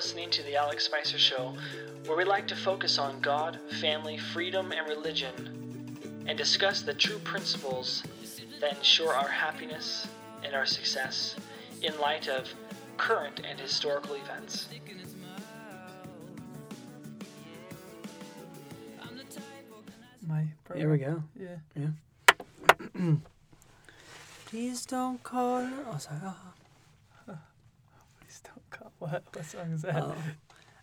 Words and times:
listening 0.00 0.30
to 0.30 0.42
The 0.44 0.56
Alex 0.56 0.88
Speiser 0.88 1.18
Show, 1.18 1.52
where 2.06 2.16
we 2.16 2.24
like 2.24 2.46
to 2.46 2.56
focus 2.56 2.98
on 2.98 3.20
God, 3.20 3.60
family, 3.82 4.16
freedom, 4.16 4.72
and 4.72 4.88
religion, 4.88 6.24
and 6.26 6.38
discuss 6.38 6.80
the 6.80 6.94
true 6.94 7.18
principles 7.18 8.02
that 8.62 8.78
ensure 8.78 9.12
our 9.12 9.28
happiness 9.28 10.08
and 10.42 10.54
our 10.54 10.64
success 10.64 11.36
in 11.82 11.92
light 12.00 12.28
of 12.28 12.48
current 12.96 13.42
and 13.46 13.60
historical 13.60 14.14
events. 14.14 14.68
My 20.26 20.46
Here 20.74 20.90
we 20.90 20.96
go. 20.96 21.22
Yeah. 21.38 21.58
Yeah. 21.76 23.16
Please 24.46 24.86
don't 24.86 25.22
call. 25.22 25.68
Oh, 25.92 25.98
sorry. 25.98 26.20
Oh. 26.24 26.49
Please 29.00 29.08
don't 29.08 29.08
call. 29.08 29.08
What? 29.08 29.36
What 29.36 29.44
song 29.44 29.72
is 29.72 29.82
that? 29.82 30.02
oh. 30.02 30.14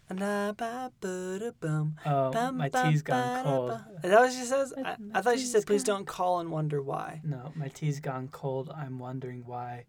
And 0.09 0.23
I 0.23 0.52
ba 0.53 0.85
um, 0.85 0.91
ba 1.02 1.39
da 1.39 1.52
bum. 1.59 1.95
Oh, 2.05 2.31
Bum, 2.31 2.58
my 2.58 2.70
tea's 2.70 3.02
gone 3.02 3.44
cold. 3.44 3.70
ba. 3.71 3.88
Is 4.03 4.09
that 4.12 4.20
what 4.21 4.31
she 4.31 4.44
says? 4.45 4.73
I, 4.81 4.95
I 5.13 5.21
thought 5.21 5.38
she 5.38 5.45
said, 5.45 5.66
please 5.66 5.84
don't 5.84 6.08
call 6.08 6.39
and 6.39 6.49
wonder 6.49 6.81
why. 6.81 7.20
No, 7.25 7.52
my 7.55 7.67
tea's 7.67 7.99
gone 7.99 8.30
cold. 8.30 8.72
I'm 8.73 8.99
wondering 8.99 9.44
why. 9.45 9.84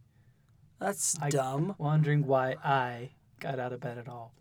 That's 0.81 1.17
I- 1.23 1.31
dumb. 1.31 1.77
Wondering 1.79 2.27
why 2.27 2.57
I 2.65 3.11
got 3.39 3.61
out 3.61 3.73
of 3.73 3.79
bed 3.81 3.97
at 3.99 4.09
all. 4.09 4.33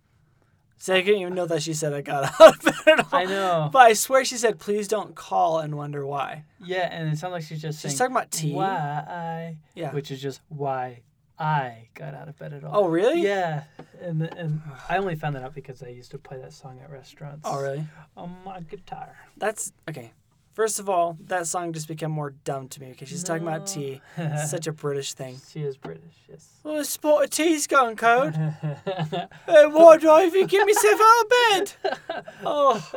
So 0.79 0.93
I 0.95 1.01
didn't 1.01 1.21
even 1.21 1.33
know 1.35 1.45
that 1.47 1.61
she 1.63 1.73
said 1.75 1.93
I 1.93 2.01
got 2.01 2.23
out 2.41 2.55
of 2.57 2.63
bed 2.85 2.99
at 2.99 3.13
all. 3.13 3.19
I 3.19 3.25
know. 3.25 3.69
But 3.71 3.79
I 3.79 3.93
swear 3.93 4.25
she 4.25 4.37
said, 4.37 4.57
please 4.59 4.87
don't 4.87 5.13
call 5.15 5.59
and 5.59 5.75
wonder 5.75 6.05
why. 6.07 6.45
Yeah, 6.63 6.87
and 6.91 7.11
it 7.13 7.17
sounds 7.19 7.31
like 7.33 7.43
she's 7.43 7.61
just 7.61 7.81
She's 7.81 7.91
saying 7.95 7.97
talking 8.09 8.15
about 8.15 8.31
tea. 8.31 8.53
why 8.53 9.57
Yeah. 9.75 9.91
which 9.91 10.09
is 10.11 10.19
just 10.21 10.41
why 10.49 11.01
I 11.39 11.89
got 11.93 12.13
out 12.15 12.27
of 12.27 12.37
bed 12.37 12.53
at 12.53 12.63
all. 12.63 12.85
Oh, 12.85 12.87
really? 12.87 13.21
Yeah, 13.21 13.63
and 14.01 14.21
and 14.21 14.61
I 14.89 14.97
only 14.97 15.15
found 15.15 15.35
that 15.35 15.43
out 15.43 15.53
because 15.53 15.83
I 15.83 15.89
used 15.89 16.11
to 16.11 16.17
play 16.17 16.37
that 16.39 16.53
song 16.53 16.79
at 16.83 16.89
restaurants. 16.89 17.41
Oh, 17.43 17.61
really? 17.61 17.85
On 18.15 18.35
my 18.43 18.61
guitar. 18.61 19.15
That's 19.37 19.71
okay. 19.87 20.11
First 20.57 20.79
of 20.79 20.89
all, 20.89 21.19
that 21.27 21.45
song 21.45 21.71
just 21.71 21.87
became 21.87 22.09
more 22.09 22.31
dumb 22.43 22.67
to 22.69 22.81
me 22.81 22.89
because 22.89 23.09
she's 23.09 23.23
talking 23.23 23.43
about 23.43 23.67
tea. 23.67 24.01
It's 24.17 24.49
such 24.49 24.65
a 24.65 24.71
British 24.71 25.13
thing. 25.13 25.39
She 25.51 25.61
is 25.61 25.77
British, 25.77 26.15
yes. 26.27 26.49
Well, 26.63 26.77
the 26.77 26.83
spot 26.83 27.25
of 27.25 27.29
tea's 27.29 27.67
gone 27.67 27.95
cold. 27.95 28.33
Uh, 29.47 29.69
why 29.69 29.97
do 29.97 30.09
I 30.09 30.25
even 30.25 30.47
get 30.47 30.65
myself 30.65 30.99
out 30.99 31.21
of 31.21 31.29
bed? 31.29 32.25
Oh. 32.43 32.91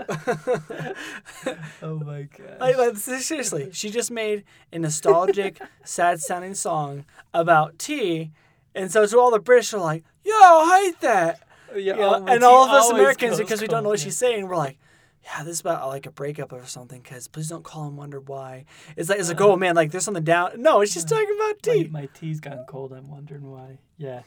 oh 1.83 1.98
my 1.98 2.22
god. 2.22 2.61
like, 2.61 2.78
like, 2.78 2.97
seriously, 2.97 3.69
she 3.72 3.91
just 3.91 4.11
made 4.11 4.44
a 4.72 4.78
nostalgic, 4.78 5.61
sad 5.84 6.20
sounding 6.20 6.55
song 6.55 7.05
about 7.34 7.78
tea. 7.78 8.31
And 8.75 8.91
so 8.91 9.05
to 9.05 9.19
all 9.19 9.31
the 9.31 9.38
British 9.38 9.75
are 9.75 9.81
like, 9.81 10.05
yo, 10.25 10.33
I 10.33 10.83
hate 10.86 11.00
that. 11.03 11.41
yeah, 11.72 11.78
You 11.78 11.97
know, 11.97 12.25
oh, 12.27 12.27
and 12.27 12.42
all 12.42 12.64
of 12.64 12.70
us 12.70 12.88
Americans, 12.88 13.36
because 13.36 13.61
we 13.61 13.66
don't 13.69 13.83
know 13.83 13.91
what 13.91 14.00
she's 14.00 14.16
saying, 14.16 14.48
we're 14.48 14.56
like, 14.56 14.78
yeah, 15.25 15.43
this 15.43 15.55
is 15.55 15.61
about 15.61 15.87
like 15.89 16.07
a 16.07 16.11
breakup 16.11 16.53
or 16.53 16.65
something. 16.67 17.01
Because 17.03 17.29
please 17.29 17.49
don't 17.49 17.65
call 17.65 17.87
and 17.87 17.97
wonder 17.97 18.21
why. 18.21 18.65
It's 18.97 19.09
like 19.09 19.19
it's 19.19 19.29
like, 19.29 19.41
oh 19.41 19.53
uh, 19.53 19.57
man, 19.57 19.75
like 19.75 19.91
there's 19.91 20.05
something 20.05 20.25
down. 20.25 20.61
No, 20.62 20.81
it's 20.81 20.95
just 20.95 21.09
talking 21.09 21.37
about 21.37 21.62
tea. 21.62 21.89
my 21.91 22.07
tea's 22.15 22.41
gone 22.41 22.65
cold. 22.67 22.93
I'm 22.93 23.11
wondering 23.11 23.51
why. 23.51 23.79
Yeah. 23.97 24.23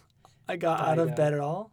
I 0.47 0.57
got 0.57 0.81
out 0.81 0.99
of 0.99 1.15
bed 1.15 1.33
at 1.33 1.39
all. 1.39 1.71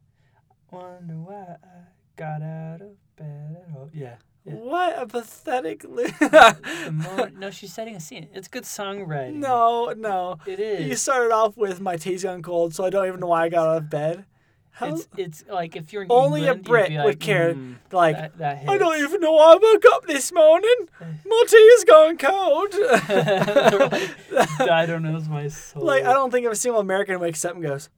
Wonder 0.71 1.15
why 1.15 1.57
I 1.63 1.81
got 2.17 2.43
out 2.43 2.81
of 2.81 3.17
bed 3.17 3.57
at 3.69 3.77
all. 3.77 3.91
Yeah. 3.93 4.17
Yeah. 4.45 4.55
What 4.55 4.99
a 5.03 5.07
pathetic. 5.07 5.85
Li- 5.85 6.13
more- 6.91 7.31
no, 7.37 7.51
she's 7.51 7.75
setting 7.75 7.95
a 7.97 8.01
scene. 8.01 8.29
It's 8.33 8.49
good 8.49 8.63
songwriting. 8.63 9.35
no, 9.35 9.93
no. 9.97 10.39
It 10.47 10.81
You 10.81 10.97
started 10.97 11.33
off 11.33 11.57
with 11.57 11.81
my 11.81 11.97
tea's 11.97 12.23
gone 12.23 12.43
cold, 12.43 12.75
so 12.75 12.85
I 12.85 12.91
don't 12.91 13.07
even 13.07 13.21
know 13.21 13.27
why 13.27 13.45
I 13.45 13.49
got 13.51 13.69
out 13.69 13.77
of 13.77 13.91
bed. 13.91 14.25
How? 14.73 14.95
It's 14.95 15.09
it's 15.17 15.45
like 15.51 15.75
if 15.77 15.93
you're 15.93 16.03
in 16.05 16.09
Only 16.11 16.47
a 16.47 16.53
England, 16.53 16.59
you'd 16.59 16.65
Brit 16.69 16.89
be 16.91 16.99
would 16.99 17.21
care, 17.21 17.55
"Mm, 17.55 17.75
like, 17.93 18.17
that, 18.17 18.39
that 18.39 18.65
I 18.69 18.79
don't 18.79 18.99
even 18.99 19.21
know 19.21 19.33
why 19.33 19.53
I 19.53 19.57
woke 19.61 19.85
up 19.93 20.07
this 20.07 20.33
morning. 20.33 20.89
My 21.01 21.45
tea 21.49 21.57
is 21.57 21.85
gone 21.85 22.17
cold. 22.17 22.69
I 22.75 24.85
don't 24.87 25.03
know 25.03 25.21
my 25.29 25.49
soul. 25.49 25.83
Like, 25.85 26.05
I 26.05 26.13
don't 26.13 26.31
think 26.31 26.47
a 26.47 26.55
single 26.55 26.81
American 26.81 27.19
wakes 27.21 27.45
up 27.45 27.55
and 27.55 27.63
goes, 27.63 27.89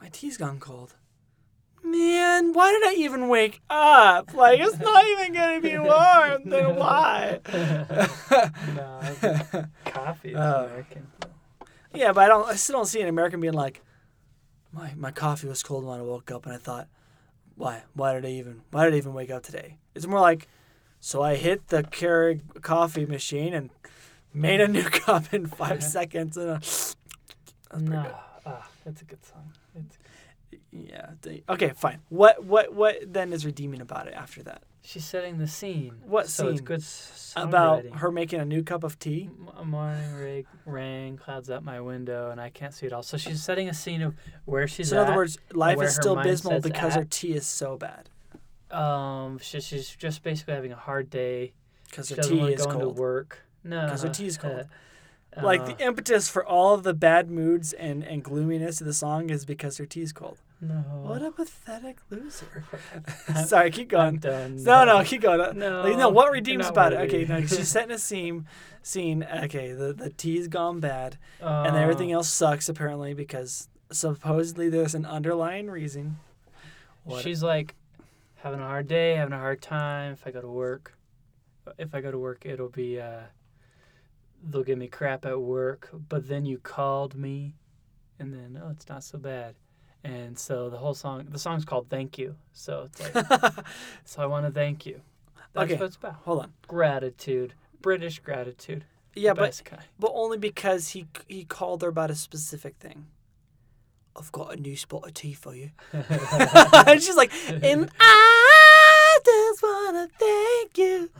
My 0.00 0.08
tea's 0.08 0.36
gone 0.36 0.60
cold. 0.60 0.94
Man, 1.82 2.52
why 2.52 2.70
did 2.72 2.86
I 2.86 2.94
even 3.02 3.28
wake 3.28 3.60
up? 3.68 4.32
Like, 4.34 4.60
it's 4.60 4.78
not 4.90 5.04
even 5.06 5.32
going 5.32 5.60
to 5.62 5.68
be 5.68 5.78
warm. 5.78 6.42
Then 6.48 6.76
why? 6.76 7.40
no, 8.76 9.00
coffee 9.86 10.30
is 10.30 10.36
Oh. 10.38 10.66
American. 10.66 11.06
yeah, 11.94 12.12
but 12.12 12.24
I 12.24 12.28
don't. 12.28 12.48
I 12.48 12.54
still 12.56 12.76
don't 12.76 12.86
see 12.86 13.00
an 13.00 13.08
American 13.08 13.40
being 13.40 13.54
like, 13.54 13.82
my 14.72 14.92
my 14.96 15.10
coffee 15.10 15.48
was 15.48 15.62
cold 15.62 15.84
when 15.84 15.98
I 15.98 16.02
woke 16.02 16.30
up, 16.30 16.46
and 16.46 16.54
I 16.54 16.58
thought, 16.58 16.88
why? 17.56 17.82
Why 17.94 18.14
did 18.14 18.24
I 18.24 18.30
even? 18.30 18.62
Why 18.70 18.84
did 18.84 18.94
I 18.94 18.96
even 18.98 19.14
wake 19.14 19.30
up 19.30 19.42
today? 19.42 19.76
It's 19.94 20.06
more 20.06 20.20
like, 20.20 20.48
so 21.00 21.22
I 21.22 21.34
hit 21.36 21.68
the 21.68 21.82
Keurig 21.82 22.62
coffee 22.62 23.06
machine 23.06 23.52
and 23.54 23.70
made 24.32 24.60
a 24.60 24.68
new 24.68 24.84
cup 25.04 25.32
in 25.34 25.46
five 25.46 25.82
seconds. 25.98 26.36
And 26.36 26.50
a, 26.50 26.52
That's 26.60 26.96
No, 27.78 28.02
good. 28.02 28.14
ah, 28.46 28.68
that's 28.84 29.02
a 29.02 29.04
good 29.04 29.24
song. 29.24 29.52
It's, 29.74 29.98
Yeah. 30.72 31.10
Okay, 31.48 31.72
fine. 31.76 32.00
What 32.08 32.44
what 32.44 32.72
what 32.74 32.96
then 33.12 33.32
is 33.32 33.44
redeeming 33.44 33.80
about 33.80 34.06
it 34.06 34.14
after 34.14 34.42
that? 34.44 34.62
She's 34.82 35.04
setting 35.04 35.38
the 35.38 35.46
scene. 35.46 35.94
What 36.06 36.28
so 36.28 36.48
it's 36.48 36.58
scene? 36.58 36.64
good 36.64 36.84
About 37.36 37.84
her 37.98 38.10
making 38.10 38.40
a 38.40 38.44
new 38.44 38.62
cup 38.62 38.82
of 38.84 38.98
tea? 38.98 39.30
A 39.56 39.64
morning 39.64 40.12
rig, 40.14 40.46
rain, 40.66 41.16
clouds 41.16 41.50
up 41.50 41.62
my 41.62 41.80
window, 41.80 42.30
and 42.30 42.40
I 42.40 42.50
can't 42.50 42.74
see 42.74 42.86
it 42.86 42.92
all. 42.92 43.02
So 43.02 43.16
she's 43.16 43.42
setting 43.42 43.68
a 43.68 43.74
scene 43.74 44.02
of 44.02 44.14
where 44.44 44.66
she's 44.66 44.88
So 44.90 44.96
in 45.00 45.06
other 45.06 45.16
words, 45.16 45.38
life 45.52 45.80
is 45.82 45.94
still 45.94 46.18
abysmal 46.18 46.60
because 46.60 46.94
at. 46.96 47.00
her 47.00 47.04
tea 47.08 47.34
is 47.34 47.46
so 47.46 47.76
bad. 47.76 48.08
um, 48.70 49.38
she, 49.38 49.60
she's 49.60 49.88
just 49.90 50.22
basically 50.22 50.54
having 50.54 50.72
a 50.72 50.76
hard 50.76 51.10
day. 51.10 51.52
Because 51.86 52.08
her 52.10 52.22
tea 52.22 52.52
is 52.52 52.64
to 52.66 52.72
cold. 52.72 52.98
work. 52.98 53.40
No, 53.64 53.88
'Cause 53.88 54.02
her 54.02 54.08
tea 54.10 54.26
is 54.26 54.38
cold. 54.38 54.66
uh, 55.36 55.42
like 55.42 55.66
the 55.66 55.84
impetus 55.84 56.28
for 56.28 56.44
all 56.46 56.72
of 56.74 56.82
the 56.84 56.94
bad 56.94 57.28
moods 57.30 57.72
and, 57.72 58.04
and 58.04 58.22
gloominess 58.22 58.80
of 58.80 58.86
the 58.86 58.92
song 58.94 59.28
is 59.30 59.44
because 59.44 59.76
her 59.78 59.86
tea 59.86 60.02
is 60.02 60.12
cold. 60.12 60.38
No. 60.60 60.74
What 61.02 61.22
a 61.22 61.30
pathetic 61.30 61.98
loser. 62.10 62.64
Sorry, 63.46 63.70
keep 63.70 63.92
I'm 63.94 64.16
going. 64.16 64.54
done. 64.56 64.62
No, 64.64 64.84
no, 64.84 65.02
keep 65.04 65.22
going. 65.22 65.58
No, 65.58 65.82
Like, 65.82 65.96
no, 65.96 66.08
what 66.10 66.30
redeems 66.32 66.66
about 66.68 66.92
it? 66.92 67.00
Okay, 67.00 67.24
no, 67.24 67.40
she's 67.40 67.68
setting 67.76 67.92
a 67.92 67.98
scene. 67.98 68.46
Scene. 68.82 69.22
Okay, 69.44 69.72
the 69.72 69.92
the 69.92 70.10
tea's 70.10 70.48
gone 70.48 70.80
bad, 70.80 71.18
and 71.40 71.76
Uh, 71.76 71.78
everything 71.80 72.12
else 72.12 72.28
sucks 72.28 72.68
apparently 72.68 73.12
because 73.14 73.68
supposedly 73.92 74.68
there's 74.70 74.94
an 74.94 75.04
underlying 75.06 75.68
reason. 75.70 76.18
What- 77.04 77.22
She's 77.22 77.42
like 77.42 77.74
having 78.36 78.60
a 78.60 78.64
hard 78.66 78.86
day, 78.88 79.14
having 79.16 79.34
a 79.34 79.38
hard 79.38 79.60
time. 79.62 80.12
If 80.12 80.26
I 80.26 80.30
go 80.30 80.40
to 80.40 80.48
work, 80.48 80.96
if 81.78 81.94
I 81.94 82.00
go 82.00 82.10
to 82.10 82.18
work, 82.18 82.44
it'll 82.46 82.68
be 82.70 83.00
uh, 83.00 83.20
they'll 84.42 84.64
give 84.64 84.78
me 84.78 84.88
crap 84.88 85.24
at 85.26 85.40
work. 85.40 85.90
But 86.08 86.28
then 86.28 86.44
you 86.46 86.58
called 86.58 87.14
me, 87.14 87.54
and 88.18 88.32
then 88.32 88.60
oh, 88.62 88.70
it's 88.70 88.88
not 88.88 89.04
so 89.04 89.18
bad. 89.18 89.54
And 90.02 90.38
so 90.38 90.70
the 90.70 90.78
whole 90.78 90.94
song, 90.94 91.26
the 91.30 91.38
song's 91.38 91.64
called 91.64 91.88
"Thank 91.90 92.16
You." 92.18 92.36
So 92.52 92.88
it's 92.92 93.14
like, 93.14 93.54
so 94.04 94.22
I 94.22 94.26
want 94.26 94.46
to 94.46 94.52
thank 94.52 94.86
you. 94.86 95.00
That's 95.52 95.70
Okay. 95.72 95.78
what 95.80 95.86
it's 95.86 95.96
about. 95.96 96.14
Hold 96.24 96.40
on. 96.40 96.52
Gratitude, 96.66 97.54
British 97.82 98.18
gratitude. 98.20 98.84
Yeah, 99.14 99.34
but 99.34 99.60
but 99.98 100.12
only 100.14 100.38
because 100.38 100.90
he 100.90 101.06
he 101.28 101.44
called 101.44 101.82
her 101.82 101.88
about 101.88 102.10
a 102.10 102.14
specific 102.14 102.76
thing. 102.76 103.06
I've 104.16 104.32
got 104.32 104.52
a 104.54 104.56
new 104.60 104.76
spot 104.76 105.06
of 105.06 105.14
tea 105.14 105.34
for 105.34 105.54
you. 105.54 105.70
and 105.92 106.04
she's 107.02 107.16
like, 107.16 107.32
and 107.48 107.90
I 108.00 109.18
just 109.24 109.62
wanna 109.62 110.08
thank 110.18 110.78
you. 110.78 111.10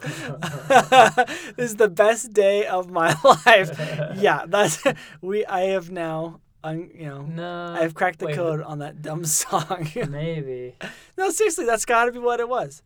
this 1.57 1.71
is 1.71 1.77
the 1.77 1.89
best 1.89 2.33
day 2.33 2.67
of 2.67 2.91
my 2.91 3.15
life. 3.25 3.71
Yeah, 4.17 4.45
that's 4.47 4.83
we. 5.21 5.45
I 5.47 5.61
have 5.73 5.91
now, 5.91 6.41
un, 6.63 6.91
you 6.95 7.07
know, 7.07 7.23
no, 7.23 7.77
I've 7.79 7.95
cracked 7.95 8.19
the 8.19 8.27
wait, 8.27 8.37
code 8.37 8.61
on 8.63 8.79
that 8.81 9.03
dumb 9.03 9.25
song. 9.27 9.89
Maybe. 9.95 10.77
no, 11.17 11.31
seriously, 11.31 11.65
that's 11.65 11.85
got 11.85 12.07
to 12.07 12.13
be 12.13 12.19
what 12.19 12.41
it 12.41 12.49
was. 12.49 12.83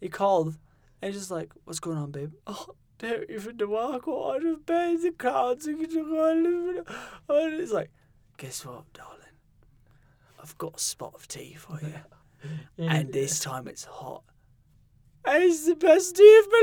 He 0.00 0.08
called, 0.08 0.56
and 1.00 1.12
he's 1.12 1.20
just 1.20 1.30
like, 1.30 1.52
"What's 1.64 1.80
going 1.80 1.98
on, 1.98 2.10
babe?" 2.10 2.32
Oh, 2.46 2.74
don't 2.98 3.28
even 3.30 3.58
to 3.58 3.66
walk 3.66 4.04
out 4.08 4.44
of 4.44 4.66
bed. 4.66 5.02
The 5.02 5.10
going. 5.10 6.84
And 7.28 7.60
he's 7.60 7.72
like, 7.72 7.90
"Guess 8.36 8.64
what, 8.64 8.92
darling? 8.92 9.16
I've 10.42 10.56
got 10.58 10.76
a 10.76 10.78
spot 10.78 11.14
of 11.14 11.28
tea 11.28 11.54
for 11.58 11.78
you, 11.82 11.94
and 12.78 13.12
this 13.12 13.40
time 13.40 13.68
it's 13.68 13.84
hot." 13.84 14.24
And 15.24 15.44
it's 15.44 15.66
the 15.66 15.74
best 15.74 16.16
day 16.16 16.40
of 16.40 16.48
my 16.50 16.62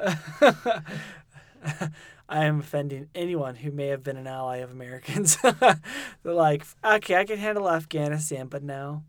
life. 0.00 1.92
I 2.32 2.46
am 2.46 2.60
offending 2.60 3.08
anyone 3.14 3.56
who 3.56 3.70
may 3.70 3.88
have 3.88 4.02
been 4.02 4.16
an 4.16 4.26
ally 4.26 4.56
of 4.58 4.70
Americans. 4.70 5.36
They're 5.42 5.76
like, 6.24 6.64
okay, 6.82 7.16
I 7.16 7.26
can 7.26 7.36
handle 7.36 7.70
Afghanistan, 7.70 8.46
but 8.46 8.62
now, 8.62 9.04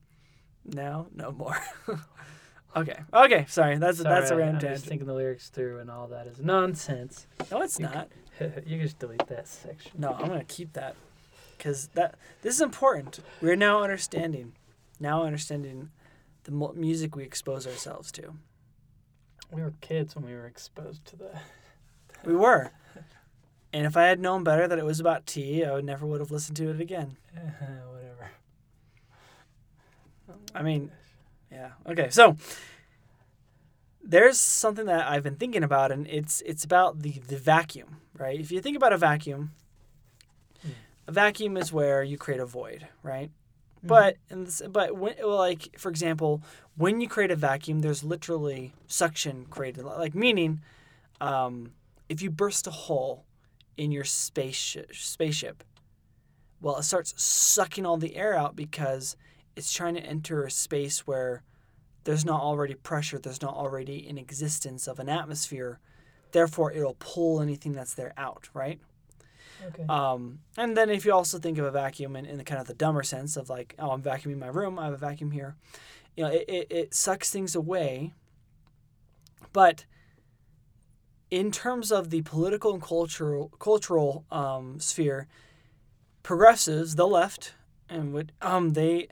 now, 0.65 1.07
no 1.15 1.31
more. 1.31 1.57
okay, 2.75 2.99
okay, 3.13 3.45
sorry. 3.47 3.77
That's 3.77 3.99
Sorry, 3.99 4.13
that's 4.13 4.29
a 4.29 4.33
I'm 4.33 4.39
random 4.41 4.73
just 4.73 4.85
thinking 4.85 5.07
the 5.07 5.13
lyrics 5.13 5.47
through, 5.47 5.79
and 5.79 5.89
all 5.89 6.07
that 6.07 6.27
is 6.27 6.41
nonsense. 6.41 7.25
No, 7.49 7.61
it's 7.61 7.79
you 7.79 7.85
not. 7.85 8.09
you 8.41 8.49
can 8.49 8.81
just 8.81 8.99
delete 8.99 9.25
that 9.27 9.47
section. 9.47 9.91
No, 9.97 10.17
I'm 10.19 10.27
gonna 10.27 10.43
keep 10.43 10.73
that 10.73 10.97
because 11.57 11.87
that 11.93 12.15
this 12.41 12.55
is 12.55 12.61
important. 12.61 13.21
We're 13.41 13.55
now 13.55 13.83
understanding. 13.83 14.51
now 14.99 15.23
understanding 15.23 15.91
the 16.43 16.51
mu- 16.51 16.73
music 16.73 17.15
we 17.15 17.23
expose 17.23 17.65
ourselves 17.65 18.11
to. 18.11 18.33
We 19.49 19.61
were 19.61 19.75
kids 19.79 20.13
when 20.13 20.25
we 20.25 20.33
were 20.33 20.45
exposed 20.45 21.05
to 21.05 21.15
that. 21.15 21.41
We 22.25 22.35
were. 22.35 22.73
And 23.73 23.87
if 23.87 23.97
I 23.97 24.03
had 24.03 24.19
known 24.19 24.43
better 24.43 24.67
that 24.67 24.77
it 24.77 24.85
was 24.85 24.99
about 24.99 25.25
tea, 25.25 25.65
I 25.65 25.73
would 25.73 25.83
never 25.83 26.05
would 26.05 26.19
have 26.19 26.29
listened 26.29 26.55
to 26.57 26.69
it 26.69 26.79
again. 26.79 27.17
Whatever. 27.33 28.31
I 30.53 30.61
mean, 30.61 30.91
yeah. 31.51 31.71
Okay, 31.87 32.09
so 32.11 32.37
there's 34.03 34.39
something 34.39 34.85
that 34.85 35.07
I've 35.09 35.23
been 35.23 35.37
thinking 35.37 35.63
about, 35.63 35.91
and 35.91 36.05
it's 36.07 36.41
it's 36.41 36.63
about 36.63 37.01
the 37.01 37.13
the 37.27 37.37
vacuum, 37.37 37.97
right? 38.17 38.39
If 38.39 38.51
you 38.51 38.61
think 38.61 38.77
about 38.77 38.93
a 38.93 38.97
vacuum, 38.97 39.51
Hmm. 40.61 40.69
a 41.07 41.11
vacuum 41.11 41.57
is 41.57 41.73
where 41.73 42.03
you 42.03 42.17
create 42.17 42.39
a 42.39 42.45
void, 42.45 42.87
right? 43.01 43.29
Mm-hmm. 43.77 43.87
But 43.87 44.17
in 44.29 44.43
this, 44.45 44.61
but 44.69 44.95
when 44.95 45.15
like 45.25 45.79
for 45.79 45.89
example, 45.89 46.43
when 46.75 47.01
you 47.01 47.07
create 47.07 47.31
a 47.31 47.35
vacuum, 47.35 47.79
there's 47.79 48.03
literally 48.03 48.73
suction 48.85 49.45
created, 49.49 49.83
like 49.83 50.13
meaning, 50.13 50.61
um, 51.19 51.71
if 52.07 52.21
you 52.21 52.29
burst 52.29 52.67
a 52.67 52.71
hole 52.71 53.25
in 53.77 53.91
your 53.91 54.03
space 54.03 54.77
spaceship, 54.91 55.63
well, 56.61 56.77
it 56.77 56.83
starts 56.83 57.13
sucking 57.21 57.85
all 57.85 57.97
the 57.97 58.15
air 58.15 58.33
out 58.33 58.55
because 58.55 59.17
it's 59.55 59.73
trying 59.73 59.95
to 59.95 60.01
enter 60.01 60.45
a 60.45 60.51
space 60.51 61.05
where 61.05 61.43
there's 62.05 62.25
not 62.25 62.41
already 62.41 62.73
pressure, 62.73 63.19
there's 63.19 63.41
not 63.41 63.53
already 63.53 64.07
an 64.07 64.17
existence 64.17 64.87
of 64.87 64.99
an 64.99 65.09
atmosphere. 65.09 65.79
Therefore, 66.31 66.71
it'll 66.71 66.97
pull 66.99 67.41
anything 67.41 67.73
that's 67.73 67.93
there 67.93 68.13
out, 68.17 68.49
right? 68.53 68.79
okay. 69.67 69.85
Um, 69.87 70.39
and 70.57 70.75
then 70.75 70.89
if 70.89 71.05
you 71.05 71.13
also 71.13 71.39
think 71.39 71.57
of 71.57 71.65
a 71.65 71.71
vacuum 71.71 72.15
in, 72.15 72.25
in 72.25 72.37
the 72.37 72.43
kind 72.43 72.59
of 72.59 72.67
the 72.67 72.73
dumber 72.73 73.03
sense 73.03 73.37
of 73.37 73.49
like, 73.49 73.75
oh, 73.79 73.91
I'm 73.91 74.01
vacuuming 74.01 74.39
my 74.39 74.47
room, 74.47 74.79
I 74.79 74.85
have 74.85 74.93
a 74.93 74.97
vacuum 74.97 75.31
here, 75.31 75.55
you 76.15 76.23
know, 76.23 76.31
it, 76.31 76.45
it, 76.47 76.67
it 76.69 76.93
sucks 76.93 77.29
things 77.29 77.55
away. 77.55 78.13
But 79.51 79.85
in 81.33 81.51
terms 81.51 81.91
of 81.91 82.11
the 82.11 82.21
political 82.21 82.73
and 82.73 82.83
cultural 82.83 83.51
cultural 83.57 84.23
um, 84.31 84.79
sphere, 84.79 85.27
progressives, 86.21 86.93
the 86.93 87.07
left, 87.07 87.55
and 87.89 88.13
would 88.13 88.31
um 88.39 88.73
they 88.73 89.07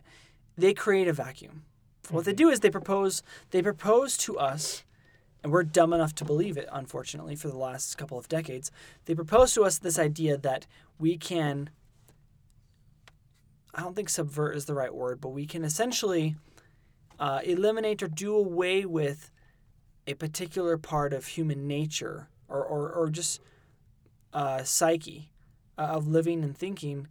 they 0.55 0.71
create 0.71 1.07
a 1.07 1.13
vacuum. 1.13 1.63
What 2.11 2.25
they 2.25 2.33
do 2.33 2.49
is 2.49 2.59
they 2.59 2.69
propose 2.69 3.23
they 3.49 3.63
propose 3.63 4.17
to 4.17 4.37
us, 4.37 4.83
and 5.41 5.51
we're 5.51 5.63
dumb 5.63 5.93
enough 5.93 6.13
to 6.15 6.23
believe 6.23 6.57
it. 6.57 6.69
Unfortunately, 6.71 7.35
for 7.35 7.47
the 7.47 7.57
last 7.57 7.97
couple 7.97 8.19
of 8.19 8.29
decades, 8.29 8.71
they 9.05 9.15
propose 9.15 9.55
to 9.55 9.63
us 9.63 9.79
this 9.79 9.97
idea 9.97 10.37
that 10.37 10.67
we 10.99 11.17
can. 11.17 11.71
I 13.73 13.81
don't 13.81 13.95
think 13.95 14.09
subvert 14.09 14.55
is 14.55 14.65
the 14.65 14.75
right 14.75 14.93
word, 14.93 15.19
but 15.21 15.29
we 15.29 15.47
can 15.47 15.63
essentially 15.63 16.35
uh, 17.19 17.39
eliminate 17.43 18.03
or 18.03 18.07
do 18.07 18.35
away 18.35 18.85
with 18.85 19.31
a 20.07 20.13
particular 20.13 20.77
part 20.77 21.13
of 21.13 21.25
human 21.27 21.67
nature 21.67 22.27
or, 22.47 22.63
or, 22.63 22.91
or 22.91 23.09
just 23.09 23.41
uh, 24.33 24.63
psyche 24.63 25.31
uh, 25.77 25.81
of 25.81 26.07
living 26.07 26.43
and 26.43 26.57
thinking 26.57 27.07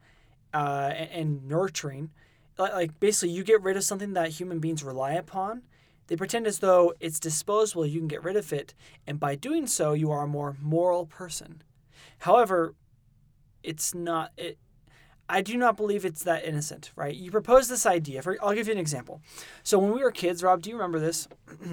uh, 0.52 0.90
and, 0.94 1.10
and 1.10 1.48
nurturing. 1.48 2.10
Like, 2.58 3.00
basically, 3.00 3.30
you 3.30 3.42
get 3.42 3.62
rid 3.62 3.76
of 3.76 3.84
something 3.84 4.12
that 4.12 4.30
human 4.30 4.58
beings 4.58 4.84
rely 4.84 5.12
upon. 5.12 5.62
They 6.08 6.16
pretend 6.16 6.46
as 6.46 6.58
though 6.58 6.92
it's 7.00 7.20
disposable, 7.20 7.86
you 7.86 8.00
can 8.00 8.08
get 8.08 8.24
rid 8.24 8.36
of 8.36 8.52
it, 8.52 8.74
and 9.06 9.20
by 9.20 9.36
doing 9.36 9.68
so, 9.68 9.92
you 9.92 10.10
are 10.10 10.24
a 10.24 10.26
more 10.26 10.56
moral 10.60 11.06
person. 11.06 11.62
However, 12.18 12.74
it's 13.62 13.94
not. 13.94 14.32
It, 14.36 14.58
I 15.28 15.40
do 15.40 15.56
not 15.56 15.76
believe 15.76 16.04
it's 16.04 16.24
that 16.24 16.44
innocent, 16.44 16.90
right? 16.96 17.14
You 17.14 17.30
propose 17.30 17.68
this 17.68 17.86
idea. 17.86 18.22
For 18.22 18.36
I'll 18.42 18.54
give 18.54 18.66
you 18.66 18.72
an 18.72 18.78
example. 18.78 19.22
So 19.62 19.78
when 19.78 19.92
we 19.92 20.02
were 20.02 20.10
kids, 20.10 20.42
Rob, 20.42 20.62
do 20.62 20.70
you 20.70 20.76
remember 20.76 20.98
this? 20.98 21.28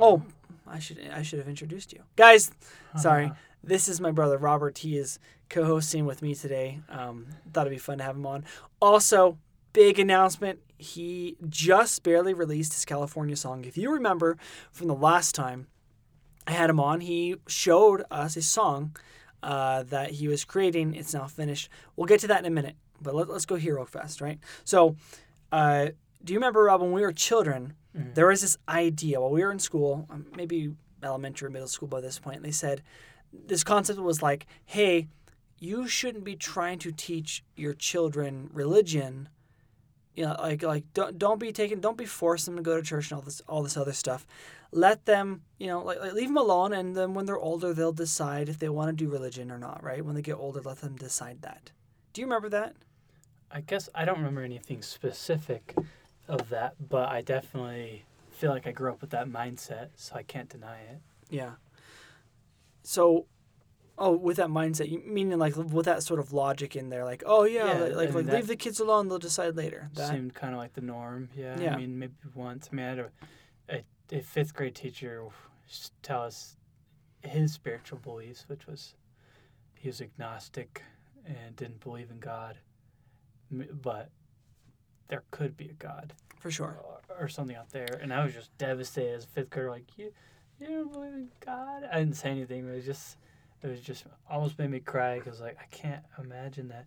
Oh, 0.00 0.22
I 0.70 0.78
should 0.78 0.98
I 1.12 1.22
should 1.22 1.38
have 1.38 1.48
introduced 1.48 1.92
you, 1.92 2.02
guys. 2.16 2.50
Sorry, 2.96 3.32
this 3.62 3.88
is 3.88 4.00
my 4.00 4.10
brother 4.10 4.38
Robert. 4.38 4.78
He 4.78 4.96
is 4.96 5.18
co-hosting 5.48 6.04
with 6.06 6.22
me 6.22 6.34
today. 6.34 6.80
Um, 6.88 7.26
thought 7.52 7.66
it'd 7.66 7.76
be 7.76 7.78
fun 7.78 7.98
to 7.98 8.04
have 8.04 8.16
him 8.16 8.26
on. 8.26 8.44
Also, 8.80 9.38
big 9.72 9.98
announcement. 9.98 10.60
He 10.76 11.36
just 11.48 12.02
barely 12.02 12.34
released 12.34 12.74
his 12.74 12.84
California 12.84 13.36
song. 13.36 13.64
If 13.64 13.76
you 13.76 13.90
remember 13.90 14.36
from 14.70 14.86
the 14.86 14.94
last 14.94 15.34
time 15.34 15.66
I 16.46 16.52
had 16.52 16.70
him 16.70 16.78
on, 16.80 17.00
he 17.00 17.36
showed 17.46 18.04
us 18.10 18.36
a 18.36 18.42
song 18.42 18.96
uh, 19.42 19.82
that 19.84 20.12
he 20.12 20.28
was 20.28 20.44
creating. 20.44 20.94
It's 20.94 21.14
now 21.14 21.26
finished. 21.26 21.68
We'll 21.96 22.06
get 22.06 22.20
to 22.20 22.26
that 22.28 22.40
in 22.40 22.46
a 22.46 22.50
minute, 22.50 22.76
but 23.00 23.14
let, 23.14 23.28
us 23.28 23.44
go 23.44 23.56
here 23.56 23.76
real 23.76 23.86
fast, 23.86 24.20
right? 24.20 24.38
So, 24.64 24.96
uh, 25.50 25.88
do 26.22 26.32
you 26.32 26.38
remember, 26.38 26.64
Rob, 26.64 26.80
when 26.80 26.92
we 26.92 27.02
were 27.02 27.12
children, 27.12 27.74
Mhm. 27.96 28.14
there 28.14 28.26
was 28.26 28.42
this 28.42 28.58
idea 28.68 29.20
while 29.20 29.30
we 29.30 29.42
were 29.42 29.52
in 29.52 29.58
school, 29.58 30.06
um, 30.10 30.26
maybe 30.36 30.74
elementary 31.02 31.46
or 31.46 31.50
middle 31.50 31.68
school 31.68 31.88
by 31.88 32.00
this 32.00 32.18
point, 32.18 32.42
they 32.42 32.50
said 32.50 32.82
this 33.32 33.64
concept 33.64 33.98
was 33.98 34.22
like, 34.22 34.46
hey, 34.64 35.08
you 35.58 35.86
shouldn't 35.88 36.24
be 36.24 36.36
trying 36.36 36.78
to 36.78 36.92
teach 36.92 37.42
your 37.56 37.74
children 37.74 38.50
religion. 38.52 39.28
You 40.14 40.26
know, 40.26 40.36
like 40.38 40.62
like 40.62 40.84
don't 40.94 41.18
don't 41.18 41.38
be 41.38 41.52
taking 41.52 41.80
don't 41.80 41.96
be 41.96 42.06
forcing 42.06 42.54
them 42.54 42.64
to 42.64 42.68
go 42.68 42.76
to 42.76 42.82
church 42.82 43.10
and 43.10 43.18
all 43.18 43.22
this 43.22 43.40
all 43.48 43.62
this 43.62 43.76
other 43.76 43.92
stuff. 43.92 44.26
Let 44.70 45.06
them, 45.06 45.42
you 45.58 45.68
know, 45.68 45.82
like, 45.82 46.00
like 46.00 46.12
leave 46.12 46.28
them 46.28 46.36
alone, 46.36 46.72
and 46.72 46.94
then 46.94 47.14
when 47.14 47.24
they're 47.24 47.38
older, 47.38 47.72
they'll 47.72 47.92
decide 47.92 48.48
if 48.48 48.58
they 48.58 48.68
want 48.68 48.90
to 48.90 49.04
do 49.04 49.10
religion 49.10 49.50
or 49.50 49.58
not. 49.58 49.82
Right? 49.82 50.04
When 50.04 50.14
they 50.14 50.22
get 50.22 50.34
older, 50.34 50.60
let 50.60 50.78
them 50.78 50.96
decide 50.96 51.42
that. 51.42 51.72
Do 52.12 52.20
you 52.20 52.26
remember 52.26 52.48
that? 52.50 52.74
I 53.50 53.60
guess 53.62 53.88
I 53.94 54.04
don't 54.04 54.18
remember 54.18 54.42
anything 54.42 54.82
specific 54.82 55.74
of 56.28 56.48
that, 56.50 56.74
but 56.88 57.08
I 57.08 57.22
definitely 57.22 58.04
feel 58.30 58.50
like 58.50 58.66
I 58.66 58.72
grew 58.72 58.90
up 58.90 59.00
with 59.00 59.10
that 59.10 59.28
mindset, 59.28 59.88
so 59.96 60.14
I 60.14 60.22
can't 60.22 60.48
deny 60.48 60.78
it. 60.80 61.00
Yeah. 61.30 61.52
So, 62.82 63.26
oh, 63.98 64.12
with 64.16 64.36
that 64.36 64.48
mindset, 64.48 64.90
you 64.90 65.02
meaning 65.04 65.38
like 65.38 65.56
with 65.56 65.86
that 65.86 66.02
sort 66.02 66.20
of 66.20 66.32
logic 66.32 66.76
in 66.76 66.88
there, 66.88 67.04
like, 67.04 67.22
oh 67.26 67.44
yeah, 67.44 67.66
Yeah, 67.66 67.72
like 67.84 67.94
like, 67.96 68.06
and 68.08 68.14
like 68.16 68.26
that- 68.26 68.34
leave 68.36 68.46
the 68.46 68.56
kids 68.56 68.80
alone, 68.80 69.08
they'll 69.08 69.18
decide 69.18 69.56
later. 69.56 69.90
That, 69.94 70.10
Seemed 70.10 70.34
kind 70.34 70.52
of 70.54 70.58
like 70.58 70.74
the 70.74 70.80
norm. 70.80 71.28
Yeah. 71.36 71.58
Yeah. 71.60 71.74
I 71.74 71.76
mean, 71.78 71.98
maybe 71.98 72.14
once. 72.34 72.68
I 72.72 72.76
mean, 72.76 72.86
I 72.86 72.88
had 72.90 72.98
a, 72.98 73.10
a, 73.68 73.84
a 74.18 74.20
fifth 74.22 74.54
grade 74.54 74.74
teacher 74.74 75.24
tell 76.02 76.22
us 76.22 76.56
his 77.22 77.52
spiritual 77.52 77.98
beliefs, 77.98 78.44
which 78.48 78.66
was 78.66 78.94
he 79.74 79.88
was 79.88 80.00
agnostic 80.00 80.82
and 81.26 81.54
didn't 81.56 81.80
believe 81.80 82.10
in 82.10 82.18
God, 82.20 82.56
but 83.50 84.10
there 85.08 85.24
could 85.30 85.56
be 85.56 85.68
a 85.68 85.72
God 85.72 86.12
for 86.38 86.50
sure. 86.50 86.78
or, 86.82 87.24
or 87.24 87.28
something 87.28 87.56
out 87.56 87.70
there. 87.70 87.98
And 88.00 88.12
I 88.12 88.24
was 88.24 88.34
just 88.34 88.56
devastated 88.58 89.14
as 89.14 89.24
a 89.24 89.28
fifth 89.28 89.50
grader, 89.50 89.70
like, 89.70 89.86
you, 89.96 90.12
you 90.60 90.66
don't 90.66 90.92
believe 90.92 91.12
in 91.14 91.28
God? 91.44 91.88
I 91.90 91.98
didn't 91.98 92.16
say 92.16 92.30
anything, 92.30 92.62
but 92.64 92.72
it 92.72 92.76
was 92.76 92.84
just, 92.84 93.16
it 93.62 93.66
was 93.66 93.80
just 93.80 94.04
almost 94.30 94.58
made 94.58 94.70
me 94.70 94.80
cry 94.80 95.18
because, 95.18 95.40
like, 95.40 95.56
I 95.60 95.66
can't 95.70 96.04
imagine 96.22 96.68
that. 96.68 96.86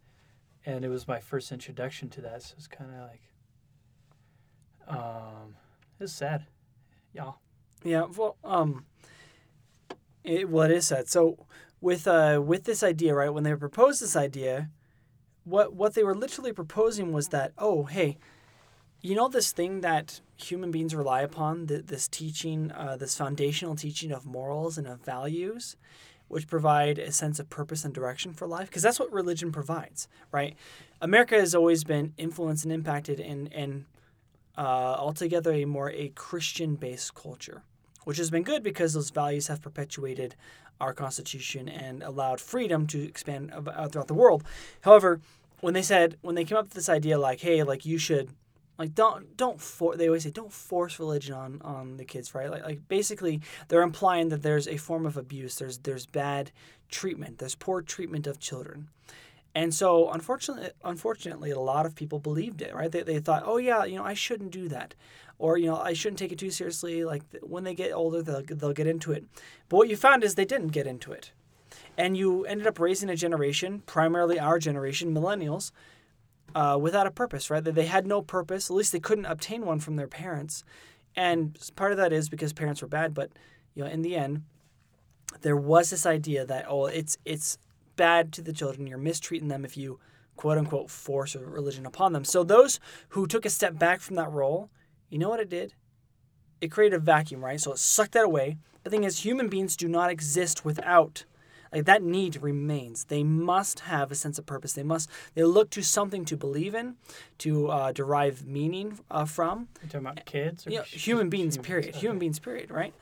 And 0.65 0.85
it 0.85 0.89
was 0.89 1.07
my 1.07 1.19
first 1.19 1.51
introduction 1.51 2.09
to 2.09 2.21
that, 2.21 2.43
so 2.43 2.53
it's 2.57 2.67
kind 2.67 2.91
of 2.91 3.09
like, 3.09 3.21
um, 4.87 5.55
it's 5.99 6.13
sad. 6.13 6.45
Y'all. 7.13 7.37
Yeah. 7.83 8.05
Well, 8.15 8.37
um, 8.43 8.85
it, 10.23 10.49
well, 10.49 10.69
it 10.69 10.71
is 10.71 10.87
sad. 10.87 11.09
So 11.09 11.45
with 11.79 12.07
uh 12.07 12.41
with 12.45 12.65
this 12.65 12.83
idea, 12.83 13.15
right? 13.15 13.33
When 13.33 13.43
they 13.43 13.55
proposed 13.55 14.01
this 14.01 14.15
idea, 14.15 14.69
what 15.43 15.73
what 15.73 15.93
they 15.93 16.03
were 16.03 16.15
literally 16.15 16.53
proposing 16.53 17.11
was 17.11 17.29
that, 17.29 17.51
oh, 17.57 17.83
hey, 17.85 18.17
you 19.01 19.15
know 19.15 19.27
this 19.27 19.51
thing 19.51 19.81
that 19.81 20.21
human 20.37 20.71
beings 20.71 20.93
rely 20.93 21.21
upon, 21.21 21.67
th- 21.67 21.85
this 21.87 22.07
teaching, 22.07 22.71
uh, 22.71 22.97
this 22.97 23.17
foundational 23.17 23.75
teaching 23.75 24.11
of 24.11 24.25
morals 24.25 24.77
and 24.77 24.87
of 24.87 25.01
values, 25.01 25.75
which 26.27 26.47
provide 26.47 26.99
a 26.99 27.11
sense 27.11 27.39
of 27.39 27.49
purpose 27.49 27.83
and 27.83 27.93
direction 27.93 28.33
for 28.33 28.47
life, 28.47 28.67
because 28.67 28.83
that's 28.83 28.99
what 28.99 29.11
religion 29.11 29.51
provides, 29.51 30.07
right? 30.31 30.55
America 31.01 31.35
has 31.35 31.55
always 31.55 31.83
been 31.83 32.13
influenced 32.17 32.63
and 32.63 32.73
impacted 32.73 33.19
in 33.19 33.47
in 33.47 33.85
uh, 34.57 34.61
altogether 34.61 35.53
a 35.53 35.65
more 35.65 35.89
a 35.91 36.09
Christian 36.09 36.75
based 36.75 37.15
culture, 37.15 37.63
which 38.03 38.17
has 38.17 38.29
been 38.29 38.43
good 38.43 38.61
because 38.61 38.93
those 38.93 39.09
values 39.09 39.47
have 39.47 39.61
perpetuated 39.61 40.35
our 40.81 40.93
Constitution 40.93 41.69
and 41.69 42.03
allowed 42.03 42.41
freedom 42.41 42.87
to 42.87 43.01
expand 43.03 43.53
uh, 43.53 43.87
throughout 43.87 44.07
the 44.07 44.13
world. 44.13 44.43
However, 44.81 45.21
when 45.61 45.73
they 45.73 45.81
said 45.81 46.17
when 46.21 46.35
they 46.35 46.43
came 46.43 46.57
up 46.57 46.65
with 46.65 46.73
this 46.73 46.89
idea 46.89 47.17
like, 47.17 47.39
hey, 47.39 47.63
like 47.63 47.85
you 47.85 47.97
should 47.97 48.31
like 48.77 48.95
don't 48.95 49.37
don't 49.37 49.61
for 49.61 49.95
they 49.95 50.07
always 50.07 50.23
say 50.23 50.31
don't 50.31 50.51
force 50.51 50.99
religion 50.99 51.35
on 51.35 51.61
on 51.61 51.97
the 51.97 52.05
kids 52.05 52.33
right? 52.33 52.49
Like, 52.49 52.63
like 52.63 52.87
basically 52.87 53.41
they're 53.67 53.83
implying 53.83 54.29
that 54.29 54.41
there's 54.41 54.67
a 54.67 54.77
form 54.77 55.05
of 55.05 55.17
abuse. 55.17 55.55
There's 55.55 55.77
there's 55.79 56.05
bad 56.05 56.51
treatment. 56.89 57.37
There's 57.37 57.55
poor 57.55 57.81
treatment 57.81 58.27
of 58.27 58.39
children 58.39 58.89
and 59.53 59.73
so 59.73 60.09
unfortunately 60.11 60.69
unfortunately 60.83 61.51
a 61.51 61.59
lot 61.59 61.85
of 61.85 61.95
people 61.95 62.19
believed 62.19 62.61
it 62.61 62.73
right 62.73 62.91
they, 62.91 63.03
they 63.03 63.19
thought 63.19 63.43
oh 63.45 63.57
yeah 63.57 63.83
you 63.83 63.95
know 63.95 64.03
i 64.03 64.13
shouldn't 64.13 64.51
do 64.51 64.67
that 64.67 64.93
or 65.39 65.57
you 65.57 65.65
know 65.65 65.77
i 65.77 65.93
shouldn't 65.93 66.19
take 66.19 66.31
it 66.31 66.39
too 66.39 66.51
seriously 66.51 67.03
like 67.03 67.23
when 67.41 67.63
they 67.63 67.73
get 67.73 67.91
older 67.91 68.21
they'll, 68.21 68.43
they'll 68.43 68.73
get 68.73 68.87
into 68.87 69.11
it 69.11 69.25
but 69.69 69.77
what 69.77 69.89
you 69.89 69.95
found 69.95 70.23
is 70.23 70.35
they 70.35 70.45
didn't 70.45 70.69
get 70.69 70.87
into 70.87 71.11
it 71.11 71.31
and 71.97 72.17
you 72.17 72.45
ended 72.45 72.67
up 72.67 72.79
raising 72.79 73.09
a 73.09 73.15
generation 73.15 73.81
primarily 73.85 74.39
our 74.39 74.59
generation 74.59 75.13
millennials 75.13 75.71
uh, 76.55 76.77
without 76.79 77.07
a 77.07 77.11
purpose, 77.11 77.49
right? 77.49 77.63
That 77.63 77.75
they 77.75 77.85
had 77.85 78.05
no 78.05 78.21
purpose. 78.21 78.69
At 78.69 78.75
least 78.75 78.91
they 78.91 78.99
couldn't 78.99 79.25
obtain 79.25 79.65
one 79.65 79.79
from 79.79 79.95
their 79.95 80.07
parents, 80.07 80.63
and 81.15 81.57
part 81.75 81.91
of 81.91 81.97
that 81.97 82.13
is 82.13 82.29
because 82.29 82.53
parents 82.53 82.81
were 82.81 82.87
bad. 82.87 83.13
But 83.13 83.31
you 83.75 83.83
know, 83.83 83.89
in 83.89 84.01
the 84.01 84.15
end, 84.15 84.43
there 85.41 85.55
was 85.55 85.89
this 85.89 86.05
idea 86.05 86.45
that 86.45 86.65
oh, 86.67 86.85
it's 86.87 87.17
it's 87.25 87.57
bad 87.95 88.31
to 88.33 88.41
the 88.41 88.53
children. 88.53 88.87
You're 88.87 88.97
mistreating 88.97 89.47
them 89.47 89.65
if 89.65 89.77
you 89.77 89.99
quote 90.35 90.57
unquote 90.57 90.89
force 90.89 91.35
a 91.35 91.39
religion 91.39 91.85
upon 91.85 92.13
them. 92.13 92.23
So 92.23 92.43
those 92.43 92.79
who 93.09 93.27
took 93.27 93.45
a 93.45 93.49
step 93.49 93.77
back 93.77 94.01
from 94.01 94.15
that 94.15 94.31
role, 94.31 94.69
you 95.09 95.17
know 95.17 95.29
what 95.29 95.39
it 95.39 95.49
did? 95.49 95.73
It 96.59 96.71
created 96.71 96.95
a 96.95 96.99
vacuum, 96.99 97.43
right? 97.43 97.59
So 97.59 97.71
it 97.71 97.79
sucked 97.79 98.13
that 98.13 98.25
away. 98.25 98.57
The 98.83 98.89
thing 98.89 99.03
is, 99.03 99.19
human 99.19 99.49
beings 99.49 99.75
do 99.75 99.87
not 99.87 100.09
exist 100.09 100.65
without 100.65 101.25
like 101.71 101.85
that 101.85 102.03
need 102.03 102.41
remains 102.41 103.05
they 103.05 103.23
must 103.23 103.81
have 103.81 104.11
a 104.11 104.15
sense 104.15 104.37
of 104.37 104.45
purpose 104.45 104.73
they 104.73 104.83
must 104.83 105.09
they 105.35 105.43
look 105.43 105.69
to 105.69 105.81
something 105.81 106.25
to 106.25 106.35
believe 106.35 106.75
in 106.75 106.95
to 107.37 107.69
uh, 107.69 107.91
derive 107.91 108.45
meaning 108.45 108.99
uh, 109.09 109.25
from 109.25 109.67
You 109.81 109.87
talking 109.87 110.07
about 110.07 110.25
kids? 110.25 110.67
Or 110.67 110.71
you 110.71 110.77
know, 110.77 110.83
human 110.83 111.29
beings 111.29 111.55
humans? 111.55 111.67
period 111.67 111.95
human 111.95 112.19
beings 112.19 112.39
period 112.39 112.71
right 112.71 112.93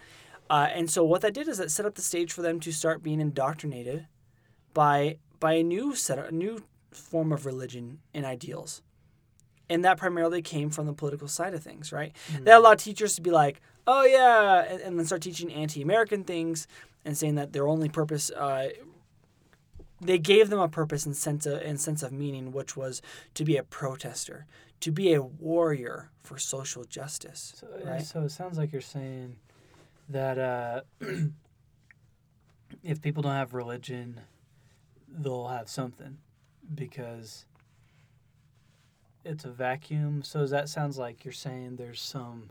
uh, 0.50 0.68
and 0.74 0.90
so 0.90 1.04
what 1.04 1.22
that 1.22 1.34
did 1.34 1.48
is 1.48 1.60
it 1.60 1.72
set 1.72 1.86
up 1.86 1.96
the 1.96 2.02
stage 2.02 2.32
for 2.32 2.42
them 2.42 2.60
to 2.60 2.72
start 2.72 3.04
being 3.04 3.20
indoctrinated 3.20 4.08
by 4.74 5.18
by 5.40 5.54
a 5.54 5.64
new 5.64 5.96
set 5.96 6.20
a 6.20 6.32
new 6.32 6.64
form 6.92 7.32
of 7.32 7.46
religion 7.46 8.00
and 8.14 8.26
ideals. 8.26 8.82
And 9.72 9.86
that 9.86 9.98
primarily 9.98 10.42
came 10.42 10.72
from 10.72 10.88
the 10.88 10.94
political 10.94 11.28
side 11.28 11.54
of 11.54 11.64
things 11.64 11.92
right? 11.92 12.16
They 12.44 12.52
had 12.52 12.60
a 12.60 12.62
lot 12.62 12.74
of 12.78 12.84
teachers 12.84 13.16
to 13.16 13.22
be 13.22 13.32
like 13.32 13.62
oh 13.88 14.04
yeah 14.04 14.66
and, 14.70 14.82
and 14.82 15.00
then 15.00 15.06
start 15.06 15.22
teaching 15.22 15.52
anti-american 15.54 16.24
things 16.24 16.68
and 17.06 17.18
saying 17.18 17.36
that 17.36 17.54
their 17.54 17.68
only 17.68 17.90
purpose 17.90 18.30
uh, 18.32 18.70
they 20.02 20.18
gave 20.18 20.50
them 20.50 20.60
a 20.60 20.70
purpose 20.70 21.06
and 21.06 21.16
sense 21.16 21.46
of, 21.46 21.62
and 21.62 21.80
sense 21.80 22.04
of 22.04 22.12
meaning 22.12 22.52
which 22.52 22.76
was 22.78 23.02
to 23.34 23.44
be 23.46 23.58
a 23.58 23.64
protester 23.64 24.46
to 24.80 24.92
be 24.92 25.14
a 25.14 25.22
warrior 25.22 26.10
for 26.22 26.38
social 26.38 26.84
justice 26.84 27.54
So, 27.60 27.68
uh, 27.68 27.90
right? 27.90 28.02
so 28.02 28.22
it 28.22 28.30
sounds 28.32 28.58
like 28.58 28.72
you're 28.72 28.82
saying 28.82 29.38
that 30.10 30.38
uh, 30.38 30.82
if 32.84 33.02
people 33.02 33.22
don't 33.24 33.34
have 33.34 33.54
religion, 33.54 34.22
they'll 35.18 35.48
have 35.48 35.70
something 35.70 36.18
because 36.74 37.46
it's 39.26 39.46
a 39.46 39.50
vacuum. 39.52 40.24
So 40.24 40.46
that 40.46 40.70
sounds 40.70 40.98
like 40.98 41.26
you're 41.26 41.32
saying 41.32 41.76
there's 41.76 42.02
some, 42.02 42.50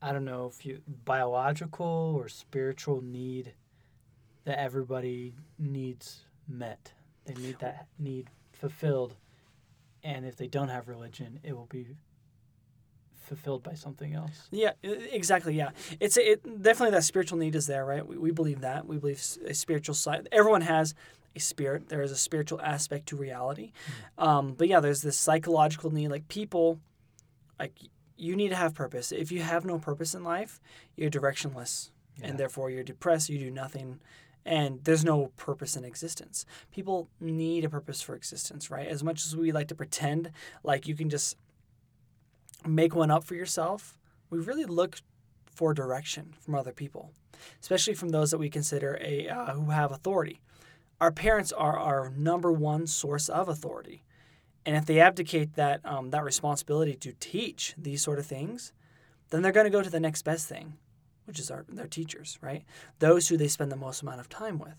I 0.00 0.12
don't 0.12 0.24
know 0.24 0.46
if 0.46 0.64
you 0.64 0.80
biological 1.04 2.14
or 2.16 2.28
spiritual 2.28 3.02
need 3.02 3.54
that 4.44 4.58
everybody 4.58 5.34
needs 5.58 6.24
met. 6.46 6.92
They 7.24 7.34
need 7.34 7.58
that 7.58 7.88
need 7.98 8.30
fulfilled, 8.52 9.16
and 10.02 10.24
if 10.24 10.36
they 10.36 10.46
don't 10.46 10.70
have 10.70 10.88
religion, 10.88 11.38
it 11.42 11.54
will 11.54 11.66
be 11.66 11.86
fulfilled 13.28 13.62
by 13.62 13.74
something 13.74 14.14
else. 14.14 14.48
Yeah, 14.50 14.72
exactly. 14.82 15.54
Yeah, 15.54 15.70
it's 16.00 16.16
it 16.16 16.42
definitely 16.62 16.92
that 16.96 17.04
spiritual 17.04 17.38
need 17.38 17.54
is 17.54 17.66
there, 17.66 17.84
right? 17.84 18.06
We, 18.06 18.16
we 18.18 18.30
believe 18.32 18.60
that. 18.62 18.86
We 18.86 18.98
believe 18.98 19.22
a 19.46 19.54
spiritual 19.54 19.94
side. 19.94 20.28
Everyone 20.32 20.62
has 20.62 20.94
a 21.36 21.40
spirit. 21.40 21.88
There 21.88 22.02
is 22.02 22.10
a 22.10 22.16
spiritual 22.16 22.60
aspect 22.62 23.06
to 23.08 23.16
reality. 23.16 23.72
Um, 24.16 24.54
but 24.54 24.66
yeah, 24.68 24.80
there's 24.80 25.02
this 25.02 25.18
psychological 25.18 25.90
need. 25.92 26.08
Like 26.08 26.26
people, 26.28 26.80
like 27.58 27.72
you 28.16 28.34
need 28.34 28.48
to 28.48 28.56
have 28.56 28.74
purpose. 28.74 29.12
If 29.12 29.30
you 29.30 29.42
have 29.42 29.64
no 29.64 29.78
purpose 29.78 30.14
in 30.14 30.24
life, 30.24 30.60
you're 30.96 31.10
directionless, 31.10 31.90
Yeah. 32.18 32.28
and 32.28 32.38
therefore 32.38 32.70
you're 32.70 32.82
depressed. 32.82 33.28
You 33.28 33.38
do 33.38 33.50
nothing. 33.50 34.00
And 34.44 34.82
there's 34.84 35.04
no 35.04 35.26
purpose 35.36 35.76
in 35.76 35.84
existence. 35.84 36.46
People 36.72 37.08
need 37.20 37.64
a 37.66 37.68
purpose 37.68 38.00
for 38.00 38.14
existence, 38.14 38.70
right? 38.70 38.88
As 38.88 39.04
much 39.04 39.26
as 39.26 39.36
we 39.36 39.52
like 39.52 39.68
to 39.68 39.74
pretend 39.74 40.30
like 40.64 40.88
you 40.88 40.94
can 40.96 41.10
just 41.10 41.36
make 42.66 42.94
one 42.94 43.10
up 43.10 43.24
for 43.24 43.34
yourself, 43.34 43.98
we 44.30 44.38
really 44.38 44.64
look 44.64 44.98
for 45.58 45.74
direction 45.74 46.34
from 46.40 46.54
other 46.54 46.72
people, 46.72 47.10
especially 47.60 47.94
from 47.94 48.10
those 48.10 48.30
that 48.30 48.38
we 48.38 48.48
consider 48.48 48.98
a 49.00 49.28
uh, 49.28 49.54
who 49.54 49.70
have 49.70 49.90
authority. 49.90 50.40
Our 51.00 51.12
parents 51.12 51.52
are 51.52 51.78
our 51.78 52.10
number 52.10 52.52
one 52.52 52.86
source 52.86 53.28
of 53.28 53.48
authority, 53.48 54.04
and 54.66 54.76
if 54.76 54.86
they 54.86 55.00
abdicate 55.00 55.54
that 55.54 55.80
um, 55.84 56.10
that 56.10 56.24
responsibility 56.24 56.94
to 56.94 57.12
teach 57.20 57.74
these 57.76 58.02
sort 58.02 58.18
of 58.18 58.26
things, 58.26 58.72
then 59.30 59.42
they're 59.42 59.52
going 59.52 59.64
to 59.64 59.70
go 59.70 59.82
to 59.82 59.90
the 59.90 60.00
next 60.00 60.22
best 60.22 60.48
thing, 60.48 60.74
which 61.24 61.38
is 61.38 61.50
our 61.50 61.64
their 61.68 61.86
teachers, 61.86 62.38
right? 62.40 62.64
Those 62.98 63.28
who 63.28 63.36
they 63.36 63.48
spend 63.48 63.72
the 63.72 63.76
most 63.76 64.02
amount 64.02 64.20
of 64.20 64.28
time 64.28 64.58
with. 64.58 64.74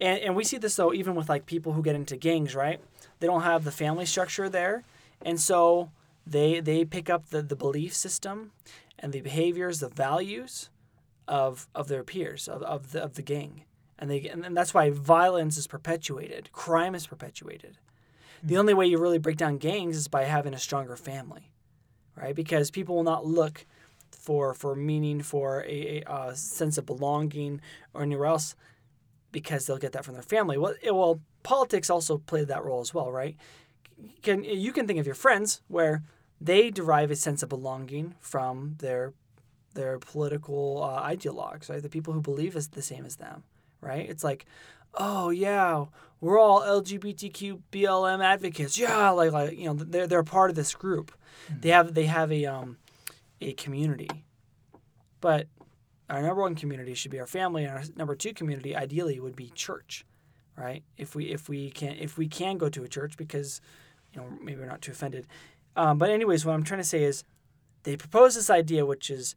And, 0.00 0.20
and 0.20 0.36
we 0.36 0.44
see 0.44 0.58
this 0.58 0.76
though 0.76 0.92
even 0.92 1.14
with 1.14 1.28
like 1.28 1.46
people 1.46 1.72
who 1.72 1.82
get 1.82 1.96
into 1.96 2.16
gangs, 2.16 2.54
right? 2.54 2.80
They 3.20 3.26
don't 3.26 3.42
have 3.42 3.64
the 3.64 3.72
family 3.72 4.06
structure 4.06 4.48
there, 4.48 4.84
and 5.22 5.40
so 5.40 5.90
they 6.30 6.60
they 6.60 6.84
pick 6.84 7.08
up 7.08 7.30
the, 7.30 7.42
the 7.42 7.56
belief 7.56 7.94
system 7.94 8.52
and 8.98 9.12
the 9.12 9.20
behaviors, 9.20 9.80
the 9.80 9.88
values 9.88 10.70
of 11.26 11.68
of 11.74 11.88
their 11.88 12.02
peers 12.02 12.48
of, 12.48 12.62
of 12.62 12.92
the 12.92 13.02
of 13.02 13.14
the 13.14 13.22
gang, 13.22 13.64
and 13.98 14.10
they 14.10 14.28
and, 14.28 14.56
that's 14.56 14.74
why 14.74 14.90
violence 14.90 15.56
is 15.56 15.66
perpetuated, 15.66 16.50
crime 16.52 16.94
is 16.94 17.06
perpetuated. 17.06 17.78
The 18.42 18.56
only 18.56 18.74
way 18.74 18.86
you 18.86 18.98
really 18.98 19.18
break 19.18 19.36
down 19.36 19.58
gangs 19.58 19.96
is 19.96 20.08
by 20.08 20.24
having 20.24 20.54
a 20.54 20.58
stronger 20.58 20.96
family, 20.96 21.50
right? 22.14 22.34
Because 22.34 22.70
people 22.70 22.94
will 22.96 23.02
not 23.02 23.26
look 23.26 23.66
for 24.10 24.54
for 24.54 24.74
meaning, 24.74 25.22
for 25.22 25.64
a, 25.66 26.02
a, 26.02 26.10
uh 26.10 26.34
sense 26.34 26.78
of 26.78 26.86
belonging 26.86 27.60
or 27.94 28.02
anywhere 28.02 28.26
else, 28.26 28.54
because 29.32 29.66
they'll 29.66 29.78
get 29.78 29.92
that 29.92 30.04
from 30.04 30.14
their 30.14 30.22
family. 30.22 30.56
Well, 30.58 30.74
it, 30.82 30.94
well, 30.94 31.20
politics 31.42 31.90
also 31.90 32.18
played 32.18 32.48
that 32.48 32.64
role 32.64 32.80
as 32.80 32.94
well, 32.94 33.10
right? 33.10 33.36
Can 34.22 34.44
you 34.44 34.72
can 34.72 34.86
think 34.86 35.00
of 35.00 35.06
your 35.06 35.14
friends 35.14 35.62
where 35.68 36.02
they 36.40 36.70
derive 36.70 37.10
a 37.10 37.16
sense 37.16 37.42
of 37.42 37.48
belonging 37.48 38.14
from 38.20 38.76
their 38.78 39.12
their 39.74 39.98
political 39.98 40.82
uh, 40.82 41.02
ideologues, 41.02 41.70
right? 41.70 41.82
The 41.82 41.88
people 41.88 42.12
who 42.12 42.20
believe 42.20 42.56
is 42.56 42.68
the 42.68 42.82
same 42.82 43.04
as 43.04 43.16
them, 43.16 43.44
right? 43.80 44.08
It's 44.08 44.24
like, 44.24 44.44
oh 44.94 45.30
yeah, 45.30 45.86
we're 46.20 46.38
all 46.38 46.62
LGBTQ 46.62 47.60
BLM 47.70 48.22
advocates. 48.22 48.78
Yeah, 48.78 49.10
like 49.10 49.32
like 49.32 49.58
you 49.58 49.66
know 49.66 49.74
they're 49.74 50.06
they're 50.06 50.24
part 50.24 50.50
of 50.50 50.56
this 50.56 50.74
group. 50.74 51.12
They 51.60 51.70
have 51.70 51.94
they 51.94 52.06
have 52.06 52.32
a 52.32 52.46
um 52.46 52.78
a 53.40 53.52
community, 53.54 54.24
but 55.20 55.46
our 56.10 56.22
number 56.22 56.42
one 56.42 56.54
community 56.54 56.94
should 56.94 57.10
be 57.10 57.20
our 57.20 57.26
family, 57.26 57.64
and 57.64 57.72
our 57.72 57.82
number 57.96 58.14
two 58.14 58.32
community 58.32 58.74
ideally 58.74 59.20
would 59.20 59.36
be 59.36 59.50
church, 59.50 60.04
right? 60.56 60.82
If 60.96 61.14
we 61.14 61.26
if 61.26 61.48
we 61.48 61.70
can 61.70 61.96
if 61.98 62.18
we 62.18 62.28
can 62.28 62.58
go 62.58 62.68
to 62.68 62.82
a 62.82 62.88
church 62.88 63.16
because 63.16 63.60
you 64.12 64.20
know 64.20 64.28
maybe 64.42 64.60
we're 64.60 64.66
not 64.66 64.82
too 64.82 64.92
offended. 64.92 65.26
Um, 65.78 65.96
but 65.96 66.10
anyways, 66.10 66.44
what 66.44 66.54
I'm 66.54 66.64
trying 66.64 66.80
to 66.80 66.84
say 66.84 67.04
is 67.04 67.22
they 67.84 67.96
propose 67.96 68.34
this 68.34 68.50
idea, 68.50 68.84
which 68.84 69.10
is, 69.10 69.36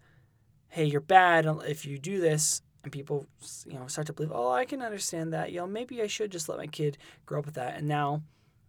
hey, 0.69 0.85
you're 0.85 0.99
bad 0.99 1.45
if 1.67 1.85
you 1.85 1.99
do 1.99 2.19
this, 2.19 2.63
and 2.83 2.91
people 2.91 3.27
you 3.67 3.75
know 3.75 3.85
start 3.85 4.07
to 4.07 4.13
believe, 4.13 4.31
oh, 4.33 4.49
I 4.49 4.65
can 4.65 4.81
understand 4.81 5.31
that. 5.33 5.51
You 5.51 5.59
know, 5.59 5.67
maybe 5.67 6.01
I 6.01 6.07
should 6.07 6.31
just 6.31 6.49
let 6.49 6.57
my 6.57 6.65
kid 6.65 6.97
grow 7.27 7.39
up 7.39 7.45
with 7.45 7.53
that. 7.53 7.77
And 7.77 7.87
now 7.87 8.23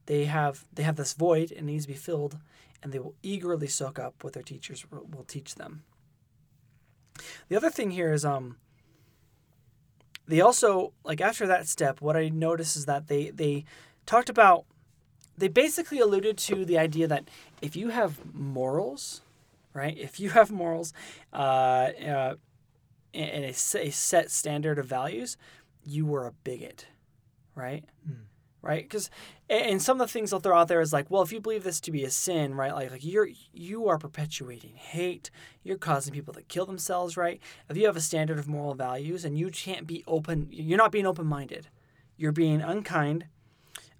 they 0.04 0.26
have 0.26 0.66
they 0.70 0.82
have 0.82 0.96
this 0.96 1.14
void 1.14 1.50
and 1.50 1.66
needs 1.66 1.86
to 1.86 1.92
be 1.92 1.96
filled, 1.98 2.36
and 2.82 2.92
they 2.92 2.98
will 2.98 3.14
eagerly 3.22 3.68
soak 3.68 3.98
up 3.98 4.22
what 4.22 4.34
their 4.34 4.42
teachers 4.42 4.84
will, 4.90 5.24
teach 5.26 5.54
them. 5.54 5.82
The 7.48 7.56
other 7.56 7.70
thing 7.70 7.92
here 7.92 8.12
is 8.12 8.24
um. 8.24 8.56
They 10.28 10.42
also 10.42 10.92
like 11.04 11.22
after 11.22 11.46
that 11.46 11.66
step, 11.66 12.02
what 12.02 12.18
I 12.18 12.28
noticed 12.28 12.76
is 12.76 12.84
that 12.84 13.06
they 13.08 13.30
they 13.30 13.64
talked 14.04 14.28
about 14.28 14.66
they 15.36 15.48
basically 15.48 15.98
alluded 15.98 16.36
to 16.38 16.64
the 16.64 16.78
idea 16.78 17.06
that 17.08 17.28
if 17.60 17.76
you 17.76 17.88
have 17.88 18.34
morals, 18.34 19.22
right? 19.74 19.96
If 19.96 20.20
you 20.20 20.30
have 20.30 20.50
morals, 20.50 20.92
uh, 21.32 21.36
uh, 22.06 22.34
and 23.14 23.44
a 23.44 23.52
set 23.52 24.30
standard 24.30 24.78
of 24.78 24.86
values, 24.86 25.36
you 25.84 26.06
were 26.06 26.26
a 26.26 26.32
bigot, 26.44 26.86
right? 27.54 27.84
Hmm. 28.06 28.22
Right? 28.62 28.84
Because 28.84 29.10
and 29.50 29.82
some 29.82 30.00
of 30.00 30.06
the 30.06 30.12
things 30.12 30.30
they'll 30.30 30.38
throw 30.38 30.56
out 30.56 30.68
there 30.68 30.80
is 30.80 30.92
like, 30.92 31.10
well, 31.10 31.22
if 31.22 31.32
you 31.32 31.40
believe 31.40 31.64
this 31.64 31.80
to 31.80 31.90
be 31.90 32.04
a 32.04 32.10
sin, 32.10 32.54
right? 32.54 32.72
Like, 32.72 32.92
like 32.92 33.04
you're 33.04 33.28
you 33.52 33.88
are 33.88 33.98
perpetuating 33.98 34.74
hate. 34.76 35.32
You're 35.64 35.78
causing 35.78 36.14
people 36.14 36.32
to 36.34 36.42
kill 36.42 36.64
themselves, 36.64 37.16
right? 37.16 37.40
If 37.68 37.76
you 37.76 37.86
have 37.86 37.96
a 37.96 38.00
standard 38.00 38.38
of 38.38 38.46
moral 38.46 38.74
values 38.74 39.24
and 39.24 39.36
you 39.36 39.50
can't 39.50 39.84
be 39.84 40.04
open, 40.06 40.46
you're 40.50 40.78
not 40.78 40.92
being 40.92 41.06
open 41.06 41.26
minded. 41.26 41.68
You're 42.16 42.30
being 42.30 42.62
unkind 42.62 43.24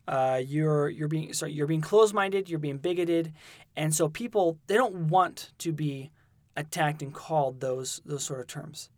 uh, 0.09 0.41
you're 0.45 0.89
you're 0.89 1.09
being 1.09 1.33
sorry, 1.33 1.53
you're 1.53 1.67
being 1.67 1.81
closed-minded, 1.81 2.49
you're 2.49 2.59
being 2.59 2.79
bigoted, 2.79 3.33
and 3.77 3.95
so 3.95 4.09
people 4.09 4.59
they 4.67 4.75
don't 4.75 5.09
want 5.09 5.53
to 5.59 5.73
be 5.73 6.11
attacked 6.57 7.03
and 7.03 7.15
called 7.15 7.61
those 7.61 8.01
those 8.05 8.25
sort 8.25 8.41
of 8.41 8.47
terms, 8.47 8.91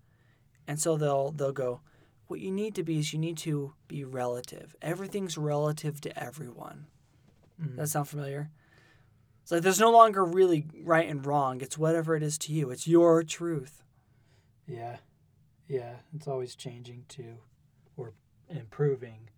and 0.67 0.81
so 0.81 0.97
they'll 0.97 1.31
they'll 1.31 1.53
go, 1.53 1.81
what 2.27 2.41
you 2.41 2.51
need 2.51 2.75
to 2.75 2.83
be 2.83 2.99
is 2.99 3.13
you 3.13 3.19
need 3.19 3.37
to 3.39 3.75
be 3.87 4.03
relative. 4.05 4.75
Everything's 4.81 5.37
relative 5.37 6.01
to 6.01 6.19
everyone. 6.23 6.87
Mhm. 7.61 7.69
Does 7.69 7.77
that 7.77 7.89
sound 7.89 8.09
familiar? 8.09 8.51
It's 9.43 9.53
like 9.53 9.63
there's 9.63 9.79
no 9.79 9.93
longer 9.93 10.25
really 10.25 10.67
right 10.83 11.09
and 11.09 11.25
wrong. 11.25 11.61
It's 11.61 11.77
whatever 11.77 12.17
it 12.17 12.23
is 12.23 12.39
to 12.39 12.53
you. 12.53 12.71
It's 12.71 12.89
your 12.89 13.23
truth. 13.23 13.83
Yeah, 14.67 14.97
yeah, 15.69 15.97
it's 16.15 16.27
always 16.27 16.57
changing 16.57 17.05
too, 17.09 17.37
or 17.99 18.15
improving, 18.49 19.29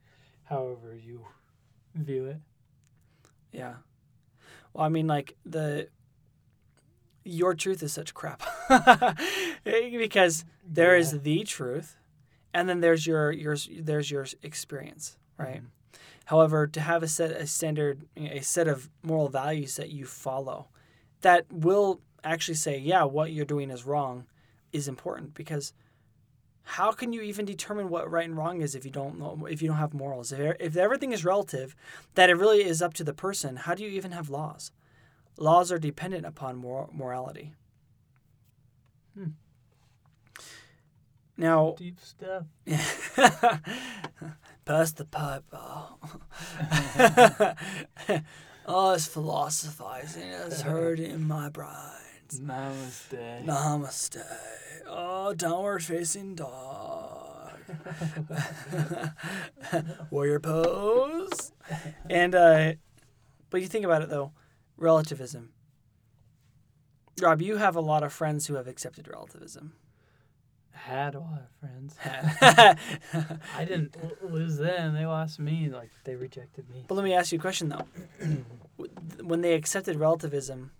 however 0.45 0.95
you 0.95 1.27
view 2.05 2.27
it. 2.27 2.37
Yeah. 3.53 3.75
Well, 4.73 4.85
I 4.85 4.89
mean, 4.89 5.07
like 5.07 5.37
the 5.45 5.89
your 7.25 7.55
truth 7.55 7.83
is 7.83 7.93
such 7.93 8.15
crap 8.15 8.43
because 9.65 10.45
there 10.65 10.97
is 10.97 11.13
Yeah. 11.13 11.19
the 11.23 11.45
truth, 11.45 11.97
and 12.55 12.69
then 12.69 12.81
there's 12.81 13.07
your 13.07 13.33
your 13.33 13.57
there's 13.81 14.11
your 14.11 14.27
experience, 14.43 15.17
right? 15.39 15.63
Mhm. 15.63 15.67
However, 16.27 16.67
to 16.67 16.81
have 16.81 17.03
a 17.03 17.09
set 17.09 17.31
a 17.33 17.47
standard 17.47 18.07
a 18.17 18.41
set 18.41 18.69
of 18.69 18.89
moral 19.03 19.29
values 19.29 19.77
that 19.77 19.91
you 19.91 20.05
follow, 20.07 20.69
that 21.23 21.47
will 21.51 22.01
actually 22.25 22.55
say, 22.57 22.79
yeah, 22.79 23.05
what 23.05 23.33
you're 23.33 23.45
doing 23.45 23.71
is 23.71 23.85
wrong, 23.87 24.27
is 24.73 24.89
important 24.89 25.35
because 25.35 25.73
how 26.69 26.91
can 26.91 27.13
you 27.13 27.23
even 27.23 27.45
determine 27.45 27.89
what 27.89 28.11
right 28.11 28.25
and 28.29 28.37
wrong 28.37 28.61
is 28.61 28.75
if 28.75 28.85
you 28.85 28.91
don't 28.91 29.21
know 29.21 29.47
if 29.49 29.63
you 29.63 29.69
don't 29.69 29.77
have 29.77 29.95
morals? 29.95 30.33
If, 30.33 30.57
if 30.59 30.77
everything 30.77 31.13
is 31.13 31.25
relative 31.25 31.77
that 32.17 32.29
it 32.29 32.35
really 32.35 32.65
is 32.65 32.83
up 32.83 32.93
to 32.95 33.05
the 33.05 33.15
person 33.15 33.55
how 33.55 33.77
do 33.77 33.85
you 33.85 33.91
even 33.91 34.11
have 34.11 34.29
laws? 34.29 34.73
Laws 35.39 35.71
are 35.71 35.79
dependent 35.79 36.27
upon 36.27 36.57
mor- 36.57 36.91
morality. 36.93 37.55
Hmm. 39.17 39.29
now 41.37 41.77
Deep 41.79 42.01
stuff. 42.01 42.43
pass 44.65 44.91
the 44.93 45.05
pipe 45.05 45.45
oh, 45.53 45.95
oh 48.67 48.93
it's 48.93 49.07
philosophizing 49.07 50.29
it's 50.29 50.61
hurting 50.73 51.27
my 51.27 51.49
brains 52.35 52.41
Namaste. 52.41 53.45
Namaste. 53.45 54.23
Oh, 54.87 55.35
downward 55.35 55.83
facing 55.83 56.35
dog. 56.35 57.53
Warrior 60.11 60.41
pose. 60.41 61.53
And 62.09 62.35
uh 62.35 62.73
but 63.51 63.61
you 63.61 63.67
think 63.67 63.85
about 63.85 64.03
it 64.03 64.09
though, 64.09 64.33
relativism. 64.77 65.51
Rob, 67.21 67.41
you 67.41 67.57
have 67.57 67.77
a 67.77 67.81
lot 67.81 68.03
of 68.03 68.13
friends 68.13 68.47
who 68.47 68.55
have 68.55 68.69
accepted 68.69 69.09
relativism. 69.09 69.73
Had 70.73 71.15
a 71.15 71.21
lot 71.21 71.41
of 71.41 71.49
friends. 71.59 71.97
I 73.57 73.65
didn't 73.65 73.97
lose 74.23 74.59
them. 74.59 74.95
They 74.95 75.07
lost 75.07 75.41
me. 75.41 75.69
Like 75.69 75.91
they 76.05 76.15
rejected 76.15 76.69
me. 76.71 76.85
But 76.87 76.95
let 76.97 77.05
me 77.05 77.15
ask 77.15 77.33
you 77.33 77.39
a 77.39 77.41
question 77.41 77.71
though. 77.71 77.87
when 79.23 79.41
they 79.41 79.55
accepted 79.55 79.97
relativism, 79.97 80.71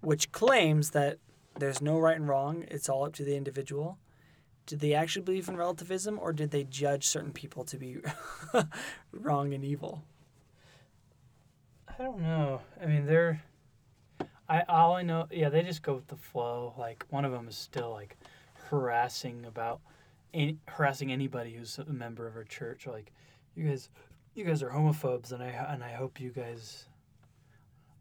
which 0.00 0.32
claims 0.32 0.90
that 0.90 1.18
there's 1.58 1.82
no 1.82 1.98
right 1.98 2.16
and 2.16 2.28
wrong, 2.28 2.64
it's 2.68 2.88
all 2.88 3.04
up 3.04 3.14
to 3.14 3.24
the 3.24 3.36
individual. 3.36 3.98
Did 4.66 4.80
they 4.80 4.94
actually 4.94 5.22
believe 5.22 5.48
in 5.48 5.56
relativism 5.56 6.18
or 6.20 6.32
did 6.32 6.50
they 6.50 6.64
judge 6.64 7.06
certain 7.06 7.32
people 7.32 7.64
to 7.64 7.76
be 7.78 7.98
wrong 9.12 9.54
and 9.54 9.64
evil? 9.64 10.04
I 11.98 12.02
don't 12.02 12.20
know. 12.20 12.60
I 12.80 12.86
mean, 12.86 13.06
they're. 13.06 13.42
I 14.48 14.62
all 14.68 14.94
I 14.94 15.02
know, 15.02 15.26
yeah, 15.30 15.48
they 15.48 15.62
just 15.62 15.82
go 15.82 15.94
with 15.94 16.06
the 16.06 16.16
flow. 16.16 16.74
Like 16.78 17.04
one 17.10 17.24
of 17.24 17.32
them 17.32 17.48
is 17.48 17.56
still 17.56 17.90
like 17.90 18.16
harassing 18.68 19.44
about, 19.46 19.80
any, 20.32 20.58
harassing 20.66 21.10
anybody 21.10 21.54
who's 21.54 21.78
a 21.78 21.92
member 21.92 22.26
of 22.26 22.36
our 22.36 22.44
church. 22.44 22.86
Like, 22.86 23.12
you 23.56 23.68
guys, 23.68 23.88
you 24.34 24.44
guys 24.44 24.62
are 24.62 24.70
homophobes, 24.70 25.32
and 25.32 25.42
I 25.42 25.48
and 25.48 25.82
I 25.82 25.92
hope 25.92 26.20
you 26.20 26.30
guys, 26.30 26.86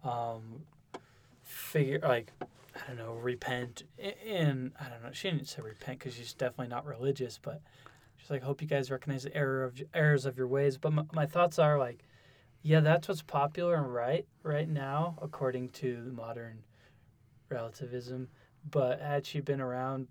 um, 0.03 0.61
figure 1.47 1.99
like, 2.03 2.31
I 2.41 2.87
don't 2.87 2.97
know, 2.97 3.13
repent. 3.13 3.83
And 4.27 4.71
I 4.79 4.89
don't 4.89 5.03
know. 5.03 5.11
She 5.11 5.29
didn't 5.29 5.47
say 5.47 5.61
repent 5.61 5.99
because 5.99 6.13
she's 6.13 6.33
definitely 6.33 6.67
not 6.67 6.85
religious, 6.85 7.39
but 7.41 7.61
she's 8.17 8.29
like, 8.29 8.43
hope 8.43 8.61
you 8.61 8.67
guys 8.67 8.91
recognize 8.91 9.23
the 9.23 9.35
error 9.35 9.63
of 9.63 9.81
errors 9.93 10.25
of 10.25 10.37
your 10.37 10.47
ways. 10.47 10.77
But 10.77 10.93
my, 10.93 11.03
my 11.13 11.25
thoughts 11.25 11.59
are 11.59 11.77
like. 11.77 12.03
Yeah, 12.63 12.81
that's 12.81 13.07
what's 13.07 13.21
popular 13.21 13.75
and 13.75 13.93
right 13.93 14.25
right 14.43 14.67
now, 14.67 15.15
according 15.21 15.69
to 15.69 16.11
modern 16.13 16.63
relativism. 17.49 18.27
But 18.69 18.99
had 18.99 19.25
she 19.25 19.39
been 19.39 19.61
around 19.61 20.07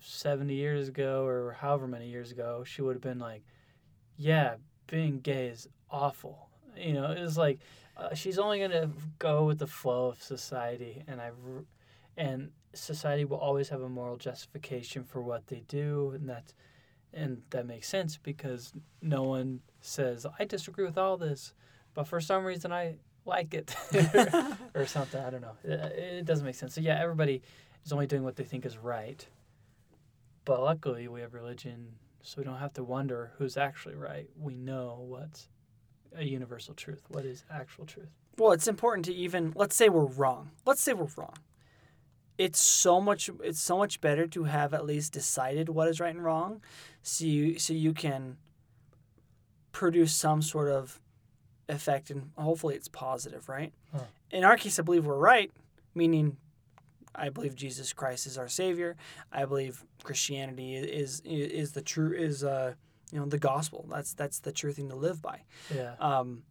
70 0.00 0.52
years 0.52 0.88
ago 0.88 1.24
or 1.24 1.56
however 1.58 1.86
many 1.86 2.08
years 2.08 2.32
ago, 2.32 2.64
she 2.66 2.82
would 2.82 2.94
have 2.96 3.02
been 3.02 3.18
like, 3.18 3.44
yeah, 4.16 4.56
being 4.86 5.20
gay 5.20 5.46
is 5.46 5.68
awful. 5.90 6.50
You 6.76 6.92
know, 6.92 7.12
it 7.12 7.20
was 7.20 7.38
like 7.38 7.60
uh, 7.98 8.14
she's 8.14 8.38
only 8.38 8.58
going 8.58 8.70
to 8.70 8.90
go 9.18 9.44
with 9.44 9.58
the 9.58 9.66
flow 9.66 10.06
of 10.06 10.22
society. 10.22 11.02
And 11.06 11.20
I, 11.20 11.30
and 12.16 12.50
society 12.72 13.24
will 13.24 13.38
always 13.38 13.68
have 13.70 13.82
a 13.82 13.88
moral 13.88 14.16
justification 14.16 15.04
for 15.04 15.20
what 15.20 15.48
they 15.48 15.64
do. 15.66 16.12
And 16.14 16.28
that's, 16.28 16.54
and 17.12 17.42
that 17.50 17.66
makes 17.66 17.88
sense 17.88 18.16
because 18.16 18.72
no 19.02 19.22
one 19.22 19.60
says 19.80 20.26
I 20.38 20.44
disagree 20.44 20.84
with 20.84 20.98
all 20.98 21.16
this, 21.16 21.54
but 21.94 22.06
for 22.06 22.20
some 22.20 22.44
reason 22.44 22.72
I 22.72 22.96
like 23.24 23.54
it 23.54 23.74
or 24.74 24.86
something. 24.86 25.22
I 25.22 25.30
don't 25.30 25.40
know. 25.40 25.56
It, 25.64 25.80
it 25.98 26.24
doesn't 26.24 26.44
make 26.44 26.54
sense. 26.54 26.74
So 26.74 26.80
yeah, 26.80 26.98
everybody 27.00 27.42
is 27.84 27.92
only 27.92 28.06
doing 28.06 28.22
what 28.22 28.36
they 28.36 28.44
think 28.44 28.66
is 28.66 28.78
right. 28.78 29.26
But 30.44 30.62
luckily, 30.62 31.08
we 31.08 31.20
have 31.20 31.34
religion, 31.34 31.92
so 32.22 32.36
we 32.38 32.44
don't 32.44 32.56
have 32.56 32.72
to 32.74 32.84
wonder 32.84 33.32
who's 33.36 33.56
actually 33.56 33.96
right. 33.96 34.28
We 34.38 34.54
know 34.54 35.04
what's 35.06 35.48
a 36.16 36.24
universal 36.24 36.74
truth. 36.74 37.02
What 37.08 37.24
is 37.24 37.44
actual 37.50 37.86
truth? 37.86 38.08
Well, 38.36 38.52
it's 38.52 38.68
important 38.68 39.04
to 39.06 39.14
even 39.14 39.52
let's 39.56 39.76
say 39.76 39.88
we're 39.88 40.04
wrong. 40.04 40.50
Let's 40.64 40.80
say 40.80 40.92
we're 40.92 41.08
wrong. 41.16 41.34
It's 42.36 42.60
so 42.60 43.00
much 43.00 43.30
it's 43.42 43.60
so 43.60 43.78
much 43.78 44.00
better 44.00 44.26
to 44.28 44.44
have 44.44 44.72
at 44.72 44.86
least 44.86 45.12
decided 45.12 45.68
what 45.68 45.88
is 45.88 45.98
right 46.00 46.14
and 46.14 46.24
wrong 46.24 46.60
so 47.02 47.24
you 47.24 47.58
so 47.58 47.72
you 47.72 47.92
can 47.92 48.36
produce 49.72 50.12
some 50.14 50.40
sort 50.42 50.70
of 50.70 51.00
effect 51.68 52.10
and 52.10 52.30
hopefully 52.36 52.74
it's 52.74 52.88
positive, 52.88 53.48
right? 53.48 53.72
Huh. 53.92 54.04
In 54.30 54.44
our 54.44 54.56
case 54.56 54.78
I 54.78 54.82
believe 54.82 55.04
we're 55.04 55.16
right, 55.16 55.50
meaning 55.94 56.36
I 57.14 57.30
believe 57.30 57.56
Jesus 57.56 57.92
Christ 57.92 58.26
is 58.26 58.38
our 58.38 58.48
savior. 58.48 58.96
I 59.32 59.44
believe 59.44 59.84
Christianity 60.04 60.76
is 60.76 61.20
is 61.24 61.72
the 61.72 61.82
true 61.82 62.12
is 62.12 62.44
uh 62.44 62.74
you 63.12 63.18
know 63.18 63.26
the 63.26 63.38
gospel. 63.38 63.86
That's 63.90 64.12
that's 64.14 64.40
the 64.40 64.52
true 64.52 64.72
thing 64.72 64.88
to 64.90 64.96
live 64.96 65.20
by. 65.22 65.42
Yeah. 65.74 65.94
Um, 66.00 66.42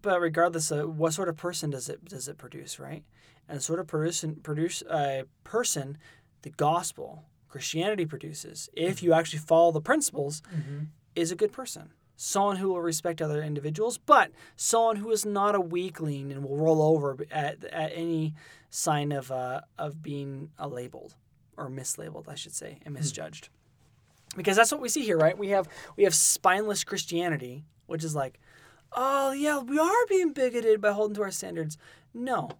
but 0.00 0.20
regardless 0.20 0.70
of 0.70 0.98
what 0.98 1.12
sort 1.12 1.28
of 1.28 1.36
person 1.36 1.70
does 1.70 1.88
it 1.88 2.04
does 2.04 2.28
it 2.28 2.38
produce, 2.38 2.78
right? 2.78 3.04
And 3.48 3.58
the 3.58 3.62
sort 3.62 3.80
of 3.80 3.86
person 3.88 4.36
produce 4.36 4.82
a 4.88 5.24
person, 5.44 5.98
the 6.42 6.50
gospel 6.50 7.24
Christianity 7.48 8.06
produces, 8.06 8.68
if 8.74 9.02
you 9.02 9.12
actually 9.12 9.40
follow 9.40 9.72
the 9.72 9.80
principles, 9.80 10.40
Mm-hmm. 10.54 10.84
is 11.16 11.32
a 11.32 11.36
good 11.36 11.50
person. 11.52 11.90
Someone 12.14 12.56
who 12.56 12.68
will 12.68 12.82
respect 12.82 13.20
other 13.22 13.42
individuals, 13.42 13.98
but 13.98 14.30
someone 14.54 14.96
who 14.96 15.10
is 15.10 15.24
not 15.26 15.54
a 15.56 15.60
weakling 15.60 16.30
and 16.30 16.44
will 16.44 16.56
roll 16.58 16.82
over 16.82 17.16
at, 17.30 17.64
at 17.64 17.90
any 17.94 18.34
sign 18.68 19.10
of 19.10 19.32
uh, 19.32 19.62
of 19.78 20.02
being 20.02 20.50
uh, 20.60 20.68
labeled 20.68 21.16
or 21.56 21.68
mislabeled, 21.68 22.28
I 22.28 22.34
should 22.36 22.54
say, 22.54 22.78
and 22.84 22.94
misjudged. 22.94 23.48
Because 24.36 24.56
that's 24.56 24.70
what 24.70 24.80
we 24.80 24.88
see 24.88 25.02
here, 25.04 25.18
right? 25.18 25.36
We 25.36 25.48
have 25.48 25.68
we 25.96 26.04
have 26.04 26.14
spineless 26.14 26.84
Christianity, 26.84 27.64
which 27.86 28.04
is 28.04 28.14
like, 28.14 28.38
oh 28.92 29.32
yeah, 29.32 29.58
we 29.58 29.78
are 29.78 30.06
being 30.08 30.32
bigoted 30.32 30.80
by 30.80 30.92
holding 30.92 31.16
to 31.16 31.22
our 31.22 31.30
standards. 31.30 31.76
No, 32.14 32.50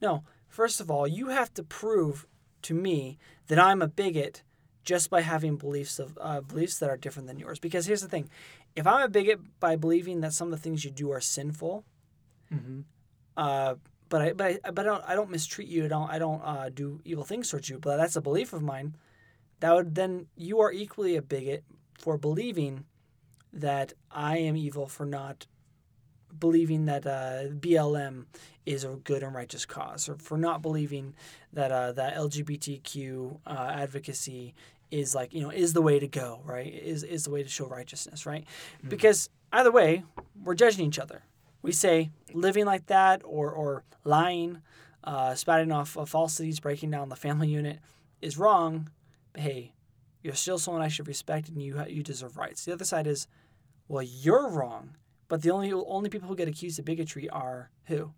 no. 0.00 0.24
First 0.48 0.80
of 0.80 0.90
all, 0.90 1.06
you 1.06 1.28
have 1.28 1.54
to 1.54 1.62
prove 1.62 2.26
to 2.62 2.74
me 2.74 3.18
that 3.46 3.58
I'm 3.58 3.82
a 3.82 3.88
bigot 3.88 4.42
just 4.84 5.10
by 5.10 5.20
having 5.20 5.56
beliefs 5.56 5.98
of 5.98 6.18
uh, 6.20 6.40
beliefs 6.40 6.78
that 6.80 6.90
are 6.90 6.96
different 6.96 7.28
than 7.28 7.38
yours. 7.38 7.58
Because 7.60 7.86
here's 7.86 8.02
the 8.02 8.08
thing: 8.08 8.28
if 8.74 8.86
I'm 8.86 9.02
a 9.02 9.08
bigot 9.08 9.40
by 9.60 9.76
believing 9.76 10.20
that 10.22 10.32
some 10.32 10.48
of 10.48 10.58
the 10.58 10.62
things 10.62 10.84
you 10.84 10.90
do 10.90 11.10
are 11.12 11.20
sinful, 11.20 11.84
Mm-hmm. 12.52 12.80
uh, 13.36 13.76
but 14.08 14.20
I 14.22 14.32
but 14.34 14.60
I, 14.64 14.70
but 14.70 14.80
I 14.80 14.82
don't 14.82 15.04
I 15.08 15.14
don't 15.14 15.30
mistreat 15.30 15.68
you. 15.68 15.84
I 15.86 15.88
don't 15.88 16.10
I 16.10 16.18
don't 16.18 16.42
uh, 16.44 16.68
do 16.68 17.00
evil 17.04 17.24
things 17.24 17.48
towards 17.50 17.70
you. 17.70 17.78
But 17.78 17.96
that's 17.96 18.16
a 18.16 18.20
belief 18.20 18.52
of 18.52 18.62
mine. 18.62 18.96
That 19.62 19.74
would 19.76 19.94
then 19.94 20.26
you 20.36 20.60
are 20.60 20.72
equally 20.72 21.14
a 21.14 21.22
bigot 21.22 21.62
for 21.96 22.18
believing 22.18 22.84
that 23.52 23.92
I 24.10 24.38
am 24.38 24.56
evil 24.56 24.88
for 24.88 25.06
not 25.06 25.46
believing 26.36 26.86
that 26.86 27.06
uh, 27.06 27.44
BLM 27.54 28.24
is 28.66 28.82
a 28.82 28.88
good 29.04 29.22
and 29.22 29.32
righteous 29.32 29.64
cause, 29.64 30.08
or 30.08 30.16
for 30.16 30.36
not 30.36 30.62
believing 30.62 31.14
that 31.52 31.70
uh, 31.70 31.92
that 31.92 32.16
LGBTQ 32.16 33.38
uh, 33.46 33.70
advocacy 33.72 34.56
is 34.90 35.14
like 35.14 35.32
you 35.32 35.42
know 35.42 35.50
is 35.50 35.74
the 35.74 35.82
way 35.82 36.00
to 36.00 36.08
go, 36.08 36.40
right? 36.44 36.66
Is 36.74 37.04
is 37.04 37.22
the 37.22 37.30
way 37.30 37.44
to 37.44 37.48
show 37.48 37.66
righteousness, 37.66 38.26
right? 38.26 38.44
Because 38.88 39.30
either 39.52 39.70
way, 39.70 40.02
we're 40.42 40.54
judging 40.56 40.88
each 40.88 40.98
other. 40.98 41.22
We 41.62 41.70
say 41.70 42.10
living 42.34 42.64
like 42.66 42.86
that 42.86 43.22
or 43.24 43.52
or 43.52 43.84
lying, 44.02 44.60
uh, 45.04 45.36
spouting 45.36 45.70
off 45.70 45.96
uh, 45.96 46.04
falsities, 46.04 46.58
breaking 46.58 46.90
down 46.90 47.10
the 47.10 47.16
family 47.16 47.46
unit 47.46 47.78
is 48.20 48.36
wrong. 48.36 48.90
Hey, 49.36 49.74
you're 50.22 50.34
still 50.34 50.58
someone 50.58 50.82
I 50.82 50.88
should 50.88 51.08
respect, 51.08 51.48
and 51.48 51.62
you 51.62 51.82
you 51.88 52.02
deserve 52.02 52.36
rights. 52.36 52.64
The 52.64 52.72
other 52.72 52.84
side 52.84 53.06
is, 53.06 53.26
well, 53.88 54.02
you're 54.02 54.48
wrong. 54.48 54.96
But 55.28 55.42
the 55.42 55.50
only 55.50 55.72
only 55.72 56.10
people 56.10 56.28
who 56.28 56.36
get 56.36 56.48
accused 56.48 56.78
of 56.78 56.84
bigotry 56.84 57.28
are 57.30 57.70
who? 57.86 58.12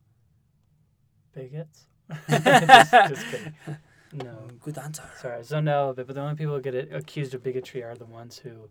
Bigots. 1.32 1.86
just, 2.28 2.44
just 2.92 3.26
kidding. 3.30 3.54
No. 4.14 4.46
Good 4.60 4.78
answer. 4.78 5.02
Sorry, 5.20 5.42
So 5.42 5.58
no, 5.58 5.72
out 5.72 5.76
a 5.76 5.80
little 5.80 5.94
bit, 5.94 6.06
but 6.06 6.14
the 6.14 6.20
only 6.22 6.36
people 6.36 6.54
who 6.54 6.60
get 6.60 6.92
accused 6.92 7.34
of 7.34 7.42
bigotry 7.42 7.82
are 7.82 7.96
the 7.96 8.04
ones 8.04 8.38
who 8.38 8.68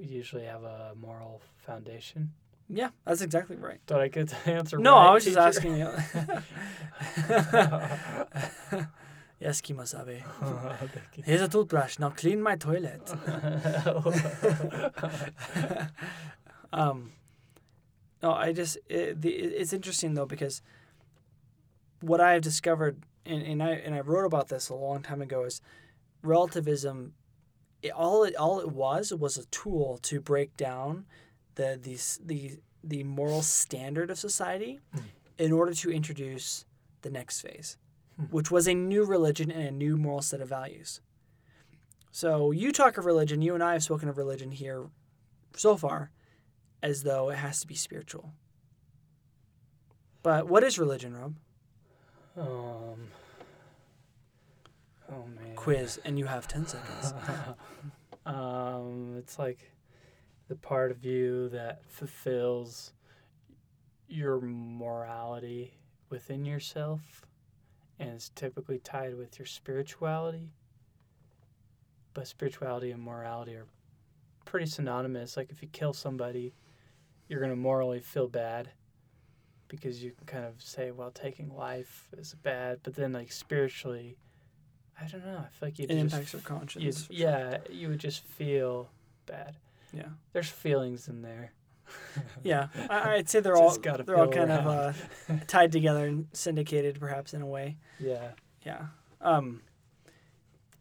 usually 0.00 0.44
have 0.46 0.64
a 0.64 0.94
moral 1.00 1.40
foundation. 1.58 2.32
Yeah, 2.68 2.90
that's 3.04 3.20
exactly 3.20 3.56
right. 3.56 3.78
Did 3.86 3.98
I 3.98 4.08
get 4.08 4.28
the 4.44 4.50
answer 4.50 4.78
No, 4.78 4.94
right, 4.94 5.08
I 5.08 5.14
was 5.14 5.24
just 5.24 5.36
asking 5.36 5.76
you. 5.76 5.90
Yes, 9.40 9.60
Kimosabe. 9.60 10.22
Thank 10.40 11.16
you. 11.16 11.22
Here's 11.24 11.40
a 11.42 11.48
toothbrush. 11.48 11.98
Now 11.98 12.10
clean 12.10 12.40
my 12.42 12.56
toilet. 12.56 13.02
um, 16.72 17.12
no, 18.22 18.32
I 18.32 18.52
just 18.52 18.78
it, 18.88 19.20
the, 19.20 19.30
it's 19.30 19.72
interesting 19.72 20.14
though 20.14 20.26
because 20.26 20.62
what 22.00 22.20
I 22.20 22.32
have 22.32 22.42
discovered 22.42 23.02
and, 23.26 23.42
and 23.42 23.62
I 23.62 23.70
and 23.70 23.94
I 23.94 24.00
wrote 24.00 24.24
about 24.26 24.48
this 24.48 24.68
a 24.68 24.74
long 24.74 25.02
time 25.02 25.20
ago 25.22 25.44
is 25.44 25.60
relativism. 26.22 27.14
It, 27.82 27.92
all 27.92 28.24
it 28.24 28.36
all 28.36 28.60
it 28.60 28.70
was 28.70 29.12
was 29.12 29.36
a 29.36 29.46
tool 29.46 29.98
to 30.02 30.20
break 30.20 30.56
down 30.56 31.06
the 31.54 31.78
these 31.80 32.20
the 32.24 32.58
the 32.84 33.04
moral 33.04 33.42
standard 33.42 34.10
of 34.10 34.18
society 34.18 34.80
Hmm. 34.94 35.00
in 35.38 35.52
order 35.52 35.72
to 35.74 35.90
introduce 35.90 36.64
the 37.02 37.10
next 37.10 37.40
phase. 37.40 37.76
which 38.30 38.50
was 38.50 38.66
a 38.66 38.74
new 38.74 39.04
religion 39.04 39.50
and 39.50 39.66
a 39.66 39.70
new 39.70 39.96
moral 39.96 40.22
set 40.22 40.40
of 40.40 40.48
values. 40.48 41.00
So 42.12 42.50
you 42.50 42.72
talk 42.72 42.98
of 42.98 43.06
religion, 43.06 43.40
you 43.40 43.54
and 43.54 43.62
I 43.62 43.74
have 43.74 43.82
spoken 43.82 44.08
of 44.08 44.18
religion 44.18 44.50
here 44.50 44.90
so 45.56 45.76
far 45.76 46.10
as 46.82 47.02
though 47.02 47.30
it 47.30 47.36
has 47.36 47.60
to 47.60 47.66
be 47.66 47.74
spiritual. 47.74 48.32
But 50.22 50.48
what 50.48 50.64
is 50.64 50.78
religion, 50.78 51.16
Rob? 51.16 51.34
Um. 52.36 53.08
Oh 55.10 55.26
man. 55.26 55.56
Quiz, 55.56 55.98
and 56.04 56.18
you 56.18 56.26
have 56.26 56.46
10 56.46 56.66
seconds. 56.66 57.14
um, 58.26 59.16
it's 59.18 59.38
like 59.38 59.72
the 60.48 60.56
part 60.56 60.90
of 60.90 61.04
you 61.04 61.48
that 61.50 61.82
fulfills 61.88 62.92
your 64.08 64.40
morality 64.40 65.74
within 66.10 66.44
yourself 66.44 67.24
and 68.00 68.10
it's 68.10 68.30
typically 68.30 68.78
tied 68.78 69.16
with 69.16 69.38
your 69.38 69.46
spirituality. 69.46 70.50
But 72.14 72.26
spirituality 72.26 72.90
and 72.90 73.02
morality 73.02 73.54
are 73.54 73.66
pretty 74.44 74.66
synonymous. 74.66 75.36
Like 75.36 75.50
if 75.50 75.62
you 75.62 75.68
kill 75.68 75.92
somebody, 75.92 76.54
you're 77.28 77.38
going 77.38 77.50
to 77.52 77.56
morally 77.56 78.00
feel 78.00 78.26
bad 78.26 78.70
because 79.68 80.02
you 80.02 80.10
can 80.10 80.26
kind 80.26 80.44
of 80.44 80.60
say, 80.60 80.90
well, 80.90 81.12
taking 81.12 81.54
life 81.54 82.08
is 82.18 82.34
bad. 82.42 82.80
But 82.82 82.96
then, 82.96 83.12
like, 83.12 83.30
spiritually, 83.30 84.16
I 85.00 85.06
don't 85.06 85.24
know. 85.24 85.44
I 85.46 85.48
feel 85.48 85.68
like 85.68 85.78
you 85.78 85.84
It 85.84 85.90
just 85.90 86.00
impacts 86.00 86.32
your 86.32 86.42
conscience. 86.42 87.06
yeah, 87.08 87.58
you 87.70 87.88
would 87.88 88.00
just 88.00 88.24
feel 88.24 88.90
bad. 89.26 89.56
Yeah. 89.92 90.08
There's 90.32 90.48
feelings 90.48 91.06
in 91.06 91.22
there. 91.22 91.52
Yeah. 92.42 92.68
I, 92.88 93.14
I'd 93.14 93.28
say 93.28 93.40
they're 93.40 93.56
all 93.56 93.76
they're 93.78 94.16
all 94.16 94.28
kind 94.28 94.50
of 94.50 94.66
uh, 94.66 94.92
tied 95.46 95.72
together 95.72 96.06
and 96.06 96.26
syndicated, 96.32 96.98
perhaps 96.98 97.34
in 97.34 97.42
a 97.42 97.46
way. 97.46 97.76
Yeah. 97.98 98.30
Yeah. 98.64 98.86
Um. 99.20 99.62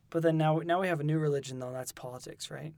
But 0.09 0.23
then 0.23 0.37
now 0.37 0.57
now 0.65 0.81
we 0.81 0.87
have 0.87 0.99
a 0.99 1.03
new 1.03 1.19
religion 1.19 1.59
though. 1.59 1.71
That's 1.71 1.91
politics, 1.91 2.49
right? 2.49 2.73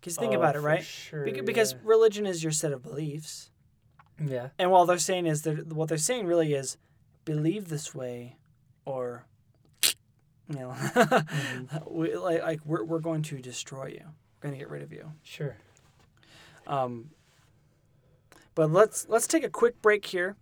Because 0.00 0.16
think 0.16 0.32
Oh, 0.32 0.36
about 0.38 0.56
it, 0.56 0.60
right? 0.60 0.84
Sure, 0.84 1.24
Bec- 1.24 1.44
because 1.44 1.74
religion 1.84 2.26
is 2.26 2.42
your 2.42 2.52
set 2.52 2.72
of 2.72 2.82
beliefs, 2.82 3.50
yeah. 4.20 4.26
yeah. 4.30 4.48
and 4.58 4.70
what 4.70 4.86
they're 4.86 4.98
saying 4.98 5.26
is 5.26 5.42
they're, 5.42 5.56
what 5.56 5.88
they're 5.88 5.98
saying 5.98 6.26
really 6.26 6.54
is 6.54 6.76
believe 7.24 7.68
this 7.68 7.94
way, 7.94 8.36
or 8.84 9.26
you 10.48 10.58
know, 10.60 10.70
Mm-hmm. 10.70 11.78
we, 11.94 12.14
like 12.16 12.42
like 12.42 12.60
we're 12.64 12.84
we're 12.84 13.00
going 13.00 13.22
to 13.22 13.38
destroy 13.38 13.86
you. 13.88 14.04
We're 14.04 14.48
going 14.48 14.54
to 14.54 14.58
get 14.58 14.70
rid 14.70 14.82
of 14.82 14.92
you. 14.92 15.12
Sure. 15.22 15.56
Um, 16.66 17.10
but 18.56 18.72
let's 18.72 19.06
let's 19.08 19.28
take 19.28 19.44
a 19.44 19.48
quick 19.48 19.80
break 19.80 20.04
here. 20.04 20.34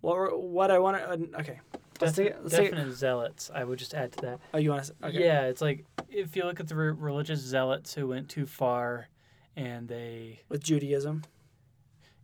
What 0.00 0.42
what 0.42 0.72
I 0.72 0.80
want 0.80 0.96
to 0.96 1.08
uh, 1.08 1.40
okay. 1.40 1.60
Let's 2.00 2.16
take. 2.16 2.34
Let's 2.42 2.56
take. 2.56 2.72
Definite 2.72 2.92
zealots. 2.94 3.52
I 3.54 3.62
would 3.62 3.78
just 3.78 3.94
add 3.94 4.10
to 4.12 4.20
that. 4.22 4.40
Oh, 4.52 4.58
you 4.58 4.70
want 4.70 4.84
to? 4.86 4.94
Okay. 5.04 5.24
Yeah, 5.24 5.42
it's 5.42 5.62
like 5.62 5.84
if 6.08 6.34
you 6.34 6.42
look 6.42 6.58
at 6.58 6.66
the 6.66 6.74
re- 6.74 6.90
religious 6.90 7.38
zealots 7.38 7.94
who 7.94 8.08
went 8.08 8.28
too 8.28 8.46
far, 8.46 9.08
and 9.54 9.86
they, 9.86 10.40
With 10.48 10.64
Judaism. 10.64 11.22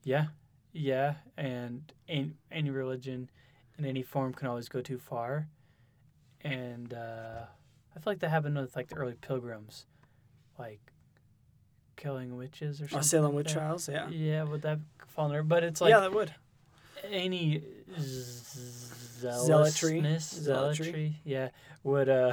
yeah, 0.03 0.27
yeah, 0.73 1.15
and 1.37 1.93
any, 2.09 2.33
any 2.51 2.71
religion 2.71 3.31
in 3.79 3.85
any 3.85 4.03
form 4.03 4.35
can 4.35 4.49
always 4.49 4.69
go 4.69 4.81
too 4.81 4.99
far, 4.99 5.47
and 6.43 6.93
uh, 6.93 7.45
I 7.95 8.01
feel 8.01 8.13
like 8.13 8.21
that 8.21 8.31
happened 8.31 8.57
with 8.57 8.75
like 8.75 8.89
the 8.89 8.97
early 8.97 9.15
pilgrims, 9.21 9.87
like 10.59 10.81
killing 11.97 12.37
witches 12.37 12.81
or 12.81 12.89
something. 12.89 12.99
Or 12.99 13.03
Salem 13.03 13.25
like 13.27 13.45
witch 13.45 13.53
trials. 13.53 13.89
Yeah. 13.89 14.09
Yeah, 14.09 14.43
would 14.43 14.63
that 14.63 14.81
under? 15.19 15.43
But 15.43 15.65
it's 15.65 15.81
like 15.81 15.91
yeah, 15.91 16.01
that 16.01 16.13
would. 16.15 16.35
any 17.11 17.63
z- 17.99 19.21
Zealotry. 19.23 20.01
zealousness, 20.03 20.47
Zealotry. 20.47 21.15
yeah, 21.25 21.49
would 21.85 22.09
uh 22.09 22.33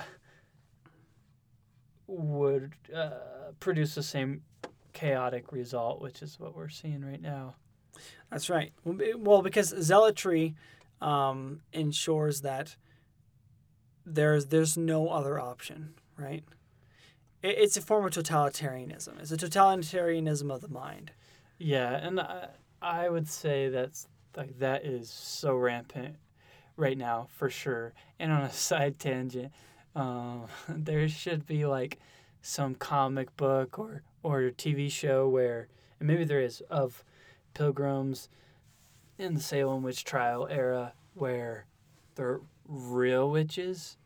would 2.07 2.73
uh, 2.95 3.11
produce 3.59 3.95
the 3.95 4.03
same 4.03 4.41
chaotic 4.93 5.51
result, 5.51 6.01
which 6.01 6.21
is 6.21 6.39
what 6.39 6.55
we're 6.55 6.69
seeing 6.69 7.03
right 7.03 7.21
now. 7.21 7.55
That's 8.31 8.49
right. 8.49 8.71
Well, 8.83 8.97
Well, 9.17 9.41
because 9.41 9.73
zealotry 9.81 10.55
um, 11.01 11.61
ensures 11.73 12.41
that 12.41 12.75
there's 14.05 14.47
there's 14.47 14.77
no 14.77 15.09
other 15.09 15.39
option, 15.39 15.93
right? 16.17 16.43
It, 17.43 17.57
it's 17.57 17.75
a 17.77 17.81
form 17.81 18.05
of 18.05 18.11
totalitarianism. 18.13 19.19
It's 19.19 19.31
a 19.31 19.37
totalitarianism 19.37 20.53
of 20.53 20.61
the 20.61 20.69
mind. 20.69 21.11
Yeah, 21.57 21.91
and 21.95 22.19
I, 22.19 22.47
I 22.81 23.09
would 23.09 23.27
say 23.27 23.69
that's 23.69 24.07
like 24.35 24.59
that 24.59 24.85
is 24.85 25.09
so 25.09 25.55
rampant 25.55 26.15
right 26.75 26.97
now 26.97 27.27
for 27.31 27.49
sure. 27.49 27.93
And 28.19 28.31
on 28.31 28.43
a 28.43 28.51
side 28.53 28.99
tangent, 28.99 29.51
um, 29.95 30.45
there 30.69 31.07
should 31.09 31.45
be 31.45 31.65
like 31.65 31.99
some 32.41 32.75
comic 32.75 33.35
book 33.35 33.77
or 33.79 34.03
or 34.23 34.41
TV 34.51 34.91
show 34.91 35.27
where, 35.27 35.67
and 35.99 36.07
maybe 36.07 36.23
there 36.23 36.41
is 36.41 36.61
of 36.69 37.03
pilgrims 37.53 38.29
in 39.17 39.33
the 39.33 39.39
Salem 39.39 39.83
witch 39.83 40.03
trial 40.03 40.47
era 40.49 40.93
where 41.13 41.65
they're 42.15 42.41
real 42.67 43.29
witches. 43.31 43.97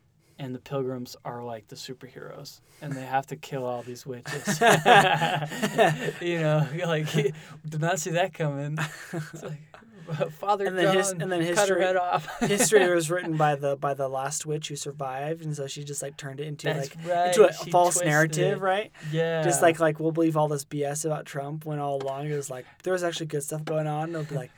And 0.42 0.54
the 0.56 0.58
pilgrims 0.58 1.14
are 1.24 1.44
like 1.44 1.68
the 1.68 1.76
superheroes, 1.76 2.60
and 2.80 2.92
they 2.94 3.04
have 3.04 3.26
to 3.28 3.36
kill 3.36 3.64
all 3.64 3.82
these 3.82 4.04
witches. 4.04 4.60
you 6.20 6.40
know, 6.40 6.66
like 6.84 7.12
did 7.12 7.80
not 7.80 8.00
see 8.00 8.10
that 8.10 8.34
coming. 8.34 8.76
It's 9.12 9.42
like 9.44 9.60
Father 10.40 10.66
And 10.66 10.76
then 10.76 10.86
John 10.86 10.96
his- 10.96 11.10
and 11.12 11.30
then 11.30 11.40
cut 11.54 11.68
her 11.68 11.76
history- 11.78 11.82
head 11.82 11.96
off. 11.96 12.40
History 12.40 12.92
was 12.92 13.08
written 13.08 13.36
by 13.36 13.54
the 13.54 13.76
by 13.76 13.94
the 13.94 14.08
last 14.08 14.44
witch 14.46 14.66
who 14.68 14.74
survived, 14.74 15.44
and 15.44 15.54
so 15.54 15.68
she 15.68 15.84
just 15.84 16.02
like 16.02 16.16
turned 16.16 16.40
it 16.40 16.48
into 16.48 16.66
That's 16.66 16.94
like 16.96 17.06
right. 17.08 17.28
into 17.28 17.48
a 17.48 17.52
she 17.52 17.70
false 17.70 18.02
narrative, 18.02 18.58
it. 18.58 18.60
right? 18.60 18.90
Yeah. 19.12 19.42
Just 19.44 19.62
like 19.62 19.78
like 19.78 20.00
we'll 20.00 20.10
believe 20.10 20.36
all 20.36 20.48
this 20.48 20.64
BS 20.64 21.04
about 21.04 21.24
Trump 21.24 21.64
when 21.64 21.78
all 21.78 22.02
along 22.02 22.28
it 22.28 22.34
was 22.34 22.50
like 22.50 22.66
there 22.82 22.92
was 22.92 23.04
actually 23.04 23.26
good 23.26 23.44
stuff 23.44 23.64
going 23.64 23.86
on. 23.86 24.10
They'll 24.12 24.24
be 24.24 24.34
like, 24.34 24.50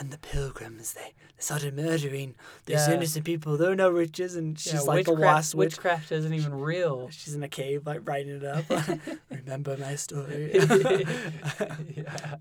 and 0.00 0.10
the 0.10 0.18
pilgrims 0.18 0.94
they 0.94 1.14
started 1.42 1.74
murdering 1.74 2.34
these 2.66 2.86
Yeah. 2.86 2.94
innocent 2.94 3.24
people. 3.24 3.56
They're 3.56 3.74
no 3.74 3.92
witches, 3.92 4.36
and 4.36 4.58
she's 4.58 4.74
yeah, 4.74 4.80
like 4.80 5.08
a 5.08 5.12
last 5.12 5.54
witch. 5.54 5.72
witchcraft 5.72 6.12
isn't 6.12 6.32
even 6.32 6.54
real. 6.54 7.08
She's 7.10 7.34
in 7.34 7.42
a 7.42 7.48
cave, 7.48 7.86
like 7.86 8.06
writing 8.08 8.36
it 8.36 8.44
up. 8.44 8.64
Remember 9.30 9.76
my 9.76 9.94
story. 9.96 10.52
yeah. 11.96 12.36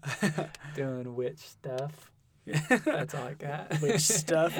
Doing 0.75 1.15
witch 1.15 1.39
stuff. 1.39 2.11
That's 2.45 3.13
all 3.15 3.27
I 3.27 3.33
got. 3.33 3.81
Witch 3.81 4.01
stuff. 4.01 4.53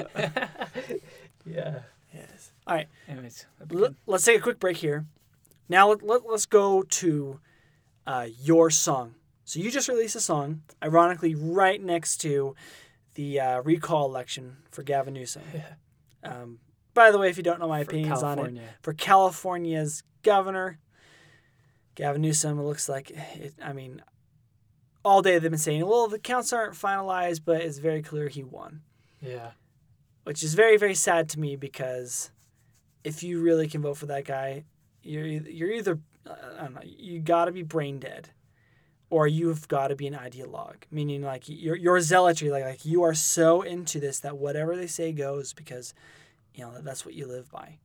yeah. 1.44 1.80
yes. 2.14 2.52
All 2.66 2.74
right. 2.74 2.88
Anyways, 3.08 3.46
good. 3.68 3.96
let's 4.06 4.24
take 4.24 4.38
a 4.38 4.42
quick 4.42 4.60
break 4.60 4.76
here. 4.78 5.06
Now 5.68 5.88
let, 5.88 6.02
let, 6.02 6.28
let's 6.28 6.46
go 6.46 6.82
to 6.82 7.40
uh, 8.06 8.26
your 8.40 8.70
song. 8.70 9.14
So 9.44 9.58
you 9.60 9.70
just 9.70 9.88
released 9.88 10.16
a 10.16 10.20
song, 10.20 10.62
ironically, 10.82 11.34
right 11.34 11.82
next 11.82 12.18
to 12.18 12.54
the 13.14 13.40
uh, 13.40 13.60
recall 13.62 14.06
election 14.06 14.58
for 14.70 14.82
Gavin 14.82 15.14
Newsom. 15.14 15.42
Yeah. 15.54 15.74
Um, 16.24 16.58
by 16.94 17.10
the 17.10 17.18
way, 17.18 17.28
if 17.30 17.36
you 17.36 17.42
don't 17.42 17.58
know 17.58 17.66
my 17.68 17.82
For 17.82 17.90
opinions 17.90 18.22
on 18.22 18.38
it, 18.38 18.62
for 18.82 18.92
California's 18.92 20.04
governor, 20.22 20.78
Gavin 21.94 22.22
Newsom, 22.22 22.58
it 22.58 22.62
looks 22.62 22.88
like 22.88 23.10
it. 23.10 23.54
I 23.62 23.72
mean, 23.72 24.02
all 25.04 25.20
day 25.22 25.38
they've 25.38 25.50
been 25.50 25.58
saying, 25.58 25.84
well, 25.86 26.06
the 26.08 26.18
counts 26.18 26.52
aren't 26.52 26.74
finalized, 26.74 27.40
but 27.44 27.60
it's 27.60 27.78
very 27.78 28.02
clear 28.02 28.28
he 28.28 28.44
won, 28.44 28.82
Yeah. 29.20 29.52
which 30.24 30.42
is 30.42 30.54
very, 30.54 30.76
very 30.76 30.94
sad 30.94 31.28
to 31.30 31.40
me 31.40 31.56
because 31.56 32.30
if 33.04 33.22
you 33.24 33.40
really 33.40 33.66
can 33.68 33.82
vote 33.82 33.96
for 33.96 34.06
that 34.06 34.24
guy, 34.24 34.64
you're 35.02 35.26
you're 35.26 35.72
either 35.72 35.98
uh, 36.24 36.34
I 36.58 36.62
don't 36.62 36.74
know, 36.74 36.82
you 36.84 37.18
got 37.20 37.46
to 37.46 37.52
be 37.52 37.62
brain 37.62 37.98
dead, 37.98 38.30
or 39.12 39.26
you've 39.26 39.68
got 39.68 39.88
to 39.88 39.94
be 39.94 40.06
an 40.06 40.14
ideologue, 40.14 40.84
meaning 40.90 41.20
like 41.20 41.42
your 41.46 41.76
your 41.76 42.00
zealotry, 42.00 42.50
like 42.50 42.64
like 42.64 42.86
you 42.86 43.02
are 43.02 43.12
so 43.12 43.60
into 43.60 44.00
this 44.00 44.20
that 44.20 44.38
whatever 44.38 44.74
they 44.74 44.86
say 44.86 45.12
goes 45.12 45.52
because, 45.52 45.92
you 46.54 46.64
know, 46.64 46.80
that's 46.80 47.04
what 47.04 47.12
you 47.12 47.26
live 47.26 47.50
by, 47.50 47.76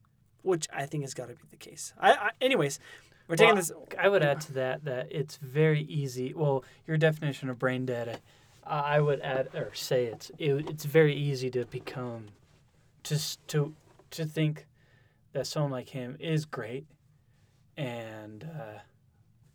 which 0.44 0.70
I 0.72 0.86
think 0.86 1.04
has 1.04 1.14
got 1.14 1.28
to 1.28 1.34
be 1.34 1.42
the 1.52 1.58
case. 1.58 1.94
I, 2.00 2.14
I 2.14 2.30
anyways, 2.40 2.80
we're 3.28 3.36
taking 3.36 3.56
this. 3.56 3.74
I 4.00 4.08
would 4.08 4.24
add 4.24 4.40
to 4.42 4.54
that 4.54 4.86
that 4.86 5.08
it's 5.12 5.36
very 5.36 5.82
easy. 5.82 6.34
Well, 6.34 6.64
your 6.88 6.96
definition 6.96 7.50
of 7.50 7.60
brain 7.60 7.86
dead, 7.86 8.22
I 8.66 8.96
I 8.96 9.00
would 9.02 9.20
add 9.20 9.50
or 9.54 9.74
say 9.74 10.06
it's 10.06 10.32
it, 10.38 10.70
it's 10.70 10.86
very 10.86 11.14
easy 11.14 11.50
to 11.52 11.66
become, 11.66 12.28
just 13.04 13.46
to 13.50 13.74
to 14.12 14.24
think 14.24 14.66
that 15.34 15.46
someone 15.46 15.74
like 15.74 15.90
him 15.90 16.16
is 16.22 16.46
great, 16.46 16.86
and 17.76 18.46
uh, 18.46 18.80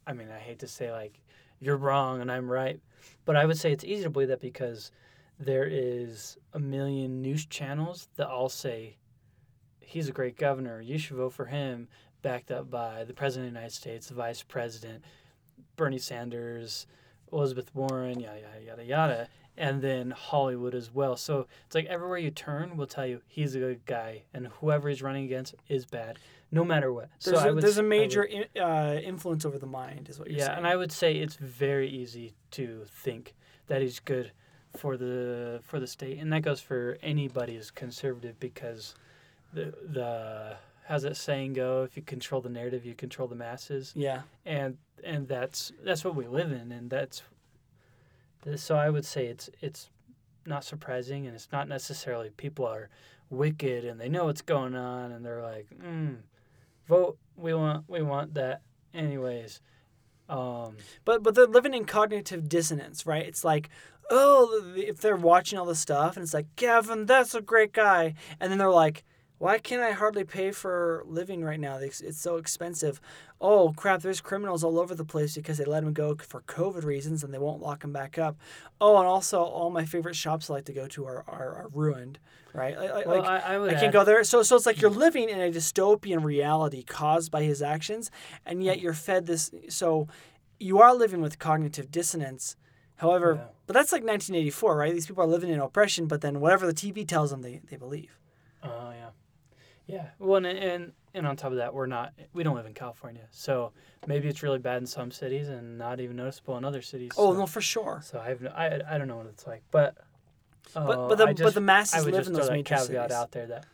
I 0.07 0.13
mean 0.13 0.29
I 0.31 0.39
hate 0.39 0.59
to 0.59 0.69
say 0.69 0.93
like 0.93 1.22
you're 1.62 1.77
wrong 1.77 2.20
and 2.20 2.31
I'm 2.31 2.51
right, 2.51 2.81
but 3.25 3.37
I 3.37 3.46
would 3.46 3.57
say 3.57 3.70
it's 3.70 3.85
easy 3.85 4.03
to 4.03 4.11
believe 4.11 4.29
that 4.29 4.40
because 4.40 4.90
there 5.38 5.64
is 5.64 6.37
a 6.53 6.59
million 6.59 7.22
news 7.22 7.46
channels 7.46 8.09
that 8.16 8.29
all 8.29 8.48
say 8.48 8.96
he's 9.81 10.09
a 10.09 10.12
great 10.12 10.37
governor. 10.37 10.81
You 10.81 10.98
should 10.98 11.16
vote 11.16 11.33
for 11.33 11.46
him, 11.46 11.87
backed 12.20 12.51
up 12.51 12.68
by 12.68 13.05
the 13.05 13.14
president 13.14 13.48
of 13.48 13.55
the 13.55 13.61
United 13.61 13.75
States, 13.75 14.09
the 14.09 14.14
vice 14.14 14.42
president, 14.42 15.05
Bernie 15.77 15.98
Sanders, 15.98 16.87
Elizabeth 17.33 17.72
Warren, 17.75 18.18
yada 18.18 18.40
yada 18.40 18.64
yada 18.64 18.85
yada, 18.85 19.29
and 19.57 19.83
then 19.83 20.11
Hollywood 20.11 20.75
as 20.75 20.93
well. 20.93 21.17
So 21.17 21.47
it's 21.67 21.75
like 21.75 21.87
everywhere 21.87 22.19
you 22.19 22.31
turn 22.31 22.77
will 22.77 22.87
tell 22.87 23.07
you 23.07 23.21
he's 23.27 23.55
a 23.55 23.59
good 23.59 23.85
guy, 23.87 24.23
and 24.33 24.49
whoever 24.61 24.88
he's 24.88 25.03
running 25.03 25.25
against 25.25 25.55
is 25.69 25.85
bad, 25.85 26.19
no 26.51 26.65
matter 26.65 26.93
what. 26.93 27.09
There's, 27.23 27.41
so 27.41 27.51
a, 27.51 27.55
would 27.55 27.62
there's 27.62 27.79
a 27.79 27.81
I 27.81 27.83
would- 27.83 27.88
major 27.88 28.23
in, 28.23 28.45
uh, 28.61 29.01
influence 29.03 29.45
over 29.45 29.59
the 29.59 29.67
mind, 29.67 30.09
is 30.09 30.19
what 30.19 30.29
you're 30.29 30.38
yeah, 30.38 30.47
saying. 30.47 30.55
Yeah, 30.55 30.59
and 30.59 30.67
I 30.67 30.77
would 30.77 30.93
say 30.93 31.17
it's 31.17 31.37
very 31.37 31.88
easy 31.88 32.35
to 32.53 32.85
think 32.87 33.35
that 33.67 33.83
he's 33.83 34.01
good 34.01 34.33
for 34.77 34.97
the 34.97 35.61
for 35.62 35.79
the 35.79 35.87
state, 35.87 36.19
and 36.19 36.33
that 36.33 36.43
goes 36.43 36.61
for 36.61 36.99
anybody 37.03 37.57
who's 37.57 37.71
conservative 37.71 38.41
because 38.41 38.95
the 39.53 39.75
the 39.93 40.57
how's 40.87 41.03
that 41.03 41.17
saying 41.17 41.53
go? 41.53 41.83
If 41.83 41.97
you 41.97 42.03
control 42.03 42.41
the 42.41 42.49
narrative, 42.49 42.85
you 42.85 42.95
control 42.95 43.29
the 43.29 43.35
masses, 43.35 43.93
yeah. 43.95 44.23
and 44.47 44.79
and 45.05 45.29
that's 45.29 45.73
that's 45.85 46.05
what 46.05 46.15
we 46.15 46.27
live 46.27 46.53
in, 46.53 46.73
and 46.73 46.88
that's 46.88 47.23
so 48.57 48.77
I 48.77 48.91
would 48.91 49.05
say 49.05 49.27
it's 49.27 49.51
it's 49.61 49.91
not 50.47 50.65
surprising, 50.65 51.27
and 51.27 51.35
it's 51.35 51.49
not 51.53 51.69
necessarily 51.69 52.31
people 52.31 52.67
are 52.67 52.89
wicked 53.31 53.85
and 53.85 54.01
they 54.01 54.09
know 54.09 54.27
what's 54.27 54.43
going 54.43 54.75
on, 54.75 55.13
and 55.13 55.25
they're 55.25 55.43
like, 55.43 55.69
mm, 55.83 56.17
vote. 56.87 57.19
We 57.37 57.55
want 57.55 57.85
we 57.89 58.03
want 58.03 58.35
that 58.35 58.61
anyways. 58.93 59.61
Um, 60.29 60.77
But 61.05 61.23
but 61.23 61.35
they're 61.35 61.47
living 61.47 61.75
in 61.75 61.85
cognitive 61.85 62.49
dissonance, 62.49 63.07
right? 63.07 63.27
It's 63.27 63.45
like, 63.45 63.71
oh, 64.11 64.73
if 64.77 65.01
they're 65.01 65.17
watching 65.17 65.59
all 65.59 65.67
this 65.67 65.81
stuff, 65.81 66.17
and 66.17 66.23
it's 66.23 66.35
like, 66.35 66.55
Gavin, 66.57 67.07
that's 67.07 67.35
a 67.35 67.41
great 67.41 67.73
guy, 67.73 68.15
and 68.39 68.51
then 68.51 68.59
they're 68.59 68.71
like, 68.71 69.05
why 69.39 69.59
can't 69.59 69.83
I 69.83 69.91
hardly 69.91 70.23
pay 70.25 70.53
for 70.53 71.03
living 71.05 71.43
right 71.43 71.59
now? 71.59 71.77
It's, 71.79 72.01
it's 72.01 72.21
so 72.21 72.37
expensive. 72.37 73.01
Oh 73.45 73.73
crap, 73.77 74.03
there's 74.03 74.21
criminals 74.21 74.63
all 74.63 74.79
over 74.79 74.95
the 74.95 75.05
place 75.05 75.35
because 75.35 75.59
they 75.59 75.65
let 75.65 75.83
him 75.83 75.93
go 75.93 76.15
for 76.15 76.43
COVID 76.43 76.85
reasons 76.85 77.25
and 77.25 77.35
they 77.35 77.39
won't 77.39 77.61
lock 77.61 77.83
him 77.83 77.93
back 77.93 78.17
up. 78.17 78.37
Oh, 78.81 78.99
and 78.99 79.07
also 79.09 79.43
all 79.43 79.69
my 79.69 79.85
favorite 79.85 80.15
shops 80.15 80.49
I 80.49 80.55
like 80.55 80.65
to 80.67 80.73
go 80.73 80.87
to 80.87 81.05
are 81.07 81.25
are, 81.27 81.57
are 81.57 81.69
ruined, 81.75 82.21
right? 82.55 82.79
Like, 82.79 83.05
well, 83.07 83.25
I, 83.25 83.39
I 83.39 83.59
would 83.59 83.71
I 83.71 83.75
can't 83.75 83.87
add- 83.87 83.93
go 83.93 84.05
there. 84.05 84.23
So 84.23 84.45
so 84.45 84.55
it's 84.55 84.65
like 84.65 84.81
you're 84.81 84.91
living 84.91 85.29
in 85.29 85.41
a 85.41 85.51
dystopian 85.51 86.23
reality 86.23 86.85
caused 86.85 87.33
by 87.33 87.43
his 87.43 87.61
actions, 87.63 88.13
and 88.47 88.63
yet 88.63 88.79
you're 88.81 88.95
fed 88.95 89.27
this. 89.27 89.51
So 89.69 90.07
you 90.61 90.79
are 90.79 90.95
living 90.95 91.21
with 91.21 91.41
cognitive 91.41 91.91
dissonance. 91.91 92.57
However, 92.97 93.35
Yeah. 93.35 93.49
but 93.67 93.73
that's 93.75 93.91
like 93.91 94.03
1984, 94.05 94.77
right? 94.77 94.93
These 94.95 95.09
people 95.09 95.25
are 95.25 95.27
living 95.27 95.51
in 95.51 95.59
oppression, 95.59 96.07
but 96.07 96.21
then 96.21 96.39
whatever 96.39 96.65
the 96.69 96.73
TV 96.73 97.05
tells 97.09 97.31
them, 97.33 97.43
they, 97.43 97.61
they 97.69 97.75
believe. 97.77 98.17
Oh 98.63 98.93
yeah, 98.93 99.09
yeah. 99.87 100.09
Well, 100.18 100.37
and, 100.45 100.47
and 100.47 100.92
and 101.14 101.27
on 101.27 101.37
top 101.37 101.53
of 101.53 101.59
that, 101.59 101.75
we're 101.75 101.87
not 101.87 102.12
we 102.33 102.42
don't 102.42 102.55
live 102.57 102.66
in 102.66 102.75
California, 102.75 103.27
so 103.31 103.73
maybe 104.07 104.29
it's 104.29 104.42
really 104.42 104.59
bad 104.59 104.79
in 104.79 104.87
some 104.87 105.11
cities 105.11 105.49
and 105.49 105.77
not 105.79 106.01
even 106.01 106.16
noticeable 106.16 106.57
in 106.57 106.64
other 106.64 106.83
cities. 106.83 107.12
Oh 107.16 107.33
so, 107.33 107.40
no, 107.40 107.47
for 107.47 107.61
sure. 107.61 108.01
So 108.05 108.18
I 108.21 108.29
have 108.29 108.40
no, 108.40 108.51
I 108.51 108.81
I 108.88 108.99
don't 108.99 109.09
know 109.09 109.16
what 109.16 109.27
it's 109.27 109.47
like, 109.47 109.62
but 109.71 109.97
uh, 110.77 110.87
But 110.87 111.09
but 111.09 111.14
the 111.18 111.25
I 111.25 111.27
but 111.29 111.37
just- 111.37 111.55
the 111.55 111.61
I 111.61 111.64
masses 111.64 112.05
would 112.05 112.14
live 112.14 112.21
just 112.21 112.29
in 112.31 112.35
throw 112.35 112.40
those 112.42 112.49
that 112.49 112.55
major 112.55 112.75
caveat 112.77 112.87
cities. 113.11 113.12
out 113.16 113.31
there 113.33 113.47
that 113.49 113.66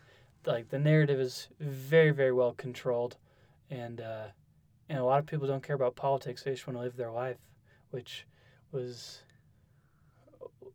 like 0.47 0.68
the 0.71 0.79
narrative 0.79 1.21
is 1.21 1.49
very 1.61 2.11
very 2.11 2.33
well 2.33 2.53
controlled, 2.55 3.16
and 3.71 4.01
uh, 4.01 4.27
and 4.88 4.99
a 4.99 5.05
lot 5.05 5.18
of 5.18 5.27
people 5.27 5.47
don't 5.47 5.62
care 5.62 5.77
about 5.77 5.94
politics; 5.97 6.42
they 6.42 6.51
just 6.53 6.66
want 6.66 6.77
to 6.79 6.83
live 6.83 6.97
their 6.97 7.11
life, 7.12 7.37
which 7.90 8.27
was. 8.73 9.23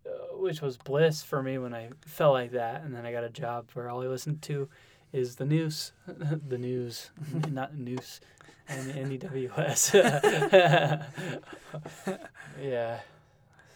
uh, 0.05 0.35
Which 0.37 0.61
was 0.61 0.77
bliss 0.77 1.23
for 1.23 1.41
me 1.41 1.57
when 1.57 1.73
I 1.73 1.89
felt 2.05 2.33
like 2.33 2.51
that, 2.51 2.83
and 2.83 2.93
then 2.93 3.05
I 3.05 3.11
got 3.11 3.23
a 3.23 3.29
job 3.29 3.69
where 3.73 3.89
all 3.89 4.01
I 4.03 4.07
listened 4.07 4.41
to 4.43 4.69
is 5.13 5.35
the 5.35 5.45
news, 5.45 5.93
the 6.07 6.57
news, 6.57 7.11
n- 7.33 7.53
not 7.53 7.75
news, 7.75 8.19
and 8.67 8.87
NEWS. 8.93 9.93
yeah. 12.61 12.99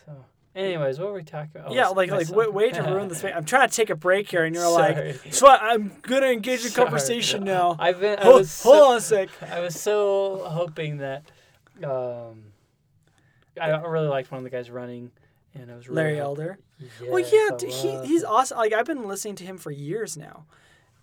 So, 0.06 0.26
anyways, 0.56 1.00
what 1.00 1.10
were 1.10 1.14
we 1.14 1.24
talking 1.24 1.52
about? 1.56 1.72
Oh, 1.72 1.74
yeah, 1.74 1.88
like 1.88 2.12
like 2.12 2.28
son. 2.28 2.54
way, 2.54 2.72
to 2.72 2.82
ruin 2.82 3.08
this. 3.08 3.24
I'm 3.24 3.46
trying 3.46 3.70
to 3.70 3.76
take 3.76 3.90
a 3.90 3.96
break 3.96 4.30
here, 4.30 4.44
and 4.44 4.56
you're 4.56 4.70
like, 4.70 5.34
so 5.34 5.48
I'm 5.48 5.92
gonna 6.02 6.28
engage 6.28 6.66
in 6.66 6.72
Sorry. 6.72 6.86
conversation 6.86 7.44
now. 7.44 7.76
I've 7.80 8.00
been. 8.00 8.20
I 8.20 8.24
Hold, 8.24 8.36
was 8.40 8.64
hold 8.64 8.76
so, 8.76 8.86
on 8.92 8.98
a 8.98 9.02
sec. 9.02 9.30
I 9.52 9.60
was 9.60 9.80
so 9.80 10.44
hoping 10.48 10.98
that. 10.98 11.24
Um, 11.84 12.44
I 13.60 13.70
really 13.70 14.08
liked 14.08 14.32
one 14.32 14.40
of 14.40 14.44
the 14.44 14.50
guys 14.50 14.70
running, 14.70 15.12
and 15.54 15.72
I 15.72 15.76
was 15.76 15.88
really 15.88 16.02
Larry 16.04 16.20
Elder. 16.20 16.58
Yes, 16.80 16.90
well, 17.08 17.20
yeah, 17.20 17.58
he, 17.70 18.08
he's 18.08 18.24
awesome. 18.24 18.58
Like 18.58 18.74
I've 18.74 18.86
been 18.86 19.08
listening 19.08 19.36
to 19.36 19.44
him 19.44 19.58
for 19.58 19.72
years 19.72 20.16
now, 20.18 20.46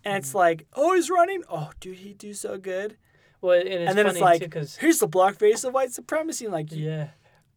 and 0.05 0.17
it's 0.17 0.29
Mm-hmm. 0.29 0.37
like, 0.37 0.67
oh, 0.73 0.93
he's 0.95 1.09
running. 1.09 1.43
Oh, 1.49 1.71
dude, 1.79 1.97
he 1.97 2.13
do 2.13 2.33
so 2.33 2.57
good. 2.57 2.97
Well, 3.41 3.59
and, 3.59 3.67
it's 3.67 3.89
and 3.89 3.97
then 3.97 4.07
it's 4.07 4.19
like, 4.19 4.49
too, 4.51 4.65
here's 4.79 4.99
the 4.99 5.07
black 5.07 5.35
face 5.35 5.63
of 5.63 5.73
white 5.73 5.91
supremacy. 5.91 6.45
And 6.45 6.53
Like, 6.53 6.67
yeah, 6.71 7.09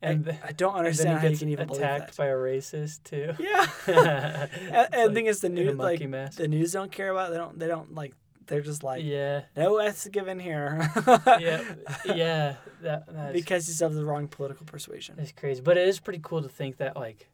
I, 0.02 0.06
and, 0.06 0.24
th- 0.24 0.37
I 0.44 0.52
don't 0.52 0.70
and 0.76 0.78
then 0.78 0.87
understand 0.87 1.08
he 1.08 1.14
how 1.16 1.22
you 1.24 1.28
gets 1.30 1.38
can 1.40 1.48
even 1.50 1.70
attacked 1.70 2.16
by 2.16 2.26
a 2.26 2.34
racist 2.34 3.04
too. 3.04 3.32
Yeah. 3.38 3.66
and, 3.87 4.94
and, 4.94 5.11
the 5.11 5.14
thing 5.14 5.26
is, 5.26 5.40
the 5.40 5.48
news, 5.48 5.76
like 5.76 6.06
mask. 6.08 6.38
the 6.38 6.48
news, 6.48 6.72
don't 6.72 6.90
care 6.92 7.11
about. 7.11 7.28
It. 7.28 7.32
They 7.32 7.38
don't. 7.38 7.58
They 7.58 7.66
don't 7.68 7.94
like. 7.94 8.14
They're 8.46 8.62
just 8.62 8.82
like, 8.82 9.04
yeah, 9.04 9.42
no 9.56 9.76
F's 9.76 10.08
given 10.08 10.38
here. 10.40 10.90
yeah, 11.38 11.62
yeah. 12.06 12.54
That 12.80 13.04
that's, 13.06 13.32
because 13.34 13.66
he's 13.66 13.82
of 13.82 13.94
the 13.94 14.04
wrong 14.06 14.26
political 14.26 14.64
persuasion. 14.64 15.16
It's 15.18 15.32
crazy, 15.32 15.61
but 15.61 15.76
it 15.76 15.87
is 15.87 16.00
pretty 16.00 16.20
cool 16.22 16.40
to 16.42 16.48
think 16.48 16.78
that 16.78 16.96
like, 16.96 17.28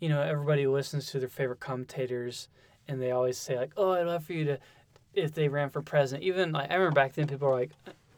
you 0.00 0.08
know, 0.08 0.20
everybody 0.22 0.66
listens 0.66 1.08
to 1.12 1.20
their 1.20 1.28
favorite 1.28 1.60
commentators, 1.60 2.48
and 2.88 3.00
they 3.00 3.10
always 3.10 3.38
say 3.38 3.58
like, 3.58 3.72
"Oh, 3.76 3.92
I'd 3.92 4.06
love 4.06 4.24
for 4.24 4.32
you 4.32 4.44
to," 4.44 4.58
if 5.14 5.34
they 5.34 5.48
ran 5.48 5.70
for 5.70 5.82
president. 5.82 6.24
Even 6.24 6.52
like 6.52 6.70
I 6.70 6.74
remember 6.74 6.94
back 6.94 7.14
then, 7.14 7.26
people 7.26 7.48
were 7.48 7.54
like, 7.54 7.70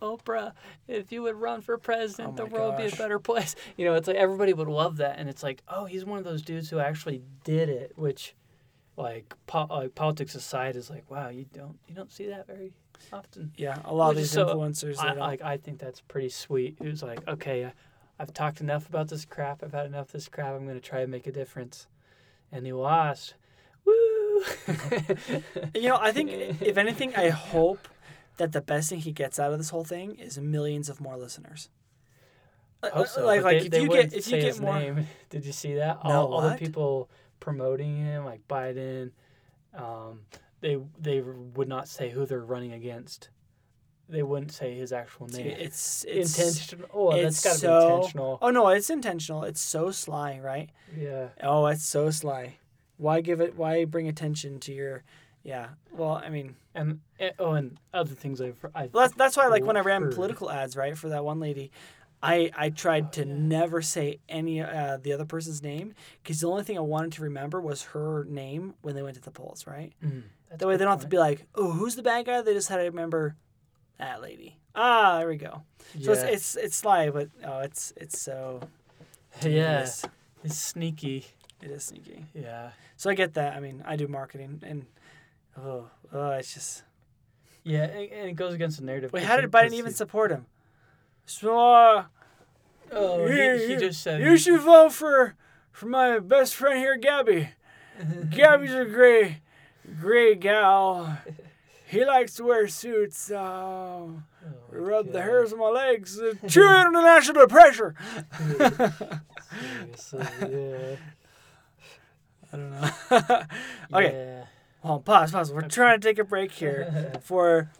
"Oprah, 0.02 0.52
if 0.86 1.10
you 1.12 1.22
would 1.22 1.36
run 1.36 1.60
for 1.60 1.78
president, 1.78 2.34
Oh 2.38 2.44
the 2.44 2.46
world 2.46 2.74
would 2.76 2.88
be 2.88 2.94
a 2.94 2.96
better 2.96 3.18
place." 3.18 3.54
You 3.76 3.86
know, 3.86 3.94
it's 3.94 4.08
like 4.08 4.16
everybody 4.16 4.52
would 4.52 4.68
love 4.68 4.98
that, 4.98 5.18
and 5.18 5.28
it's 5.28 5.42
like, 5.42 5.62
oh, 5.68 5.84
he's 5.84 6.04
one 6.04 6.18
of 6.18 6.24
those 6.24 6.42
dudes 6.42 6.68
who 6.68 6.78
actually 6.78 7.22
did 7.44 7.68
it, 7.68 7.92
which, 7.96 8.34
like, 8.96 9.34
po- 9.46 9.66
like 9.70 9.94
politics 9.94 10.34
aside, 10.34 10.76
is 10.76 10.90
like, 10.90 11.10
wow, 11.10 11.28
you 11.28 11.46
don't 11.52 11.78
you 11.88 11.94
don't 11.94 12.10
see 12.12 12.26
that 12.26 12.46
very 12.46 12.72
often. 13.12 13.52
Yeah, 13.56 13.78
a 13.84 13.94
lot 13.94 14.10
of 14.10 14.16
Which 14.16 14.24
is 14.24 14.32
these 14.32 14.44
influencers. 14.44 14.98
I, 14.98 15.12
like 15.14 15.42
I 15.42 15.56
think 15.56 15.78
that's 15.78 16.00
pretty 16.00 16.28
sweet. 16.30 16.76
It 16.80 16.86
was 16.86 17.02
like, 17.02 17.26
okay, 17.28 17.64
uh, 17.64 17.70
I've 18.18 18.34
talked 18.34 18.60
enough 18.60 18.88
about 18.88 19.08
this 19.08 19.24
crap. 19.24 19.62
I've 19.62 19.72
had 19.72 19.86
enough 19.86 20.06
of 20.06 20.12
this 20.12 20.28
crap. 20.28 20.54
I'm 20.54 20.66
gonna 20.66 20.80
try 20.80 21.00
to 21.00 21.06
make 21.06 21.26
a 21.26 21.32
difference. 21.32 21.86
And 22.50 22.66
he 22.66 22.72
lost. 22.72 23.34
Woo! 23.84 24.27
You 25.74 25.88
know, 25.88 25.98
I 26.00 26.12
think 26.12 26.30
if 26.60 26.76
anything, 26.84 27.14
I 27.16 27.28
hope 27.30 27.88
that 28.36 28.52
the 28.52 28.60
best 28.60 28.88
thing 28.90 29.00
he 29.00 29.12
gets 29.12 29.38
out 29.38 29.52
of 29.52 29.58
this 29.58 29.70
whole 29.70 29.84
thing 29.84 30.14
is 30.16 30.38
millions 30.38 30.88
of 30.88 31.00
more 31.00 31.16
listeners. 31.16 31.68
Hope 32.82 33.08
so, 33.08 33.26
Like, 33.26 33.42
like 33.42 33.58
they, 33.60 33.66
if 33.66 33.70
they 33.72 33.82
you 33.82 33.88
get 33.88 34.12
if 34.12 34.24
say 34.24 34.36
you 34.36 34.42
get 34.42 34.48
his 34.48 34.60
more, 34.60 34.78
name. 34.78 35.06
Did 35.30 35.44
you 35.44 35.52
see 35.52 35.74
that? 35.74 35.98
No, 36.04 36.10
all, 36.10 36.34
all 36.34 36.40
the 36.48 36.54
people 36.56 37.10
promoting 37.40 37.96
him, 37.96 38.24
like 38.24 38.46
Biden, 38.48 39.10
um, 39.74 40.20
they 40.60 40.78
they 40.98 41.20
would 41.20 41.68
not 41.68 41.88
say 41.88 42.10
who 42.10 42.24
they're 42.26 42.38
running 42.40 42.72
against. 42.72 43.30
They 44.08 44.22
wouldn't 44.22 44.52
say 44.52 44.74
his 44.76 44.92
actual 44.92 45.26
name. 45.26 45.48
it's 45.48 46.04
it's 46.08 46.38
intentional. 46.38 46.88
Oh, 46.94 47.10
it's 47.10 47.42
that's 47.42 47.44
got 47.44 47.52
to 47.54 47.58
so- 47.58 47.88
be 47.88 47.94
intentional. 47.96 48.38
Oh 48.40 48.50
no, 48.50 48.68
it's 48.68 48.90
intentional. 48.90 49.42
It's 49.42 49.60
so 49.60 49.90
sly, 49.90 50.38
right? 50.42 50.70
Yeah. 50.96 51.28
Oh, 51.42 51.66
it's 51.66 51.84
so 51.84 52.10
sly. 52.10 52.58
Why 52.98 53.20
give 53.22 53.40
it? 53.40 53.56
Why 53.56 53.84
bring 53.86 54.08
attention 54.08 54.60
to 54.60 54.72
your? 54.72 55.02
Yeah. 55.42 55.68
Well, 55.92 56.20
I 56.22 56.28
mean, 56.28 56.56
And 56.74 57.00
eh, 57.18 57.30
oh, 57.38 57.52
and 57.52 57.78
other 57.94 58.14
things 58.14 58.40
I've 58.40 58.62
I've 58.74 58.92
well, 58.92 59.04
that's 59.04 59.14
that's 59.14 59.36
why 59.36 59.46
like 59.46 59.64
when 59.64 59.76
I 59.76 59.80
ran 59.80 60.02
Heard. 60.02 60.14
political 60.14 60.50
ads, 60.50 60.76
right, 60.76 60.96
for 60.98 61.08
that 61.08 61.24
one 61.24 61.40
lady, 61.40 61.70
I 62.22 62.50
I 62.56 62.70
tried 62.70 63.12
to 63.14 63.24
yeah. 63.24 63.32
never 63.34 63.80
say 63.80 64.18
any 64.28 64.60
uh, 64.60 64.98
the 65.00 65.12
other 65.12 65.24
person's 65.24 65.62
name 65.62 65.94
because 66.22 66.40
the 66.40 66.48
only 66.50 66.64
thing 66.64 66.76
I 66.76 66.82
wanted 66.82 67.12
to 67.12 67.22
remember 67.22 67.60
was 67.60 67.82
her 67.94 68.24
name 68.28 68.74
when 68.82 68.94
they 68.94 69.02
went 69.02 69.14
to 69.16 69.22
the 69.22 69.30
polls, 69.30 69.66
right? 69.66 69.92
Mm, 70.04 70.24
That 70.58 70.66
way 70.66 70.76
they 70.76 70.84
don't 70.84 70.92
have 70.92 71.00
to 71.02 71.08
be 71.08 71.18
like, 71.18 71.46
oh, 71.54 71.70
who's 71.70 71.94
the 71.94 72.02
bad 72.02 72.26
guy? 72.26 72.42
They 72.42 72.52
just 72.52 72.68
had 72.68 72.76
to 72.78 72.82
remember 72.84 73.36
that 73.98 74.20
lady. 74.20 74.58
Ah, 74.74 75.18
there 75.18 75.28
we 75.28 75.36
go. 75.36 75.62
So 76.02 76.12
it's 76.12 76.22
it's 76.22 76.56
it's 76.56 76.76
sly, 76.76 77.10
but 77.10 77.28
oh, 77.44 77.60
it's 77.60 77.92
it's 77.96 78.20
so. 78.20 78.60
yeah, 79.42 79.86
it's 80.44 80.56
sneaky. 80.56 81.26
It 81.62 81.70
is 81.70 81.84
sneaky. 81.84 82.24
Yeah, 82.34 82.70
So 82.96 83.10
I 83.10 83.14
get 83.14 83.34
that. 83.34 83.54
I 83.56 83.60
mean, 83.60 83.82
I 83.86 83.96
do 83.96 84.06
marketing, 84.06 84.62
and 84.64 84.86
oh, 85.56 85.88
oh 86.12 86.30
it's 86.30 86.54
just. 86.54 86.84
yeah, 87.64 87.84
and, 87.84 88.12
and 88.12 88.28
it 88.30 88.36
goes 88.36 88.54
against 88.54 88.78
the 88.78 88.84
narrative. 88.84 89.12
Wait, 89.12 89.24
how 89.24 89.36
did 89.40 89.50
Biden 89.50 89.72
even 89.72 89.92
support 89.92 90.30
him? 90.30 90.46
So, 91.26 91.58
uh, 91.72 92.04
Oh, 92.90 93.26
he, 93.26 93.66
he 93.66 93.76
just 93.76 94.00
said 94.02 94.20
you 94.22 94.36
should 94.38 94.60
vote 94.60 94.92
for 94.92 95.34
for 95.72 95.86
my 95.86 96.18
best 96.20 96.54
friend 96.54 96.78
here, 96.78 96.96
Gabby. 96.96 97.50
Gabby's 98.30 98.72
a 98.72 98.84
great, 98.86 99.38
great 100.00 100.40
gal. 100.40 101.18
He 101.86 102.04
likes 102.04 102.34
to 102.34 102.44
wear 102.44 102.68
suits. 102.68 103.30
Uh, 103.30 104.06
rub 104.70 105.12
the 105.12 105.20
hairs 105.22 105.52
on 105.52 105.58
my 105.58 105.68
legs. 105.68 106.20
True 106.46 106.80
international 106.80 107.46
pressure. 107.46 107.94
Seriously, 109.96 110.26
yeah. 110.40 110.96
I 112.52 112.56
don't 112.56 112.70
know. 112.70 112.90
okay, 113.98 114.12
Yeah. 114.12 114.44
on, 114.90 115.02
pause, 115.02 115.32
pause. 115.32 115.52
We're 115.52 115.62
trying 115.68 116.00
to 116.00 116.08
take 116.08 116.18
a 116.18 116.24
break 116.24 116.50
here 116.52 117.12
for 117.22 117.70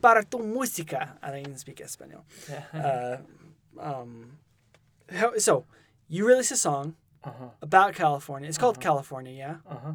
para 0.00 0.24
tu 0.24 0.38
música. 0.38 1.10
I 1.22 1.30
don't 1.30 1.40
even 1.40 1.56
speak 1.58 1.80
Espanol. 1.80 2.24
Uh, 2.72 3.16
um, 3.78 4.38
so, 5.38 5.64
you 6.08 6.26
released 6.26 6.52
a 6.52 6.56
song 6.56 6.94
Uh-huh. 7.24 7.48
about 7.62 7.94
California. 7.94 8.48
It's 8.48 8.58
called 8.58 8.76
Uh-huh. 8.76 8.82
California, 8.90 9.32
yeah? 9.32 9.56
Uh-huh. 9.68 9.92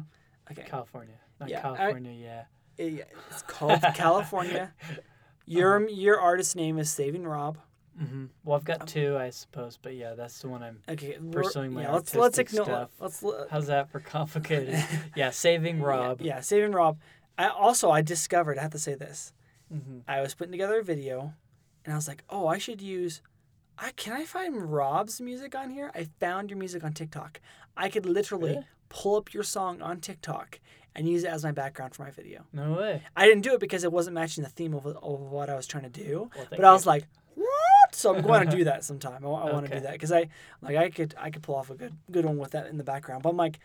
Okay. 0.50 0.64
California. 0.66 1.14
Not 1.38 1.48
Yeah, 1.48 1.58
I- 1.58 1.62
California, 1.62 2.12
yeah. 2.12 2.44
It- 2.76 3.06
it's 3.30 3.42
called 3.42 3.82
California. 3.94 4.72
Your 5.46 5.88
your 5.88 6.20
artist 6.20 6.54
name 6.54 6.78
is 6.78 6.88
Saving 6.90 7.24
Rob. 7.26 7.58
Hmm 8.00 8.26
Well, 8.44 8.56
I've 8.56 8.64
got 8.64 8.86
two, 8.86 9.16
I 9.18 9.30
suppose, 9.30 9.78
but 9.80 9.94
yeah, 9.94 10.14
that's 10.14 10.40
the 10.40 10.48
one 10.48 10.62
I'm. 10.62 10.78
Okay, 10.88 11.18
Pursuing 11.30 11.72
my 11.74 11.82
yeah, 11.82 11.92
let's 11.92 12.14
let's 12.14 12.38
ignore 12.38 12.64
stuff. 12.64 12.90
let's 12.98 13.22
let- 13.22 13.50
How's 13.50 13.66
that 13.66 13.90
for 13.90 14.00
complicated? 14.00 14.82
yeah, 15.16 15.30
saving 15.30 15.80
Rob. 15.82 16.20
Yeah, 16.20 16.36
yeah, 16.36 16.40
Saving 16.40 16.72
Rob. 16.72 16.98
I 17.38 17.48
also 17.48 17.90
I 17.90 18.02
discovered 18.02 18.58
I 18.58 18.62
have 18.62 18.72
to 18.72 18.78
say 18.78 18.94
this. 18.94 19.32
hmm 19.70 19.98
I 20.08 20.20
was 20.20 20.34
putting 20.34 20.52
together 20.52 20.78
a 20.80 20.84
video, 20.84 21.34
and 21.84 21.92
I 21.92 21.96
was 21.96 22.08
like, 22.08 22.24
oh, 22.30 22.46
I 22.46 22.58
should 22.58 22.80
use. 22.80 23.22
I 23.78 23.92
can 23.92 24.12
I 24.14 24.24
find 24.24 24.70
Rob's 24.72 25.20
music 25.20 25.54
on 25.54 25.70
here? 25.70 25.90
I 25.94 26.08
found 26.20 26.50
your 26.50 26.58
music 26.58 26.84
on 26.84 26.92
TikTok. 26.92 27.40
I 27.76 27.88
could 27.88 28.04
literally 28.06 28.50
Really? 28.52 28.66
pull 28.88 29.16
up 29.16 29.32
your 29.32 29.42
song 29.42 29.80
on 29.80 30.00
TikTok 30.00 30.58
and 30.94 31.08
use 31.08 31.22
it 31.24 31.28
as 31.28 31.44
my 31.44 31.52
background 31.52 31.94
for 31.94 32.02
my 32.02 32.10
video. 32.10 32.44
No 32.52 32.72
way. 32.74 33.02
I 33.16 33.26
didn't 33.26 33.42
do 33.42 33.54
it 33.54 33.60
because 33.60 33.84
it 33.84 33.92
wasn't 33.92 34.14
matching 34.14 34.42
the 34.44 34.50
theme 34.50 34.74
of, 34.74 34.84
of 34.86 35.20
what 35.20 35.48
I 35.48 35.54
was 35.54 35.66
trying 35.66 35.84
to 35.84 35.88
do. 36.04 36.30
Well, 36.36 36.46
but 36.50 36.64
I 36.64 36.72
was 36.72 36.84
you. 36.84 36.90
like, 36.90 37.06
what? 37.90 37.96
So 37.96 38.14
I'm 38.14 38.22
going 38.22 38.48
to 38.48 38.56
do 38.56 38.64
that 38.64 38.84
sometime. 38.84 39.24
I, 39.24 39.28
want 39.28 39.66
to 39.66 39.74
do 39.74 39.80
that 39.80 39.92
because 39.92 40.12
I 40.12 40.28
like 40.62 40.76
I 40.76 40.90
could 40.90 41.14
I 41.18 41.30
could 41.30 41.42
pull 41.42 41.54
off 41.54 41.70
a 41.70 41.74
good 41.74 41.94
good 42.10 42.24
one 42.24 42.38
with 42.38 42.52
that 42.52 42.66
in 42.66 42.78
the 42.78 42.84
background. 42.84 43.22
But 43.22 43.30
I'm 43.30 43.36
like, 43.36 43.60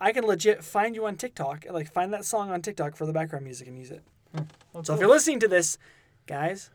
I 0.00 0.12
can 0.12 0.24
legit 0.24 0.64
find 0.64 0.94
you 0.94 1.06
on 1.06 1.16
TikTok, 1.16 1.66
like 1.70 1.92
find 1.92 2.12
that 2.12 2.24
song 2.24 2.50
on 2.50 2.62
TikTok 2.62 2.96
for 2.96 3.06
the 3.06 3.12
background 3.12 3.44
music 3.44 3.68
and 3.68 3.78
use 3.78 3.90
it. 3.90 4.02
Hmm. 4.34 4.42
Well, 4.72 4.84
So 4.84 4.94
if 4.94 5.00
you're 5.00 5.08
listening 5.08 5.40
to 5.40 5.48
this, 5.48 5.78
guys, 6.26 6.70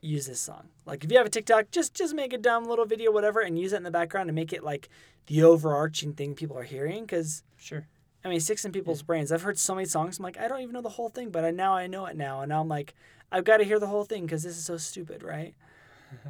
use 0.00 0.26
this 0.26 0.40
song. 0.40 0.68
Like 0.86 1.04
if 1.04 1.10
you 1.10 1.18
have 1.18 1.26
a 1.26 1.30
TikTok, 1.30 1.70
just 1.70 1.94
just 1.94 2.14
make 2.14 2.32
a 2.32 2.38
dumb 2.38 2.64
little 2.66 2.86
video, 2.86 3.12
whatever, 3.12 3.40
and 3.40 3.58
use 3.58 3.72
it 3.72 3.76
in 3.76 3.82
the 3.82 3.90
background 3.90 4.28
and 4.28 4.34
make 4.34 4.52
it 4.52 4.64
like 4.64 4.88
the 5.26 5.42
overarching 5.42 6.14
thing 6.14 6.34
people 6.34 6.56
are 6.58 6.64
hearing. 6.64 7.02
Because 7.02 7.42
Sure. 7.58 7.86
I 8.24 8.28
mean, 8.28 8.38
it 8.38 8.42
sticks 8.42 8.64
in 8.64 8.72
people's 8.72 9.02
brains. 9.02 9.30
I've 9.30 9.42
heard 9.42 9.58
so 9.58 9.74
many 9.74 9.86
songs. 9.86 10.18
I'm 10.18 10.24
like, 10.24 10.38
I 10.38 10.48
don't 10.48 10.60
even 10.60 10.72
know 10.72 10.82
the 10.82 10.88
whole 10.88 11.08
thing, 11.08 11.30
but 11.30 11.44
I, 11.44 11.50
now 11.50 11.74
I 11.74 11.86
know 11.86 12.06
it 12.06 12.16
now, 12.16 12.40
and 12.40 12.48
now 12.48 12.60
I'm 12.60 12.68
like, 12.68 12.94
I've 13.30 13.44
got 13.44 13.58
to 13.58 13.64
hear 13.64 13.78
the 13.78 13.86
whole 13.86 14.04
thing 14.04 14.24
because 14.26 14.42
this 14.42 14.56
is 14.56 14.64
so 14.64 14.76
stupid, 14.76 15.22
right? 15.22 15.54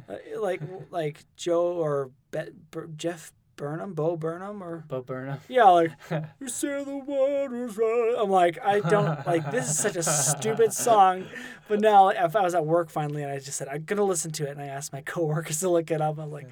Uh, 0.07 0.15
like 0.39 0.61
like 0.91 1.25
Joe 1.35 1.73
or 1.73 2.11
Be- 2.31 2.51
Ber- 2.71 2.87
Jeff 2.95 3.31
Burnham, 3.55 3.93
Bo 3.93 4.15
Burnham, 4.15 4.63
or 4.63 4.85
Bo 4.87 5.01
Burnham. 5.01 5.39
yeah, 5.49 5.65
like 5.65 5.91
you 6.39 6.47
say 6.47 6.81
the 6.83 6.95
waters 6.97 7.77
run. 7.77 8.15
I'm 8.17 8.29
like, 8.29 8.57
I 8.63 8.79
don't 8.79 9.25
like 9.27 9.51
this 9.51 9.69
is 9.69 9.77
such 9.77 9.95
a 9.97 10.03
stupid 10.03 10.71
song. 10.73 11.25
But 11.67 11.81
now, 11.81 12.05
like, 12.05 12.17
if 12.19 12.35
I 12.37 12.41
was 12.41 12.55
at 12.55 12.65
work 12.65 12.89
finally, 12.89 13.21
and 13.23 13.31
I 13.31 13.39
just 13.39 13.57
said 13.57 13.67
I'm 13.67 13.83
gonna 13.83 14.03
listen 14.05 14.31
to 14.33 14.47
it, 14.47 14.51
and 14.51 14.61
I 14.61 14.67
asked 14.67 14.93
my 14.93 15.01
coworkers 15.01 15.59
to 15.59 15.69
look 15.69 15.91
it 15.91 15.99
up, 16.01 16.17
I'm 16.19 16.31
like, 16.31 16.47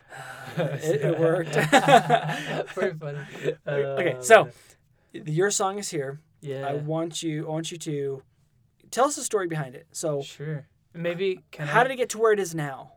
it, 0.56 1.02
it 1.04 1.20
worked. 1.20 1.50
Very 2.74 2.94
funny. 2.94 3.18
okay, 3.66 4.14
Uh, 4.18 4.22
so 4.22 4.48
your 5.12 5.50
song 5.52 5.78
is 5.78 5.88
here. 5.90 6.20
yeah, 6.40 6.66
I 6.66 6.74
want 6.74 7.22
you. 7.22 7.46
I 7.46 7.50
want 7.50 7.70
you 7.70 7.78
to 7.78 8.22
tell 8.90 9.04
us 9.06 9.14
the 9.16 9.22
story 9.22 9.46
behind 9.46 9.74
it. 9.76 9.86
So, 9.92 10.22
sure. 10.22 10.66
Maybe 10.94 11.40
can 11.50 11.66
how 11.66 11.80
I, 11.80 11.84
did 11.84 11.92
it 11.92 11.96
get 11.96 12.08
to 12.10 12.18
where 12.18 12.32
it 12.32 12.40
is 12.40 12.54
now? 12.54 12.92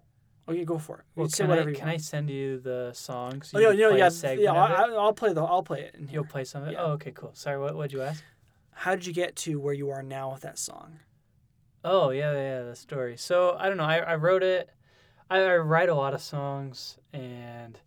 Okay, 0.47 0.65
go 0.65 0.77
for 0.77 0.99
it. 0.99 1.05
Well, 1.15 1.29
say 1.29 1.43
can 1.43 1.49
whatever 1.49 1.69
I, 1.69 1.71
you 1.71 1.77
can 1.77 1.87
want. 1.87 1.95
I 1.95 1.97
send 1.99 2.29
you 2.29 2.59
the 2.59 2.91
songs? 2.93 3.51
Oh, 3.53 3.59
yeah, 3.59 3.69
can 3.69 3.77
you 3.77 3.83
know, 3.83 3.89
play 3.91 3.99
a 3.99 4.03
yeah, 4.03 4.09
segment 4.09 4.41
yeah. 4.43 4.63
of 4.63 4.89
it? 4.89 4.93
I, 4.93 4.95
I'll 4.95 5.13
play 5.13 5.31
the. 5.31 5.43
I'll 5.43 5.63
play 5.63 5.81
it. 5.81 5.95
Here. 5.97 6.07
You'll 6.11 6.25
play 6.25 6.43
some 6.43 6.63
of 6.63 6.69
it. 6.69 6.73
Yeah. 6.73 6.83
Oh, 6.83 6.91
okay, 6.93 7.11
cool. 7.11 7.31
Sorry, 7.33 7.59
what 7.59 7.75
what'd 7.75 7.93
you 7.93 8.01
ask? 8.01 8.23
How 8.71 8.95
did 8.95 9.05
you 9.05 9.13
get 9.13 9.35
to 9.37 9.59
where 9.59 9.73
you 9.73 9.89
are 9.91 10.03
now 10.03 10.33
with 10.33 10.41
that 10.41 10.57
song? 10.57 10.99
Oh 11.85 12.09
yeah, 12.09 12.33
yeah, 12.33 12.63
the 12.63 12.75
story. 12.75 13.15
So 13.17 13.55
I 13.59 13.67
don't 13.67 13.77
know. 13.77 13.83
I, 13.83 13.97
I 13.97 14.15
wrote 14.15 14.43
it. 14.43 14.69
I, 15.29 15.39
I 15.39 15.57
write 15.57 15.89
a 15.89 15.95
lot 15.95 16.13
of 16.13 16.21
songs, 16.21 16.97
and 17.13 17.79